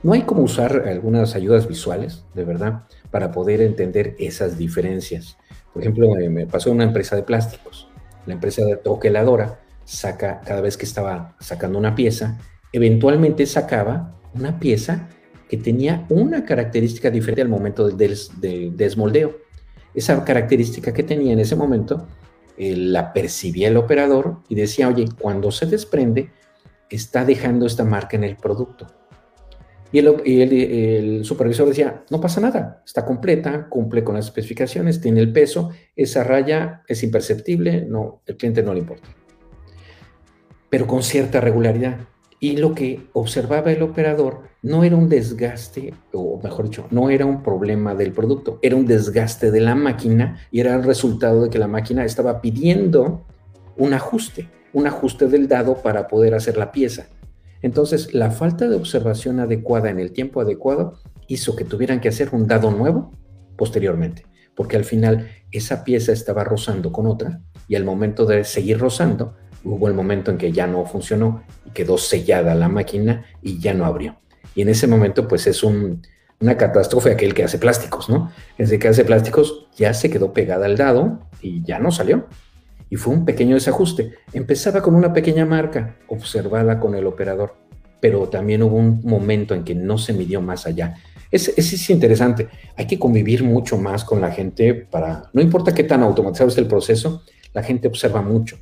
No 0.03 0.13
hay 0.13 0.23
como 0.23 0.43
usar 0.43 0.89
algunas 0.89 1.35
ayudas 1.35 1.69
visuales, 1.69 2.25
de 2.35 2.45
verdad, 2.45 2.85
para 3.11 3.33
poder 3.33 3.61
entender 3.61 4.15
esas 4.19 4.57
diferencias. 4.57 5.37
Por 5.73 5.83
ejemplo, 5.83 6.09
me 6.31 6.47
pasó 6.47 6.71
una 6.73 6.85
empresa 6.85 7.17
de 7.17 7.23
plásticos. 7.23 7.89
La 8.27 8.35
empresa 8.35 8.65
de 8.65 8.77
troqueladora 8.77 9.61
saca, 9.85 10.41
cada 10.41 10.61
vez 10.61 10.77
que 10.77 10.85
estaba 10.85 11.37
sacando 11.41 11.79
una 11.79 11.95
pieza, 11.95 12.39
eventualmente 12.73 13.47
sacaba 13.47 14.17
una 14.35 14.59
pieza 14.59 15.09
que 15.49 15.57
tenía 15.57 16.07
una 16.09 16.45
característica 16.45 17.11
diferente 17.11 17.43
al 17.43 17.49
momento 17.49 17.89
del, 17.89 18.77
desmoldeo. 18.77 19.39
Esa 19.95 20.25
característica 20.25 20.93
que 20.93 21.03
tenía 21.03 21.33
en 21.33 21.41
ese 21.41 21.57
momento 21.57 22.07
eh, 22.57 22.77
la 22.77 23.13
percibía 23.13 23.69
el 23.69 23.77
operador 23.77 24.39
y 24.49 24.55
decía, 24.55 24.89
oye, 24.89 25.07
cuando 25.21 25.51
se 25.51 25.67
desprende, 25.67 26.31
está 26.89 27.25
dejando 27.25 27.67
esta 27.67 27.85
marca 27.85 28.17
en 28.17 28.25
el 28.25 28.37
producto. 28.37 28.87
Y, 29.93 29.99
el, 29.99 31.25
supervisor 31.25 31.69
decía, 31.69 32.05
no 32.11 32.21
pasa 32.21 32.41
nada, 32.41 32.83
está 32.87 33.05
completa, 33.05 33.69
cumple 33.69 34.05
con 34.05 34.15
las 34.15 34.27
especificaciones, 34.27 35.01
tiene 35.01 35.21
el 35.21 35.33
peso, 35.33 35.71
esa 35.97 36.23
raya 36.23 36.83
es 36.87 37.03
imperceptible, 37.03 37.87
no, 37.89 38.23
el 38.27 38.37
cliente 38.37 38.63
no 38.63 38.73
le 38.73 38.81
importa. 38.81 39.09
Pero 40.69 40.87
con 40.87 41.03
cierta 41.03 41.41
regularidad. 41.41 41.99
Y 42.39 42.57
lo 42.57 42.75
que 42.75 43.09
observaba 43.13 43.71
el 43.71 43.83
operador 43.83 44.43
no 44.63 44.85
era 44.85 44.97
un 44.97 45.09
desgaste, 45.09 45.93
o 46.13 46.41
mejor 46.43 46.67
dicho, 46.67 46.87
no 46.91 47.11
era 47.11 47.27
un 47.27 47.43
problema 47.43 47.95
del 47.95 48.13
producto, 48.13 48.59
era 48.63 48.77
un 48.77 48.87
desgaste 48.87 49.51
de 49.51 49.61
la 49.61 49.75
máquina 49.75 50.39
y 50.51 50.61
era 50.61 50.75
el 50.75 50.85
resultado 50.85 51.43
de 51.43 51.51
que 51.51 51.59
la 51.59 51.69
máquina 51.69 52.05
estaba 52.05 52.41
pidiendo 52.41 53.27
un 53.77 53.93
ajuste, 53.93 54.49
un 54.73 54.87
ajuste 54.87 55.27
del 55.27 55.49
dado 55.49 55.83
para 55.83 56.09
poder 56.09 56.35
hacer 56.35 56.57
la 56.57 56.73
pieza. 56.73 57.09
Entonces, 57.63 58.15
la 58.15 58.31
falta 58.31 58.69
de 58.69 58.77
observación 58.77 59.41
adecuada 59.41 59.91
en 59.91 59.99
el 59.99 60.13
tiempo 60.13 60.41
adecuado 60.41 60.99
hizo 61.27 61.57
que 61.57 61.65
tuvieran 61.65 62.01
que 62.01 62.09
hacer 62.09 62.31
un 62.33 62.47
dado 62.47 62.71
nuevo 62.71 63.13
posteriormente, 63.57 64.27
porque 64.55 64.77
al 64.77 64.85
final 64.85 65.29
esa 65.53 65.85
pieza 65.85 66.13
estaba 66.13 66.45
rozando 66.45 66.93
con 66.93 67.07
otra 67.07 67.41
y 67.69 67.77
al 67.77 67.85
momento 67.85 68.25
de 68.25 68.45
seguir 68.45 68.79
rozando, 68.79 69.37
hubo 69.63 69.89
el 69.89 69.95
momento 69.95 70.31
en 70.31 70.39
que 70.39 70.53
ya 70.53 70.67
no 70.67 70.85
funcionó 70.87 71.45
y 71.67 71.71
quedó 71.71 71.99
sellada 71.99 72.55
la 72.55 72.69
máquina 72.69 73.27
y 73.43 73.61
ya 73.61 73.75
no 73.75 73.85
abrió. 73.85 74.19
Y 74.55 74.63
en 74.63 74.71
ese 74.71 74.87
momento, 74.87 75.29
pues 75.29 75.47
es 75.47 75.63
una 75.63 76.57
catástrofe 76.57 77.13
aquel 77.13 77.35
que 77.35 77.45
hace 77.45 77.59
plásticos, 77.59 78.09
¿no? 78.09 78.33
Ese 78.59 78.79
que 78.79 78.89
hace 78.89 79.05
plásticos 79.05 79.69
ya 79.77 79.95
se 79.95 80.11
quedó 80.11 80.33
pegada 80.33 80.67
al 80.67 80.77
dado 80.77 81.21
y 81.41 81.63
ya 81.63 81.79
no 81.79 81.93
salió 81.93 82.27
y 82.91 82.97
fue 82.97 83.15
un 83.15 83.25
pequeño 83.25 83.55
desajuste. 83.55 84.15
Empezaba 84.33 84.83
con 84.83 84.95
una 84.95 85.13
pequeña 85.13 85.47
marca 85.47 85.97
observada 86.09 86.81
con 86.81 86.97
el 86.97 87.07
operador, 87.07 87.55
pero 88.01 88.29
también 88.29 88.63
hubo 88.63 88.77
un 88.77 89.01
momento 89.03 89.55
en 89.55 89.63
que 89.63 89.75
no 89.75 89.97
se 89.97 90.13
midió 90.13 90.43
más 90.43 90.67
allá. 90.67 90.97
Es, 91.31 91.49
es, 91.57 91.89
interesante. 91.91 92.49
Hay 92.77 92.89
que 92.89 92.99
convivir 92.99 93.45
mucho 93.45 93.79
más 93.79 94.05
con 94.05 94.21
la 94.21 94.33
gente 94.33 94.75
para, 94.75 95.31
no 95.33 95.41
importa 95.41 95.73
qué 95.73 95.85
tan 95.85 96.03
automatizado 96.03 96.49
esté 96.49 96.61
el 96.61 96.67
proceso, 96.67 97.23
la 97.55 97.63
gente 97.63 97.87
observa 97.87 98.21
mucho. 98.21 98.59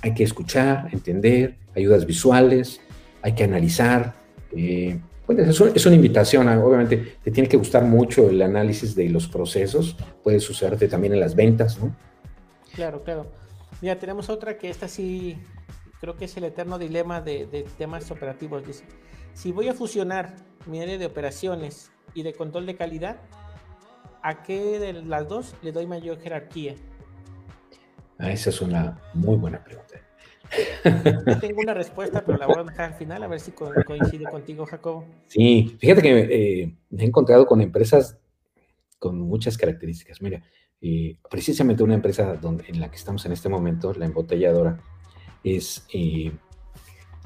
Hay 0.00 0.14
que 0.14 0.22
escuchar, 0.22 0.88
entender, 0.92 1.56
ayudas 1.74 2.06
visuales, 2.06 2.80
hay 3.22 3.32
que 3.32 3.42
analizar. 3.42 4.14
Eh, 4.56 5.00
es, 5.28 5.86
una 5.86 5.96
invitación, 5.96 6.48
obviamente 6.48 7.16
te 7.24 7.30
tiene 7.32 7.48
que 7.48 7.56
gustar 7.56 7.84
mucho 7.84 8.28
el 8.30 8.40
análisis 8.42 8.94
de 8.94 9.08
los 9.08 9.26
procesos, 9.26 9.96
puede 10.22 10.38
sucederte 10.38 10.86
también 10.86 11.14
en 11.14 11.20
las 11.20 11.34
ventas, 11.34 11.78
¿no? 11.78 11.94
Claro, 12.74 13.02
claro. 13.02 13.41
Mira, 13.82 13.98
tenemos 13.98 14.30
otra 14.30 14.58
que 14.58 14.70
esta 14.70 14.86
sí, 14.86 15.36
creo 16.00 16.16
que 16.16 16.26
es 16.26 16.36
el 16.36 16.44
eterno 16.44 16.78
dilema 16.78 17.20
de, 17.20 17.66
temas 17.76 18.08
operativos. 18.12 18.64
Dice, 18.64 18.84
si 19.34 19.50
voy 19.50 19.66
a 19.66 19.74
fusionar 19.74 20.36
mi 20.66 20.80
área 20.80 20.96
de 20.98 21.04
operaciones 21.04 21.90
y 22.14 22.22
de 22.22 22.32
control 22.32 22.64
de 22.64 22.76
calidad, 22.76 23.16
¿a 24.22 24.44
qué 24.44 24.78
de 24.78 24.92
las 24.92 25.28
dos 25.28 25.56
le 25.62 25.72
doy 25.72 25.88
mayor 25.88 26.20
jerarquía? 26.20 26.76
Ah, 28.18 28.30
esa 28.30 28.50
es 28.50 28.60
una 28.60 29.00
muy 29.14 29.36
buena 29.36 29.64
pregunta. 29.64 30.00
tengo 31.40 31.60
una 31.60 31.74
respuesta, 31.74 32.24
pero 32.24 32.38
la 32.38 32.46
voy 32.46 32.60
a 32.60 32.62
dejar 32.62 32.92
al 32.92 32.94
final, 32.94 33.24
a 33.24 33.26
ver 33.26 33.40
si 33.40 33.50
coincide 33.50 34.26
contigo, 34.30 34.64
Jacobo. 34.64 35.06
Sí, 35.26 35.76
fíjate 35.80 36.02
que 36.02 36.18
eh, 36.20 36.76
me 36.90 37.02
he 37.02 37.06
encontrado 37.06 37.46
con 37.46 37.60
empresas 37.60 38.16
con 39.00 39.18
muchas 39.18 39.58
características. 39.58 40.22
Mira, 40.22 40.40
precisamente 41.30 41.82
una 41.82 41.94
empresa 41.94 42.34
donde, 42.34 42.64
en 42.68 42.80
la 42.80 42.90
que 42.90 42.96
estamos 42.96 43.24
en 43.26 43.32
este 43.32 43.48
momento, 43.48 43.92
la 43.94 44.06
embotelladora, 44.06 44.80
es, 45.44 45.86
eh, 45.92 46.32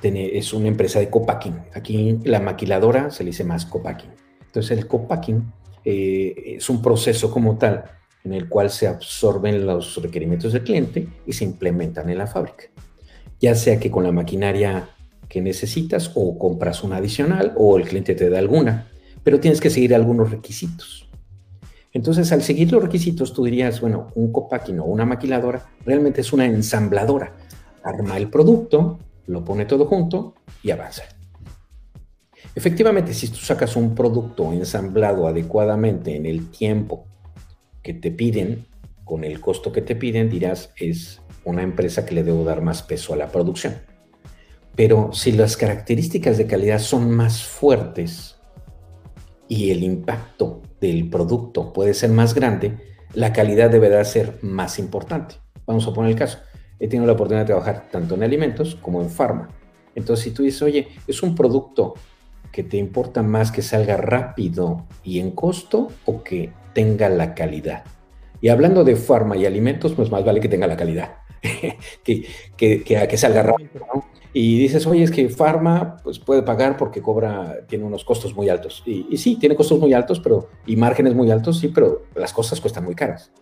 es 0.02 0.52
una 0.52 0.68
empresa 0.68 0.98
de 0.98 1.08
copacking. 1.08 1.58
Aquí 1.74 2.18
la 2.24 2.40
maquiladora 2.40 3.10
se 3.10 3.24
le 3.24 3.30
dice 3.30 3.44
más 3.44 3.66
copacking. 3.66 4.10
Entonces 4.44 4.76
el 4.76 4.86
copacking 4.86 5.52
eh, 5.84 6.56
es 6.56 6.68
un 6.68 6.82
proceso 6.82 7.30
como 7.30 7.56
tal 7.56 7.84
en 8.24 8.32
el 8.32 8.48
cual 8.48 8.70
se 8.70 8.88
absorben 8.88 9.66
los 9.66 10.02
requerimientos 10.02 10.52
del 10.52 10.64
cliente 10.64 11.08
y 11.26 11.32
se 11.32 11.44
implementan 11.44 12.10
en 12.10 12.18
la 12.18 12.26
fábrica. 12.26 12.64
Ya 13.40 13.54
sea 13.54 13.78
que 13.78 13.90
con 13.90 14.04
la 14.04 14.12
maquinaria 14.12 14.90
que 15.28 15.40
necesitas 15.40 16.10
o 16.14 16.38
compras 16.38 16.82
una 16.82 16.96
adicional 16.96 17.52
o 17.56 17.76
el 17.76 17.86
cliente 17.86 18.14
te 18.14 18.28
da 18.28 18.38
alguna, 18.38 18.90
pero 19.22 19.40
tienes 19.40 19.60
que 19.60 19.70
seguir 19.70 19.94
algunos 19.94 20.30
requisitos. 20.30 21.05
Entonces, 21.96 22.30
al 22.30 22.42
seguir 22.42 22.70
los 22.70 22.82
requisitos, 22.82 23.32
tú 23.32 23.44
dirías, 23.46 23.80
bueno, 23.80 24.08
un 24.16 24.30
copacking 24.30 24.80
o 24.80 24.84
una 24.84 25.06
maquiladora 25.06 25.64
realmente 25.86 26.20
es 26.20 26.30
una 26.30 26.44
ensambladora. 26.44 27.32
Arma 27.82 28.18
el 28.18 28.28
producto, 28.28 28.98
lo 29.28 29.42
pone 29.42 29.64
todo 29.64 29.86
junto 29.86 30.34
y 30.62 30.72
avanza. 30.72 31.04
Efectivamente, 32.54 33.14
si 33.14 33.28
tú 33.28 33.36
sacas 33.36 33.76
un 33.76 33.94
producto 33.94 34.52
ensamblado 34.52 35.26
adecuadamente 35.26 36.14
en 36.14 36.26
el 36.26 36.50
tiempo 36.50 37.06
que 37.82 37.94
te 37.94 38.10
piden, 38.10 38.66
con 39.06 39.24
el 39.24 39.40
costo 39.40 39.72
que 39.72 39.80
te 39.80 39.96
piden, 39.96 40.28
dirás, 40.28 40.74
es 40.76 41.22
una 41.46 41.62
empresa 41.62 42.04
que 42.04 42.14
le 42.14 42.24
debo 42.24 42.44
dar 42.44 42.60
más 42.60 42.82
peso 42.82 43.14
a 43.14 43.16
la 43.16 43.28
producción. 43.32 43.74
Pero 44.74 45.14
si 45.14 45.32
las 45.32 45.56
características 45.56 46.36
de 46.36 46.46
calidad 46.46 46.78
son 46.78 47.10
más 47.10 47.42
fuertes 47.42 48.36
y 49.48 49.70
el 49.70 49.82
impacto 49.82 50.60
del 50.86 51.08
producto 51.10 51.72
puede 51.72 51.94
ser 51.94 52.10
más 52.10 52.34
grande, 52.34 52.76
la 53.14 53.32
calidad 53.32 53.70
deberá 53.70 54.04
ser 54.04 54.38
más 54.42 54.78
importante. 54.78 55.36
Vamos 55.66 55.86
a 55.86 55.92
poner 55.92 56.12
el 56.12 56.18
caso. 56.18 56.38
He 56.78 56.88
tenido 56.88 57.06
la 57.06 57.14
oportunidad 57.14 57.42
de 57.42 57.46
trabajar 57.46 57.88
tanto 57.90 58.14
en 58.14 58.22
alimentos 58.22 58.76
como 58.76 59.00
en 59.00 59.10
farma. 59.10 59.48
Entonces, 59.94 60.24
si 60.24 60.30
tú 60.30 60.42
dices, 60.42 60.62
oye, 60.62 60.88
es 61.06 61.22
un 61.22 61.34
producto 61.34 61.94
que 62.52 62.62
te 62.62 62.76
importa 62.76 63.22
más 63.22 63.50
que 63.50 63.62
salga 63.62 63.96
rápido 63.96 64.86
y 65.02 65.20
en 65.20 65.30
costo 65.32 65.88
o 66.04 66.22
que 66.22 66.52
tenga 66.72 67.08
la 67.08 67.34
calidad. 67.34 67.84
Y 68.40 68.48
hablando 68.48 68.84
de 68.84 68.96
farma 68.96 69.36
y 69.36 69.46
alimentos, 69.46 69.94
pues 69.94 70.10
más 70.10 70.24
vale 70.24 70.40
que 70.40 70.48
tenga 70.48 70.66
la 70.66 70.76
calidad, 70.76 71.16
que, 72.04 72.26
que, 72.56 72.82
que, 72.82 73.16
salga 73.16 73.42
rápido. 73.42 73.70
Y 74.38 74.58
dices, 74.58 74.86
oye, 74.86 75.02
es 75.02 75.10
que 75.10 75.30
Pharma 75.30 75.96
pues, 76.04 76.18
puede 76.18 76.42
pagar 76.42 76.76
porque 76.76 77.00
cobra, 77.00 77.56
tiene 77.66 77.86
unos 77.86 78.04
costos 78.04 78.36
muy 78.36 78.50
altos. 78.50 78.82
Y, 78.84 79.16
sí, 79.16 79.36
tiene 79.36 79.56
costos 79.56 79.78
muy 79.78 79.94
altos, 79.94 80.20
pero, 80.20 80.50
y 80.66 80.76
márgenes 80.76 81.14
muy 81.14 81.30
altos, 81.30 81.58
sí, 81.58 81.68
pero 81.68 82.02
las 82.14 82.34
cosas 82.34 82.60
cuestan 82.60 82.84
muy 82.84 82.94
caras. 82.94 83.32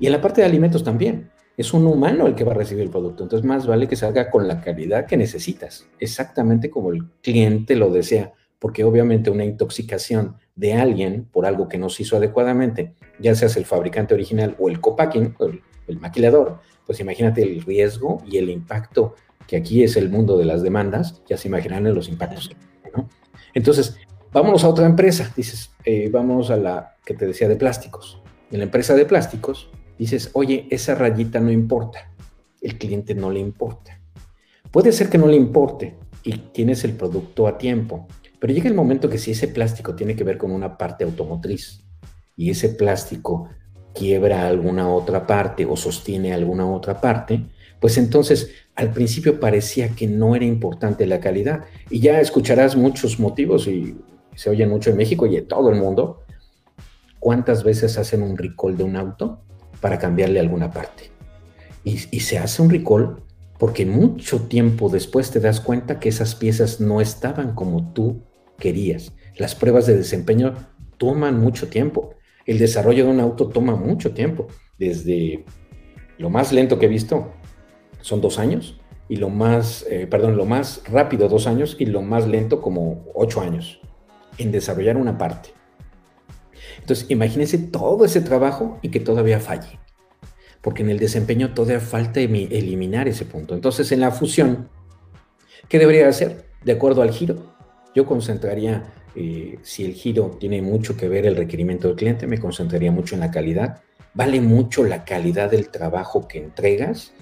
Y 0.00 0.06
en 0.06 0.12
la 0.12 0.20
parte 0.20 0.40
de 0.40 0.48
alimentos 0.48 0.82
también. 0.82 1.30
Es 1.56 1.72
un 1.72 1.86
humano 1.86 2.26
el 2.26 2.34
que 2.34 2.42
va 2.42 2.50
a 2.50 2.56
recibir 2.56 2.82
el 2.82 2.90
producto. 2.90 3.22
Entonces, 3.22 3.46
más 3.46 3.68
vale 3.68 3.86
que 3.86 3.94
salga 3.94 4.30
con 4.32 4.48
la 4.48 4.60
calidad 4.60 5.06
que 5.06 5.16
necesitas, 5.16 5.86
exactamente 6.00 6.70
como 6.70 6.90
el 6.90 7.04
cliente 7.22 7.76
lo 7.76 7.90
desea. 7.90 8.32
Porque 8.58 8.82
obviamente 8.82 9.30
una 9.30 9.44
intoxicación 9.44 10.38
de 10.56 10.74
alguien 10.74 11.28
por 11.30 11.46
algo 11.46 11.68
que 11.68 11.78
no 11.78 11.88
se 11.88 12.02
hizo 12.02 12.16
adecuadamente, 12.16 12.94
ya 13.20 13.36
seas 13.36 13.56
el 13.56 13.64
fabricante 13.64 14.14
original 14.14 14.56
o 14.58 14.68
el 14.68 14.80
copacking, 14.80 15.36
el, 15.38 15.62
el 15.86 16.00
maquilador, 16.00 16.58
pues 16.86 16.98
imagínate 16.98 17.42
el 17.42 17.62
riesgo 17.62 18.22
y 18.26 18.38
el 18.38 18.50
impacto 18.50 19.14
que 19.52 19.58
aquí 19.58 19.82
es 19.82 19.98
el 19.98 20.08
mundo 20.08 20.38
de 20.38 20.46
las 20.46 20.62
demandas, 20.62 21.20
ya 21.28 21.36
se 21.36 21.46
imaginarán 21.46 21.94
los 21.94 22.08
impactos. 22.08 22.56
¿no? 22.96 23.06
Entonces, 23.52 23.98
vámonos 24.32 24.64
a 24.64 24.68
otra 24.70 24.86
empresa, 24.86 25.30
dices, 25.36 25.72
eh, 25.84 26.08
vamos 26.10 26.50
a 26.50 26.56
la 26.56 26.96
que 27.04 27.12
te 27.12 27.26
decía 27.26 27.48
de 27.48 27.56
plásticos. 27.56 28.22
En 28.50 28.60
la 28.60 28.64
empresa 28.64 28.94
de 28.94 29.04
plásticos, 29.04 29.68
dices, 29.98 30.30
oye, 30.32 30.66
esa 30.70 30.94
rayita 30.94 31.38
no 31.38 31.50
importa, 31.50 32.10
el 32.62 32.78
cliente 32.78 33.14
no 33.14 33.30
le 33.30 33.40
importa. 33.40 34.00
Puede 34.70 34.90
ser 34.90 35.10
que 35.10 35.18
no 35.18 35.26
le 35.26 35.36
importe 35.36 35.98
y 36.22 36.32
tienes 36.54 36.82
el 36.84 36.94
producto 36.94 37.46
a 37.46 37.58
tiempo, 37.58 38.08
pero 38.40 38.54
llega 38.54 38.70
el 38.70 38.74
momento 38.74 39.10
que 39.10 39.18
si 39.18 39.32
ese 39.32 39.48
plástico 39.48 39.94
tiene 39.94 40.16
que 40.16 40.24
ver 40.24 40.38
con 40.38 40.50
una 40.50 40.78
parte 40.78 41.04
automotriz 41.04 41.84
y 42.38 42.48
ese 42.48 42.70
plástico 42.70 43.50
quiebra 43.94 44.46
alguna 44.46 44.88
otra 44.88 45.26
parte 45.26 45.66
o 45.66 45.76
sostiene 45.76 46.32
alguna 46.32 46.66
otra 46.66 47.02
parte, 47.02 47.44
pues 47.82 47.98
entonces 47.98 48.52
al 48.76 48.92
principio 48.92 49.40
parecía 49.40 49.88
que 49.88 50.06
no 50.06 50.36
era 50.36 50.44
importante 50.44 51.04
la 51.04 51.18
calidad. 51.18 51.64
Y 51.90 51.98
ya 51.98 52.20
escucharás 52.20 52.76
muchos 52.76 53.18
motivos 53.18 53.66
y 53.66 53.96
se 54.36 54.50
oyen 54.50 54.68
mucho 54.70 54.90
en 54.90 54.96
México 54.96 55.26
y 55.26 55.34
en 55.34 55.48
todo 55.48 55.68
el 55.68 55.80
mundo. 55.80 56.22
¿Cuántas 57.18 57.64
veces 57.64 57.98
hacen 57.98 58.22
un 58.22 58.38
recall 58.38 58.76
de 58.76 58.84
un 58.84 58.94
auto 58.94 59.42
para 59.80 59.98
cambiarle 59.98 60.38
alguna 60.38 60.70
parte? 60.70 61.10
Y, 61.82 61.96
se 61.98 62.38
hace 62.38 62.62
un 62.62 62.70
recall 62.70 63.16
porque 63.58 63.84
mucho 63.84 64.42
tiempo 64.42 64.88
después 64.88 65.32
te 65.32 65.40
das 65.40 65.60
cuenta 65.60 65.98
que 65.98 66.08
esas 66.08 66.36
piezas 66.36 66.80
no 66.80 67.00
estaban 67.00 67.56
como 67.56 67.92
tú 67.92 68.22
querías. 68.60 69.12
Las 69.36 69.56
pruebas 69.56 69.86
de 69.86 69.96
desempeño 69.96 70.54
toman 70.98 71.40
mucho 71.40 71.66
tiempo. 71.66 72.14
El 72.46 72.60
desarrollo 72.60 73.06
de 73.06 73.10
un 73.10 73.18
auto 73.18 73.48
toma 73.48 73.74
mucho 73.74 74.12
tiempo. 74.12 74.46
Desde 74.78 75.44
lo 76.18 76.30
más 76.30 76.52
lento 76.52 76.78
que 76.78 76.86
he 76.86 76.88
visto, 76.88 77.32
son 78.02 78.20
dos 78.20 78.38
años, 78.38 78.78
y 79.08 79.16
lo 79.16 79.28
más, 79.28 79.84
eh, 79.90 80.06
perdón, 80.06 80.36
lo 80.36 80.46
más 80.46 80.82
rápido 80.88 81.28
dos 81.28 81.46
años 81.46 81.76
y 81.78 81.86
lo 81.86 82.02
más 82.02 82.26
lento 82.26 82.60
como 82.62 83.04
ocho 83.14 83.40
años 83.40 83.80
en 84.38 84.52
desarrollar 84.52 84.96
una 84.96 85.18
parte. 85.18 85.50
Entonces, 86.80 87.10
imagínense 87.10 87.58
todo 87.58 88.04
ese 88.04 88.20
trabajo 88.20 88.78
y 88.80 88.88
que 88.88 89.00
todavía 89.00 89.38
falle, 89.38 89.78
porque 90.62 90.82
en 90.82 90.90
el 90.90 90.98
desempeño 90.98 91.52
todavía 91.52 91.80
falta 91.80 92.20
eliminar 92.20 93.08
ese 93.08 93.24
punto. 93.24 93.54
Entonces, 93.54 93.92
en 93.92 94.00
la 94.00 94.10
fusión, 94.10 94.68
¿qué 95.68 95.78
debería 95.78 96.08
hacer? 96.08 96.46
De 96.64 96.72
acuerdo 96.72 97.02
al 97.02 97.10
giro, 97.10 97.54
yo 97.94 98.06
concentraría, 98.06 98.94
eh, 99.14 99.58
si 99.62 99.84
el 99.84 99.92
giro 99.92 100.38
tiene 100.40 100.62
mucho 100.62 100.96
que 100.96 101.08
ver 101.08 101.26
el 101.26 101.36
requerimiento 101.36 101.88
del 101.88 101.96
cliente, 101.96 102.26
me 102.26 102.38
concentraría 102.38 102.90
mucho 102.90 103.14
en 103.14 103.20
la 103.20 103.30
calidad. 103.30 103.82
Vale 104.14 104.40
mucho 104.40 104.84
la 104.84 105.04
calidad 105.04 105.50
del 105.50 105.68
trabajo 105.68 106.26
que 106.26 106.38
entregas 106.38 107.12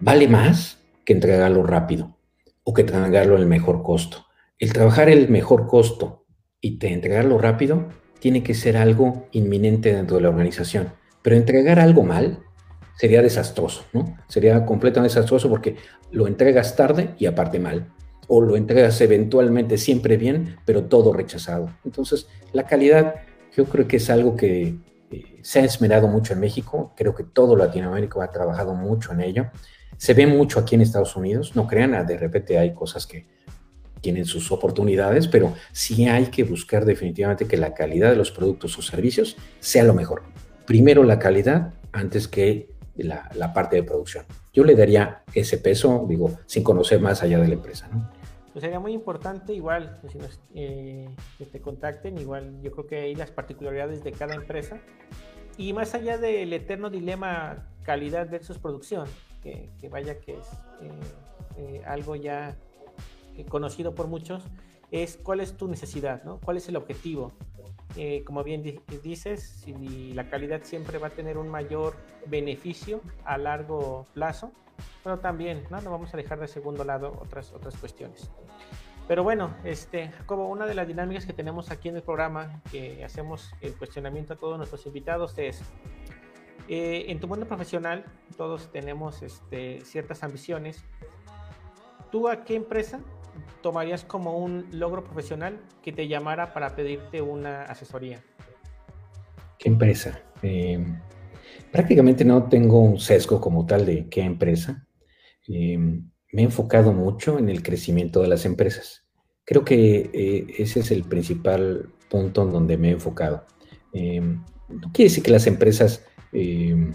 vale 0.00 0.28
más 0.28 0.78
que 1.04 1.12
entregarlo 1.12 1.62
rápido 1.62 2.16
o 2.62 2.74
que 2.74 2.82
entregarlo 2.82 3.36
el 3.36 3.46
mejor 3.46 3.82
costo. 3.82 4.26
El 4.58 4.72
trabajar 4.72 5.08
el 5.08 5.28
mejor 5.28 5.66
costo 5.66 6.26
y 6.60 6.78
te 6.78 6.92
entregarlo 6.92 7.38
rápido 7.38 7.88
tiene 8.20 8.42
que 8.42 8.54
ser 8.54 8.76
algo 8.76 9.28
inminente 9.32 9.92
dentro 9.92 10.16
de 10.16 10.22
la 10.22 10.30
organización. 10.30 10.92
Pero 11.22 11.36
entregar 11.36 11.78
algo 11.78 12.02
mal 12.02 12.40
sería 12.96 13.22
desastroso, 13.22 13.84
¿no? 13.92 14.16
Sería 14.28 14.64
completamente 14.64 15.14
desastroso 15.14 15.48
porque 15.50 15.76
lo 16.10 16.26
entregas 16.26 16.76
tarde 16.76 17.14
y 17.18 17.26
aparte 17.26 17.58
mal. 17.58 17.92
O 18.28 18.40
lo 18.40 18.56
entregas 18.56 19.00
eventualmente 19.00 19.76
siempre 19.76 20.16
bien, 20.16 20.56
pero 20.64 20.84
todo 20.84 21.12
rechazado. 21.12 21.70
Entonces, 21.84 22.26
la 22.52 22.66
calidad 22.66 23.16
yo 23.54 23.66
creo 23.66 23.86
que 23.86 23.98
es 23.98 24.08
algo 24.08 24.36
que 24.36 24.76
eh, 25.10 25.38
se 25.42 25.60
ha 25.60 25.64
esmerado 25.64 26.08
mucho 26.08 26.32
en 26.32 26.40
México. 26.40 26.94
Creo 26.96 27.14
que 27.14 27.24
todo 27.24 27.56
Latinoamérica 27.56 28.22
ha 28.24 28.30
trabajado 28.30 28.74
mucho 28.74 29.12
en 29.12 29.20
ello. 29.20 29.50
Se 29.96 30.14
ve 30.14 30.26
mucho 30.26 30.60
aquí 30.60 30.74
en 30.74 30.80
Estados 30.80 31.16
Unidos, 31.16 31.56
no 31.56 31.66
crean, 31.66 31.94
ah, 31.94 32.04
de 32.04 32.16
repente 32.16 32.58
hay 32.58 32.74
cosas 32.74 33.06
que 33.06 33.26
tienen 34.00 34.26
sus 34.26 34.52
oportunidades, 34.52 35.28
pero 35.28 35.54
sí 35.72 36.06
hay 36.06 36.26
que 36.26 36.44
buscar 36.44 36.84
definitivamente 36.84 37.46
que 37.46 37.56
la 37.56 37.72
calidad 37.72 38.10
de 38.10 38.16
los 38.16 38.30
productos 38.30 38.76
o 38.78 38.82
servicios 38.82 39.36
sea 39.60 39.82
lo 39.84 39.94
mejor. 39.94 40.22
Primero 40.66 41.04
la 41.04 41.18
calidad 41.18 41.72
antes 41.92 42.28
que 42.28 42.68
la, 42.96 43.52
parte 43.54 43.76
de 43.76 43.82
producción. 43.82 44.24
Yo 44.52 44.64
le 44.64 44.74
daría 44.74 45.22
ese 45.32 45.58
peso, 45.58 46.04
digo, 46.08 46.38
sin 46.46 46.62
conocer 46.62 47.00
más 47.00 47.22
allá 47.22 47.38
de 47.40 47.48
la 47.48 47.54
empresa. 47.54 47.88
¿no? 47.92 48.08
Pues 48.52 48.62
sería 48.62 48.78
muy 48.78 48.92
importante 48.92 49.52
igual 49.52 49.98
pues, 50.00 50.14
eh, 50.54 51.08
que 51.38 51.46
te 51.46 51.60
contacten, 51.60 52.18
igual 52.18 52.60
yo 52.62 52.70
creo 52.70 52.86
que 52.86 52.96
hay 53.00 53.14
las 53.14 53.30
particularidades 53.30 54.04
de 54.04 54.12
cada 54.12 54.34
empresa 54.34 54.78
y 55.56 55.72
más 55.72 55.94
allá 55.94 56.18
del 56.18 56.52
eterno 56.52 56.90
dilema 56.90 57.68
calidad 57.82 58.30
versus 58.30 58.58
producción, 58.58 59.06
que, 59.44 59.88
vaya 59.88 60.18
que 60.20 60.38
es 60.38 60.46
eh, 60.80 60.90
eh, 61.56 61.82
algo 61.86 62.16
ya 62.16 62.56
eh, 63.36 63.44
conocido 63.44 63.94
por 63.94 64.06
muchos, 64.06 64.44
es 64.90 65.16
cuál 65.16 65.40
es 65.40 65.56
tu 65.56 65.68
necesidad, 65.68 66.24
¿no? 66.24 66.40
¿Cuál 66.40 66.56
es 66.56 66.68
el 66.68 66.76
objetivo? 66.76 67.32
como 68.26 68.42
bien 68.42 68.82
dices, 69.04 69.62
si 69.64 70.12
la 70.14 70.28
calidad 70.28 70.62
siempre 70.64 70.98
va 70.98 71.08
a 71.08 71.10
tener 71.10 71.38
un 71.38 71.48
mayor 71.48 71.94
beneficio 72.26 73.00
a 73.24 73.38
largo 73.38 74.08
plazo, 74.14 74.50
pero 75.04 75.20
también, 75.20 75.62
¿no? 75.70 75.80
No 75.80 75.92
vamos 75.92 76.12
a 76.12 76.16
dejar 76.16 76.40
de 76.40 76.48
segundo 76.48 76.82
lado 76.82 77.16
otras, 77.22 77.52
otras 77.52 77.76
cuestiones. 77.76 78.32
Pero 79.06 79.22
bueno, 79.22 79.54
este, 79.62 80.10
como 80.26 80.48
una 80.48 80.66
de 80.66 80.74
las 80.74 80.88
dinámicas 80.88 81.24
que 81.24 81.32
tenemos 81.32 81.70
aquí 81.70 81.88
en 81.88 81.96
el 81.96 82.02
programa, 82.02 82.62
que 82.72 83.04
hacemos 83.04 83.54
el 83.60 83.76
cuestionamiento 83.76 84.32
a 84.32 84.36
todos 84.36 84.56
nuestros 84.56 84.86
invitados, 84.86 85.38
es 85.38 85.62
eh, 86.68 87.06
en 87.08 87.20
tu 87.20 87.28
mundo 87.28 87.46
profesional, 87.46 88.04
todos 88.36 88.70
tenemos 88.72 89.22
este, 89.22 89.80
ciertas 89.84 90.22
ambiciones. 90.22 90.82
¿Tú 92.10 92.28
a 92.28 92.44
qué 92.44 92.54
empresa 92.54 93.00
tomarías 93.62 94.04
como 94.04 94.38
un 94.38 94.66
logro 94.72 95.04
profesional 95.04 95.60
que 95.82 95.92
te 95.92 96.08
llamara 96.08 96.52
para 96.54 96.74
pedirte 96.74 97.20
una 97.20 97.64
asesoría? 97.64 98.22
¿Qué 99.58 99.68
empresa? 99.68 100.22
Em, 100.42 101.00
prácticamente 101.70 102.24
no 102.24 102.48
tengo 102.48 102.80
un 102.80 102.98
sesgo 102.98 103.40
como 103.40 103.66
tal 103.66 103.84
de 103.84 104.08
qué 104.08 104.22
empresa. 104.22 104.86
Em, 105.46 106.08
me 106.32 106.42
he 106.42 106.44
enfocado 106.44 106.92
mucho 106.92 107.38
en 107.38 107.48
el 107.48 107.62
crecimiento 107.62 108.22
de 108.22 108.28
las 108.28 108.44
empresas. 108.44 109.04
Creo 109.44 109.64
que 109.64 110.10
eh, 110.12 110.46
ese 110.58 110.80
es 110.80 110.90
el 110.90 111.04
principal 111.04 111.90
punto 112.08 112.42
en 112.42 112.52
donde 112.52 112.76
me 112.76 112.88
he 112.88 112.92
enfocado. 112.92 113.46
Em, 113.92 114.42
no 114.68 114.90
quiere 114.92 115.10
decir 115.10 115.22
que 115.22 115.30
las 115.30 115.46
empresas 115.46 116.04
Em, 116.34 116.92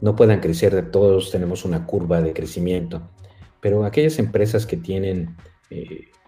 no 0.00 0.14
puedan 0.14 0.40
crecer, 0.40 0.90
todos 0.90 1.30
tenemos 1.30 1.64
una 1.64 1.86
curva 1.86 2.20
de 2.20 2.34
crecimiento, 2.34 3.08
pero 3.60 3.84
aquellas 3.84 4.18
empresas 4.18 4.66
que 4.66 4.76
tienen 4.76 5.36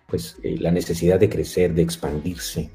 pues, 0.07 0.39
la 0.43 0.71
necesidad 0.71 1.21
de 1.21 1.29
crecer, 1.29 1.75
de 1.75 1.83
expandirse, 1.83 2.71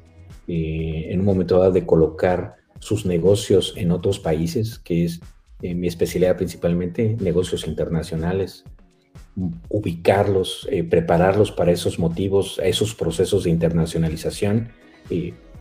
en 0.46 1.18
un 1.18 1.26
momento 1.26 1.58
dado 1.58 1.72
de 1.72 1.84
colocar 1.84 2.54
sus 2.78 3.06
negocios 3.06 3.74
en 3.76 3.90
otros 3.90 4.20
países, 4.20 4.78
que 4.78 5.04
es 5.04 5.20
mi 5.60 5.88
especialidad 5.88 6.36
principalmente, 6.36 7.16
negocios 7.18 7.66
internacionales, 7.66 8.62
ubicarlos, 9.68 10.68
prepararlos 10.88 11.50
para 11.50 11.72
esos 11.72 11.98
motivos, 11.98 12.60
esos 12.62 12.94
procesos 12.94 13.44
de 13.44 13.50
internacionalización 13.50 14.68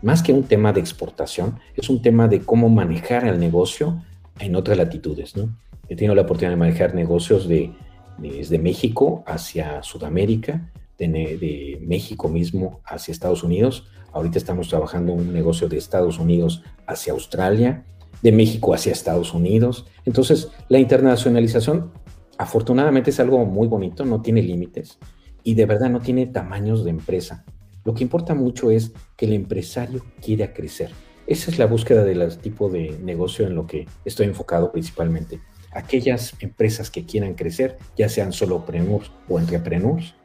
más 0.04 0.22
que 0.22 0.34
un 0.34 0.44
tema 0.44 0.74
de 0.74 0.82
exportación, 0.82 1.60
es 1.76 1.90
un 1.90 2.02
tema 2.02 2.28
de 2.28 2.42
cómo 2.42 2.70
manejar 2.70 3.26
el 3.26 3.40
negocio 3.40 4.04
en 4.38 4.56
otras 4.56 4.78
latitudes. 4.78 5.36
¿no? 5.36 5.58
He 5.88 5.96
tenido 5.96 6.14
la 6.14 6.24
oportunidad 6.24 6.52
de 6.52 6.58
manejar 6.58 6.94
negocios 6.94 7.48
de, 7.48 7.74
desde 8.18 8.60
México 8.60 9.24
hacia 9.26 9.82
Sudamérica, 9.82 10.72
de, 10.98 11.80
México 11.82 12.30
mismo 12.30 12.82
hacia 12.86 13.12
Estados 13.14 13.44
Unidos. 13.44 13.88
Ahorita 14.12 14.38
estamos 14.38 14.68
trabajando 14.70 15.14
un 15.14 15.34
negocio 15.34 15.68
de 15.70 15.78
Estados 15.78 16.20
Unidos 16.20 16.64
hacia 16.86 17.14
Australia, 17.14 17.86
de 18.22 18.32
México 18.32 18.74
hacia 18.74 18.92
Estados 18.92 19.34
Unidos. 19.34 19.86
Entonces, 20.06 20.50
la 20.70 20.80
internacionalización 20.80 21.92
afortunadamente 22.38 23.10
es 23.10 23.20
algo 23.20 23.46
muy 23.46 23.68
bonito, 23.68 24.06
no 24.06 24.22
tiene 24.22 24.42
límites 24.42 25.00
y 25.44 25.56
de 25.56 25.66
verdad 25.66 25.90
no 25.90 26.00
tiene 26.02 26.26
tamaños 26.26 26.84
de 26.84 26.90
empresa. 26.90 27.46
Lo 27.84 27.94
que 27.94 28.04
importa 28.04 28.34
mucho 28.34 28.72
es 28.72 28.92
que 29.18 29.26
el 29.26 29.34
empresario 29.34 30.04
quiera 30.22 30.54
crecer. 30.54 30.92
Esa 31.28 31.52
es 31.52 31.58
la 31.58 31.66
búsqueda 31.66 32.04
del 32.04 32.38
tipo 32.38 32.70
de 32.70 32.98
negocio 33.02 33.46
en 33.48 33.56
lo 33.56 33.66
que 33.66 33.88
estoy 34.06 34.28
enfocado 34.28 34.72
principalmente. 34.72 35.40
Aquellas 35.72 36.36
empresas 36.40 36.90
que 36.90 37.06
quieran 37.06 37.34
crecer, 37.34 37.78
ya 37.98 38.10
sean 38.10 38.34
solopreneurs 38.34 39.12
o 39.28 39.40
entrepreneurs, 39.40 40.16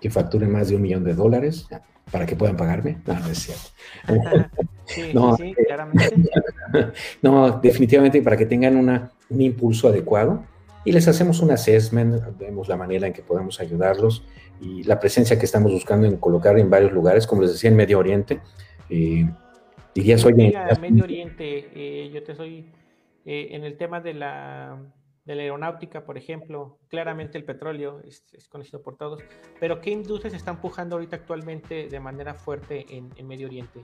que 0.00 0.10
facturen 0.10 0.50
más 0.50 0.68
de 0.68 0.76
un 0.76 0.82
millón 0.82 1.04
de 1.04 1.14
dólares 1.14 1.66
para 2.10 2.26
que 2.26 2.36
puedan 2.36 2.56
pagarme. 2.56 2.98
No, 3.06 3.18
no 3.18 3.28
es 3.28 3.38
cierto. 3.38 3.68
Sí, 4.88 5.10
no, 5.12 5.36
sí, 5.36 5.54
claramente. 5.66 6.10
no, 7.22 7.60
definitivamente 7.60 8.22
para 8.22 8.38
que 8.38 8.46
tengan 8.46 8.74
una, 8.74 9.12
un 9.28 9.42
impulso 9.42 9.88
adecuado 9.88 10.44
y 10.82 10.92
les 10.92 11.06
hacemos 11.06 11.40
un 11.40 11.50
assessment, 11.50 12.22
vemos 12.38 12.68
la 12.68 12.76
manera 12.78 13.06
en 13.06 13.12
que 13.12 13.20
podemos 13.20 13.60
ayudarlos 13.60 14.24
y 14.60 14.82
la 14.84 14.98
presencia 14.98 15.38
que 15.38 15.44
estamos 15.44 15.72
buscando 15.72 16.06
en 16.06 16.16
colocar 16.16 16.58
en 16.58 16.70
varios 16.70 16.92
lugares, 16.92 17.26
como 17.26 17.42
les 17.42 17.52
decía, 17.52 17.70
en 17.70 17.76
Medio 17.76 17.98
Oriente. 17.98 18.40
Eh, 18.90 19.28
dirías, 19.94 20.24
oye... 20.24 20.54
Medio 20.80 21.04
Oriente, 21.04 21.70
eh, 21.74 22.10
yo 22.12 22.22
te 22.22 22.34
soy 22.34 22.70
eh, 23.24 23.48
en 23.50 23.64
el 23.64 23.76
tema 23.76 24.00
de 24.00 24.14
la, 24.14 24.78
de 25.24 25.34
la, 25.34 25.42
aeronáutica, 25.42 26.04
por 26.04 26.18
ejemplo, 26.18 26.78
claramente 26.88 27.38
el 27.38 27.44
petróleo 27.44 28.00
es, 28.04 28.24
conocido 28.48 28.82
por 28.82 28.96
todos, 28.96 29.22
pero 29.60 29.80
¿qué 29.80 29.90
industrias 29.90 30.34
están 30.34 30.56
empujando 30.56 30.96
ahorita 30.96 31.16
actualmente 31.16 31.88
de 31.88 32.00
manera 32.00 32.34
fuerte 32.34 32.86
en, 32.88 33.10
en 33.16 33.26
Medio 33.26 33.46
Oriente? 33.46 33.80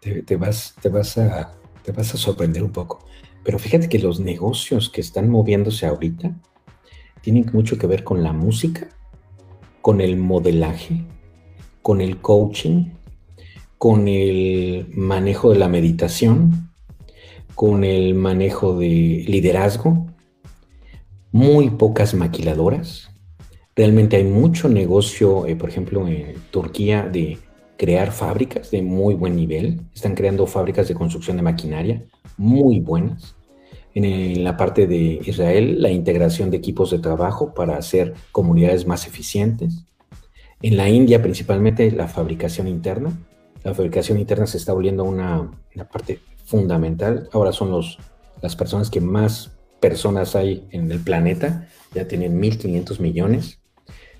Te, 0.00 0.36
vas, 0.36 0.74
te, 0.80 0.88
vas 0.88 1.18
a, 1.18 1.58
te 1.82 1.92
vas 1.92 2.14
a 2.14 2.16
sorprender 2.16 2.62
un 2.62 2.72
poco, 2.72 3.04
pero 3.44 3.58
fíjate 3.58 3.88
que 3.88 3.98
los 3.98 4.20
negocios 4.20 4.88
que 4.88 5.00
están 5.00 5.28
moviéndose 5.28 5.86
ahorita 5.86 6.34
tienen 7.20 7.50
mucho 7.52 7.76
que 7.76 7.86
ver 7.86 8.04
con 8.04 8.22
la 8.22 8.32
música 8.32 8.88
con 9.88 10.02
el 10.02 10.18
modelaje, 10.18 11.02
con 11.80 12.02
el 12.02 12.18
coaching, 12.18 12.90
con 13.78 14.06
el 14.06 14.86
manejo 14.94 15.50
de 15.50 15.58
la 15.58 15.70
meditación, 15.70 16.74
con 17.54 17.84
el 17.84 18.14
manejo 18.14 18.78
de 18.78 19.24
liderazgo, 19.26 20.06
muy 21.32 21.70
pocas 21.70 22.12
maquiladoras. 22.12 23.08
Realmente 23.74 24.18
hay 24.18 24.24
mucho 24.24 24.68
negocio, 24.68 25.46
eh, 25.46 25.56
por 25.56 25.70
ejemplo, 25.70 26.06
en 26.06 26.34
Turquía, 26.50 27.08
de 27.10 27.38
crear 27.78 28.12
fábricas 28.12 28.70
de 28.70 28.82
muy 28.82 29.14
buen 29.14 29.36
nivel. 29.36 29.80
Están 29.94 30.14
creando 30.14 30.46
fábricas 30.46 30.86
de 30.88 30.96
construcción 30.96 31.38
de 31.38 31.44
maquinaria 31.44 32.04
muy 32.36 32.78
buenas. 32.80 33.37
En 33.94 34.44
la 34.44 34.56
parte 34.56 34.86
de 34.86 35.20
Israel, 35.24 35.80
la 35.82 35.90
integración 35.90 36.50
de 36.50 36.58
equipos 36.58 36.90
de 36.90 36.98
trabajo 36.98 37.54
para 37.54 37.76
hacer 37.76 38.14
comunidades 38.32 38.86
más 38.86 39.06
eficientes. 39.06 39.84
En 40.62 40.76
la 40.76 40.88
India, 40.88 41.22
principalmente, 41.22 41.90
la 41.90 42.08
fabricación 42.08 42.68
interna. 42.68 43.12
La 43.64 43.74
fabricación 43.74 44.18
interna 44.18 44.46
se 44.46 44.58
está 44.58 44.72
volviendo 44.72 45.04
una, 45.04 45.50
parte 45.92 46.20
fundamental. 46.44 47.28
Ahora 47.32 47.52
son 47.52 47.70
los, 47.70 47.98
las 48.42 48.56
personas 48.56 48.90
que 48.90 49.00
más 49.00 49.52
personas 49.80 50.36
hay 50.36 50.66
en 50.70 50.90
el 50.90 51.00
planeta. 51.00 51.68
Ya 51.94 52.06
tienen 52.06 52.40
1.500 52.40 53.00
millones. 53.00 53.60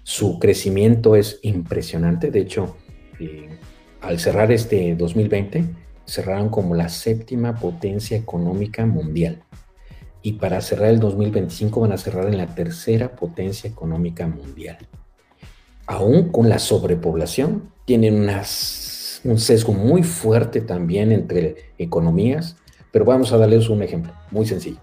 Su 0.02 0.38
crecimiento 0.38 1.16
es 1.16 1.40
impresionante. 1.42 2.30
De 2.30 2.40
hecho, 2.40 2.76
eh, 3.20 3.48
al 4.00 4.18
cerrar 4.18 4.52
este 4.52 4.94
2020, 4.94 5.64
cerraron 6.06 6.48
como 6.48 6.74
la 6.74 6.88
séptima 6.88 7.56
potencia 7.56 8.16
económica 8.16 8.86
mundial. 8.86 9.42
Y 10.22 10.34
para 10.34 10.60
cerrar 10.60 10.90
el 10.90 11.00
2025 11.00 11.80
van 11.80 11.92
a 11.92 11.98
cerrar 11.98 12.26
en 12.26 12.38
la 12.38 12.54
tercera 12.54 13.14
potencia 13.14 13.70
económica 13.70 14.26
mundial. 14.26 14.78
Aún 15.86 16.30
con 16.30 16.48
la 16.48 16.58
sobrepoblación, 16.58 17.72
tienen 17.84 18.28
un 19.24 19.38
sesgo 19.38 19.72
muy 19.72 20.02
fuerte 20.02 20.60
también 20.60 21.12
entre 21.12 21.72
economías, 21.78 22.56
pero 22.90 23.04
vamos 23.04 23.32
a 23.32 23.38
darles 23.38 23.68
un 23.68 23.82
ejemplo 23.82 24.12
muy 24.30 24.46
sencillo. 24.46 24.80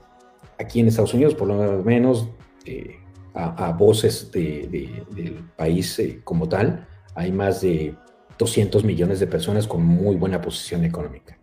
Aquí 0.58 0.80
en 0.80 0.88
Estados 0.88 1.14
Unidos, 1.14 1.36
por 1.36 1.48
lo 1.48 1.84
menos 1.84 2.30
eh, 2.66 2.96
a, 3.34 3.72
voces 3.74 4.32
del 4.32 5.44
país 5.56 6.00
eh, 6.00 6.22
como 6.24 6.48
tal, 6.48 6.88
hay 7.14 7.32
más 7.32 7.62
de 7.62 7.96
200 8.38 8.84
millones 8.84 9.20
de 9.20 9.28
personas 9.28 9.68
con 9.68 9.86
muy 9.86 10.16
buena 10.16 10.42
posición 10.42 10.86
económica. 10.86 11.38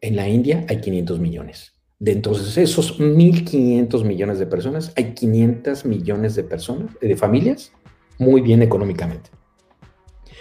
En 0.00 0.16
la 0.16 0.28
India 0.28 0.64
hay 0.68 0.80
500 0.80 1.20
millones. 1.20 1.71
De 2.02 2.10
entonces 2.10 2.58
esos 2.58 2.98
1.500 2.98 4.02
millones 4.02 4.40
de 4.40 4.46
personas, 4.46 4.92
hay 4.96 5.14
500 5.14 5.84
millones 5.84 6.34
de 6.34 6.42
personas, 6.42 6.90
de 7.00 7.16
familias, 7.16 7.70
muy 8.18 8.40
bien 8.40 8.60
económicamente. 8.60 9.30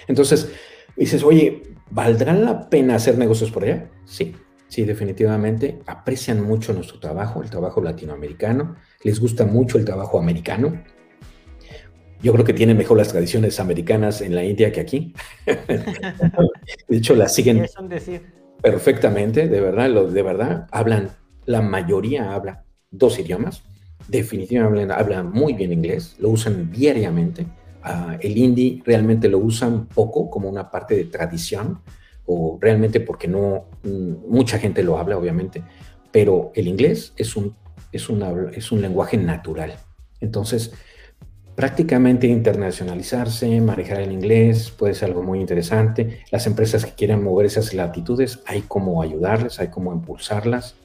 Entonces, 0.08 0.50
dices, 0.98 1.22
oye, 1.22 1.62
¿valdrá 1.92 2.34
la 2.34 2.68
pena 2.68 2.96
hacer 2.96 3.16
negocios 3.16 3.52
por 3.52 3.64
allá? 3.64 3.92
Sí, 4.06 4.36
sí, 4.70 4.86
definitivamente. 4.86 5.78
Aprecian 5.86 6.42
mucho 6.42 6.74
nuestro 6.74 7.00
trabajo, 7.00 7.44
el 7.44 7.52
trabajo 7.52 7.80
latinoamericano. 7.80 8.76
Les 9.04 9.20
gusta 9.20 9.46
mucho 9.46 9.78
el 9.78 9.86
trabajo 9.86 10.18
americano. 10.18 10.84
Yo 12.24 12.34
creo 12.34 12.44
que 12.44 12.54
tienen 12.54 12.76
mejor 12.76 12.98
las 12.98 13.10
tradiciones 13.10 13.60
americanas 13.60 14.22
en 14.22 14.34
la 14.34 14.44
India 14.44 14.72
que 14.72 14.80
aquí. 14.80 15.14
de 15.46 16.98
hecho, 16.98 17.16
las 17.16 17.36
siguen 17.36 17.68
perfectamente, 18.64 19.48
de 19.48 19.62
verdad, 19.62 19.92
lo, 19.92 20.10
de 20.10 20.24
verdad, 20.24 20.68
hablan, 20.72 21.21
la 21.46 21.62
mayoría 21.62 22.34
habla 22.34 22.64
dos 22.90 23.20
idiomas, 23.20 23.64
definitivamente 24.08 24.94
hablan 24.94 25.32
muy 25.32 25.54
bien 25.54 25.72
inglés, 25.72 26.16
lo 26.20 26.30
usan 26.30 26.72
diariamente. 26.72 27.46
Ah, 27.84 28.18
el 28.20 28.38
hindi 28.38 28.82
realmente 28.86 29.28
lo 29.28 29.40
usan 29.40 29.88
poco 29.88 30.30
como 30.30 30.50
una 30.50 30.70
parte 30.70 30.96
de 30.96 31.06
tradición, 31.06 31.80
o 32.26 32.58
realmente 32.62 33.00
porque 33.00 33.28
no, 33.28 33.66
mm, 33.84 34.30
mucha 34.30 34.60
gente 34.60 34.84
lo 34.84 34.98
habla, 34.98 35.18
obviamente, 35.18 35.64
pero 36.12 36.52
el 36.56 36.68
inglés 36.68 37.14
es 37.18 37.36
un, 37.36 37.56
es 37.92 38.08
es 38.54 38.72
un 38.72 38.82
lenguaje 38.82 39.18
natural. 39.18 39.74
Entonces, 40.20 40.72
prácticamente 41.56 42.28
internacionalizarse, 42.28 43.60
manejar 43.62 44.02
el 44.02 44.12
inglés, 44.12 44.72
puede 44.72 44.94
ser 44.94 45.10
algo 45.10 45.24
muy 45.24 45.40
interesante. 45.40 46.24
Las 46.32 46.48
empresas 46.48 46.86
que 46.86 46.94
quieran 46.94 47.24
mover 47.24 47.46
esas 47.46 47.74
latitudes, 47.74 48.40
hay 48.46 48.62
cómo 48.68 49.02
ayudarles, 49.02 49.60
hay 49.60 49.68
cómo 49.68 49.94
impulsarlas. 49.94 50.76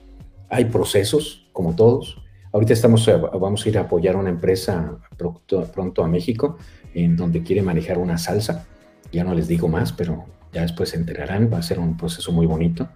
Hay 0.48 0.66
procesos, 0.66 1.46
como 1.52 1.74
todos. 1.74 2.22
Ahorita 2.52 2.72
estamos, 2.72 3.06
eh, 3.08 3.16
vamos 3.16 3.64
a 3.64 3.68
ir 3.68 3.78
a 3.78 3.82
apoyar 3.82 4.14
a 4.14 4.18
una 4.18 4.30
empresa 4.30 4.98
pronto, 5.16 6.04
a 6.04 6.08
México, 6.08 6.58
en 6.94 7.16
donde 7.16 7.42
quiere 7.42 7.62
manejar 7.62 7.98
una 7.98 8.18
salsa. 8.18 8.66
Ya 9.12 9.24
no 9.24 9.34
les 9.34 9.48
digo 9.48 9.68
más, 9.68 9.92
pero 9.92 10.24
ya 10.52 10.62
después 10.62 10.90
se 10.90 10.96
enterarán. 10.96 11.50
Va 11.52 11.58
a 11.58 11.62
ser 11.62 11.78
un 11.78 11.96
proceso 11.96 12.32
muy 12.32 12.46
bonito. 12.46 12.88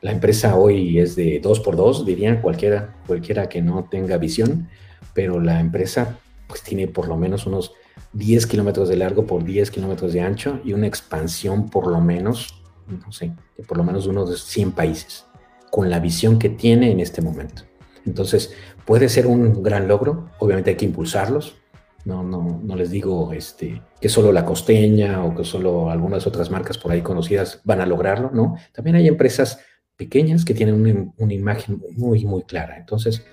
La 0.00 0.12
empresa 0.12 0.56
hoy 0.56 0.98
es 0.98 1.16
de 1.16 1.40
dos 1.40 1.58
por 1.60 1.76
dos, 1.76 2.06
dirían 2.06 2.40
cualquiera, 2.40 2.94
cualquiera 3.06 3.48
que 3.48 3.60
no 3.62 3.88
tenga 3.90 4.16
visión, 4.16 4.68
pero 5.12 5.40
la 5.40 5.58
empresa 5.58 6.18
pues 6.46 6.62
tiene 6.62 6.86
por 6.86 7.08
lo 7.08 7.16
menos 7.16 7.46
unos 7.46 7.72
10 8.12 8.46
kilómetros 8.46 8.88
de 8.88 8.96
largo 8.96 9.26
por 9.26 9.44
10 9.44 9.70
kilómetros 9.70 10.12
de 10.12 10.20
ancho 10.20 10.60
y 10.64 10.72
una 10.72 10.86
expansión 10.86 11.68
por 11.68 11.88
lo 11.88 12.00
menos, 12.00 12.62
no 12.86 13.12
sé, 13.12 13.32
por 13.66 13.76
lo 13.76 13.84
menos 13.84 14.06
unos 14.06 14.44
100 14.44 14.72
países, 14.72 15.26
con 15.70 15.90
la 15.90 16.00
visión 16.00 16.38
que 16.38 16.48
tiene 16.48 16.90
en 16.90 17.00
este 17.00 17.22
momento. 17.22 17.62
Entonces, 18.06 18.52
puede 18.84 19.08
ser 19.08 19.26
un 19.26 19.62
gran 19.62 19.88
logro, 19.88 20.30
obviamente 20.38 20.70
hay 20.70 20.76
que 20.76 20.86
impulsarlos, 20.86 21.56
no, 22.04 22.22
no, 22.22 22.60
no 22.62 22.76
les 22.76 22.90
digo 22.90 23.32
este, 23.32 23.82
que 24.00 24.08
solo 24.08 24.32
la 24.32 24.46
costeña 24.46 25.22
o 25.24 25.34
que 25.34 25.44
solo 25.44 25.90
algunas 25.90 26.26
otras 26.26 26.50
marcas 26.50 26.78
por 26.78 26.92
ahí 26.92 27.02
conocidas 27.02 27.60
van 27.64 27.80
a 27.80 27.86
lograrlo, 27.86 28.30
¿no? 28.32 28.56
También 28.72 28.96
hay 28.96 29.08
empresas 29.08 29.60
pequeñas 29.96 30.44
que 30.44 30.54
tienen 30.54 31.12
una, 31.18 31.34
imagen 31.34 31.82
muy, 31.96 32.24
muy 32.24 32.44
clara. 32.44 32.78
Entonces, 32.78 33.26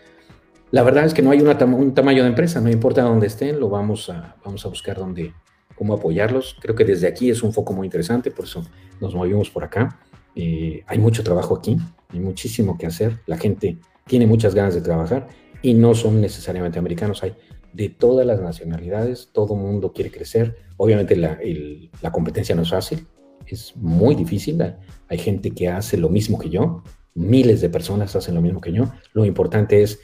la 0.72 0.82
verdad 0.84 1.06
es 1.06 1.14
que 1.14 1.22
no 1.22 1.32
hay 1.32 1.40
un 1.42 1.94
tamaño 1.94 2.24
de 2.24 2.30
empresa, 2.30 2.60
no 2.60 2.70
importa 2.70 3.04
dónde 3.04 3.28
estén, 3.28 3.60
lo 3.60 3.70
vamos 3.70 4.10
a, 4.10 4.36
vamos 4.44 4.66
a 4.66 4.70
buscar 4.70 4.98
donde, 4.98 5.32
cómo 5.76 5.94
apoyarlos. 5.94 6.58
Creo 6.60 6.76
que 6.76 6.84
desde 6.84 7.08
aquí 7.08 7.30
es 7.30 7.44
un 7.44 7.54
foco 7.54 7.72
muy 7.72 7.86
interesante, 7.86 8.32
por 8.32 8.46
eso 8.46 8.66
nos 9.00 9.14
movimos 9.14 9.50
por 9.52 9.64
acá. 9.64 10.00
Eh, 10.36 10.84
hay 10.88 11.00
mucho 11.00 11.24
trabajo 11.24 11.56
aquí, 11.56 11.78
hay 12.10 12.20
muchísimo 12.20 12.78
que 12.78 12.86
hacer. 12.86 13.20
La 13.26 13.38
gente 13.38 13.78
tiene 14.06 14.28
muchas 14.28 14.54
ganas 14.54 14.76
de 14.76 14.82
trabajar 14.82 15.28
y 15.62 15.74
no 15.74 15.96
son 15.96 16.22
necesariamente 16.22 16.78
americanos, 16.78 17.24
hay 17.24 17.34
de 17.74 17.90
todas 17.90 18.26
las 18.26 18.40
nacionalidades, 18.40 19.30
todo 19.34 19.56
mundo 19.56 19.92
quiere 19.92 20.12
crecer. 20.12 20.58
Obviamente 20.78 21.16
la, 21.16 22.12
competencia 22.12 22.56
no 22.56 22.62
es 22.62 22.70
fácil, 22.70 23.06
es 23.48 23.76
muy 23.76 24.16
difícil. 24.16 24.62
Hay 25.10 25.18
gente 25.18 25.52
que 25.52 25.68
hace 25.68 25.98
lo 25.98 26.10
mismo 26.10 26.40
que 26.40 26.50
yo, 26.50 26.84
miles 27.16 27.62
de 27.62 27.70
personas 27.70 28.16
hacen 28.16 28.36
lo 28.36 28.42
mismo 28.42 28.62
que 28.62 28.72
yo. 28.72 28.86
Lo 29.14 29.26
importante 29.26 29.82
es 29.82 30.00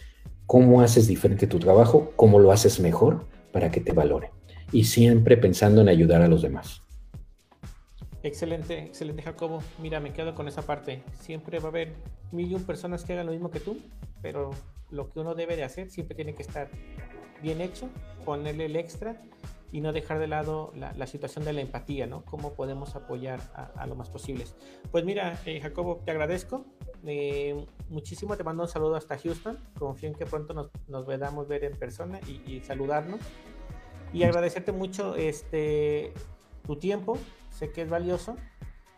cómo 0.48 0.82
haces 0.82 1.08
diferente 1.08 1.48
tu 1.48 1.60
trabajo, 1.60 2.12
cómo 2.18 2.40
lo 2.40 2.52
haces 2.52 2.80
mejor 2.82 3.26
para 3.54 3.72
que 3.72 3.80
te 3.80 3.94
valore. 3.94 4.32
Y 4.74 4.86
siempre 4.86 5.38
pensando 5.38 5.82
en 5.82 5.90
ayudar 5.90 6.22
a 6.22 6.28
los 6.28 6.42
demás. 6.42 6.82
Excelente, 8.24 8.84
excelente 8.84 9.24
Jacobo. 9.24 9.64
Mira, 9.80 10.00
me 10.00 10.14
quedo 10.14 10.36
con 10.36 10.48
esa 10.48 10.62
parte. 10.62 11.04
Siempre 11.20 11.60
va 11.60 11.66
a 11.66 11.70
haber 11.70 11.94
mil 12.32 12.52
y 12.52 12.56
un 12.56 12.64
personas 12.64 13.04
que 13.04 13.14
hagan 13.14 13.26
lo 13.26 13.32
mismo 13.32 13.50
que 13.50 13.60
tú, 13.60 13.80
pero 14.22 14.52
lo 14.92 15.10
que 15.10 15.20
uno 15.20 15.34
debe 15.34 15.56
de 15.56 15.64
hacer 15.64 15.90
siempre 15.90 16.16
tiene 16.16 16.36
que 16.36 16.44
estar 16.44 16.70
bien 17.42 17.62
hecho, 17.62 17.90
ponerle 18.24 18.66
el 18.66 18.76
extra 18.76 19.22
y 19.72 19.82
no 19.82 19.94
dejar 19.94 20.20
de 20.20 20.28
lado 20.28 20.74
la, 20.76 21.08
situación 21.08 21.46
de 21.46 21.54
la 21.54 21.62
empatía, 21.62 22.06
¿no? 22.06 22.24
Cómo 22.26 22.54
podemos 22.54 22.96
apoyar 22.96 23.40
a, 23.76 23.88
lo 23.88 23.96
más 23.96 24.10
posible. 24.10 24.46
Pues 24.92 25.06
mira, 25.06 25.40
eh, 25.46 25.62
Jacobo, 25.62 26.02
te 26.06 26.12
agradezco. 26.12 26.66
Eh, 27.06 27.66
muchísimo, 27.90 28.36
te 28.36 28.44
mando 28.44 28.64
un 28.64 28.70
saludo 28.70 28.96
hasta 28.96 29.18
Houston. 29.18 29.58
Confío 29.80 30.10
en 30.10 30.16
que 30.16 30.26
pronto 30.26 30.54
nos, 30.54 30.70
nos 30.88 31.06
vedamos 31.08 31.48
ver 31.48 31.64
en 31.64 31.78
persona 31.78 32.20
y, 32.28 32.60
saludarnos. 32.62 33.22
Y 34.14 34.24
agradecerte 34.24 34.74
mucho 34.74 35.16
este, 35.16 36.14
tu 36.68 36.76
tiempo, 36.76 37.18
sé 37.62 37.72
que 37.72 37.84
es 37.84 37.90
valioso. 37.90 38.36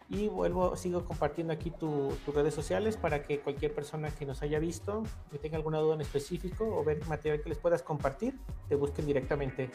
Y 0.09 0.27
vuelvo, 0.27 0.75
sigo 0.75 1.05
compartiendo 1.05 1.53
aquí 1.53 1.71
tus 1.71 2.35
redes 2.35 2.53
sociales 2.53 2.97
para 2.97 3.23
que 3.23 3.39
cualquier 3.39 3.73
persona 3.73 4.09
que 4.09 4.25
nos 4.25 4.41
haya 4.41 4.59
visto, 4.59 5.03
que 5.31 5.37
tenga 5.37 5.57
alguna 5.57 5.79
duda 5.79 5.95
en 5.95 6.01
específico 6.01 6.65
o 6.65 6.83
ver 6.83 7.05
material 7.07 7.41
que 7.41 7.49
les 7.49 7.57
puedas 7.57 7.81
compartir, 7.81 8.35
te 8.69 8.75
busquen 8.75 9.05
directamente. 9.05 9.69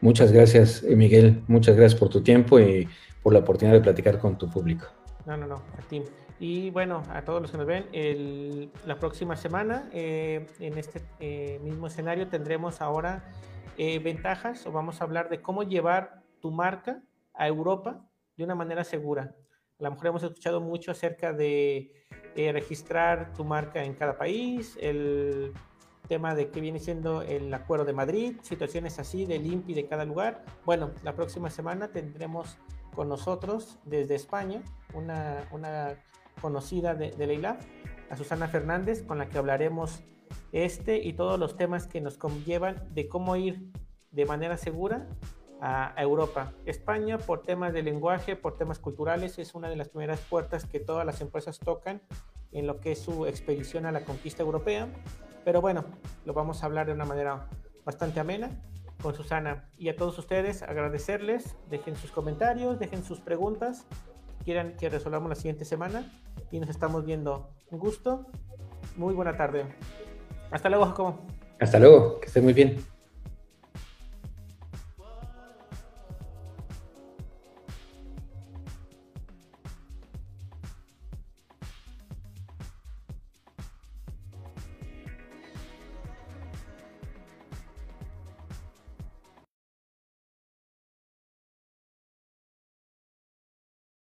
Muchas 0.00 0.30
gracias, 0.30 0.82
Miguel. 0.82 1.42
Muchas 1.48 1.76
gracias 1.76 1.98
por 1.98 2.08
tu 2.08 2.22
tiempo 2.22 2.60
y 2.60 2.88
por 3.22 3.32
la 3.32 3.40
oportunidad 3.40 3.76
de 3.76 3.82
platicar 3.82 4.18
con 4.18 4.36
tu 4.36 4.48
público. 4.50 4.86
No, 5.26 5.36
no, 5.36 5.46
no, 5.46 5.56
a 5.56 5.82
ti. 5.88 6.02
Y 6.40 6.70
bueno, 6.70 7.02
a 7.10 7.22
todos 7.22 7.40
los 7.40 7.50
que 7.50 7.56
nos 7.56 7.66
ven, 7.66 8.70
la 8.86 8.98
próxima 8.98 9.36
semana 9.36 9.88
eh, 9.92 10.46
en 10.60 10.78
este 10.78 11.02
eh, 11.18 11.60
mismo 11.64 11.88
escenario 11.88 12.28
tendremos 12.28 12.80
ahora 12.80 13.24
eh, 13.76 13.98
ventajas 13.98 14.66
o 14.66 14.72
vamos 14.72 15.00
a 15.00 15.04
hablar 15.04 15.28
de 15.30 15.40
cómo 15.40 15.62
llevar 15.62 16.22
tu 16.40 16.50
marca 16.50 17.00
a 17.38 17.46
Europa 17.48 18.06
de 18.36 18.44
una 18.44 18.54
manera 18.54 18.84
segura. 18.84 19.34
A 19.80 19.84
lo 19.84 19.90
mejor 19.92 20.08
hemos 20.08 20.22
escuchado 20.22 20.60
mucho 20.60 20.90
acerca 20.90 21.32
de 21.32 21.92
registrar 22.52 23.32
tu 23.32 23.44
marca 23.44 23.82
en 23.82 23.94
cada 23.94 24.18
país, 24.18 24.76
el 24.80 25.52
tema 26.08 26.34
de 26.34 26.50
que 26.50 26.60
viene 26.60 26.80
siendo 26.80 27.22
el 27.22 27.52
Acuerdo 27.52 27.84
de 27.84 27.92
Madrid, 27.92 28.36
situaciones 28.42 28.98
así 28.98 29.26
del 29.26 29.46
INPI 29.46 29.74
de 29.74 29.86
cada 29.86 30.04
lugar. 30.04 30.44
Bueno, 30.64 30.90
la 31.04 31.14
próxima 31.14 31.50
semana 31.50 31.88
tendremos 31.88 32.58
con 32.94 33.08
nosotros 33.08 33.78
desde 33.84 34.14
España 34.14 34.62
una, 34.94 35.46
una 35.52 36.02
conocida 36.40 36.94
de, 36.94 37.10
de 37.10 37.56
a 38.10 38.16
Susana 38.16 38.48
Fernández, 38.48 39.02
con 39.02 39.18
la 39.18 39.28
que 39.28 39.38
hablaremos 39.38 40.02
este 40.52 40.96
y 40.96 41.12
todos 41.12 41.38
los 41.38 41.56
temas 41.56 41.86
que 41.86 42.00
nos 42.00 42.16
conllevan 42.16 42.92
de 42.94 43.06
cómo 43.06 43.36
ir 43.36 43.70
de 44.10 44.24
manera 44.24 44.56
segura 44.56 45.06
a, 45.60 45.94
Europa. 45.96 46.52
España, 46.66 47.18
por 47.18 47.42
temas 47.42 47.72
de 47.72 47.82
lenguaje, 47.82 48.36
por 48.36 48.56
temas 48.56 48.78
culturales, 48.78 49.38
es 49.38 49.54
una 49.54 49.68
de 49.68 49.76
las 49.76 49.88
primeras 49.88 50.20
puertas 50.20 50.64
que 50.64 50.80
todas 50.80 51.04
las 51.04 51.20
empresas 51.20 51.58
tocan 51.58 52.00
en 52.52 52.66
lo 52.66 52.80
que 52.80 52.92
es 52.92 53.00
su 53.00 53.26
expedición 53.26 53.86
a 53.86 53.92
la 53.92 54.00
conquista 54.00 54.42
europea. 54.42 54.88
Pero 55.44 55.60
bueno, 55.60 55.84
lo 56.24 56.32
vamos 56.32 56.62
a 56.62 56.66
hablar 56.66 56.86
de 56.86 56.92
una 56.92 57.04
manera 57.04 57.46
bastante 57.84 58.20
amena 58.20 58.50
con 59.02 59.14
Susana. 59.14 59.68
Y 59.78 59.88
a 59.88 59.96
todos 59.96 60.18
ustedes 60.18 60.62
agradecerles, 60.62 61.56
dejen 61.70 61.96
sus 61.96 62.10
comentarios, 62.10 62.78
dejen 62.78 63.04
sus 63.04 63.20
preguntas, 63.20 63.86
quieran 64.44 64.76
que 64.76 64.88
resolvamos 64.88 65.28
la 65.28 65.34
siguiente 65.34 65.64
semana 65.64 66.10
y 66.50 66.60
nos 66.60 66.70
estamos 66.70 67.04
viendo. 67.04 67.50
Un 67.70 67.78
gusto, 67.78 68.26
muy 68.96 69.14
buena 69.14 69.36
tarde. 69.36 69.66
Hasta 70.50 70.68
luego, 70.68 70.86
Jacobo. 70.86 71.18
Hasta 71.60 71.78
luego, 71.78 72.20
que 72.20 72.26
esté 72.26 72.40
muy 72.40 72.52
bien. 72.52 72.78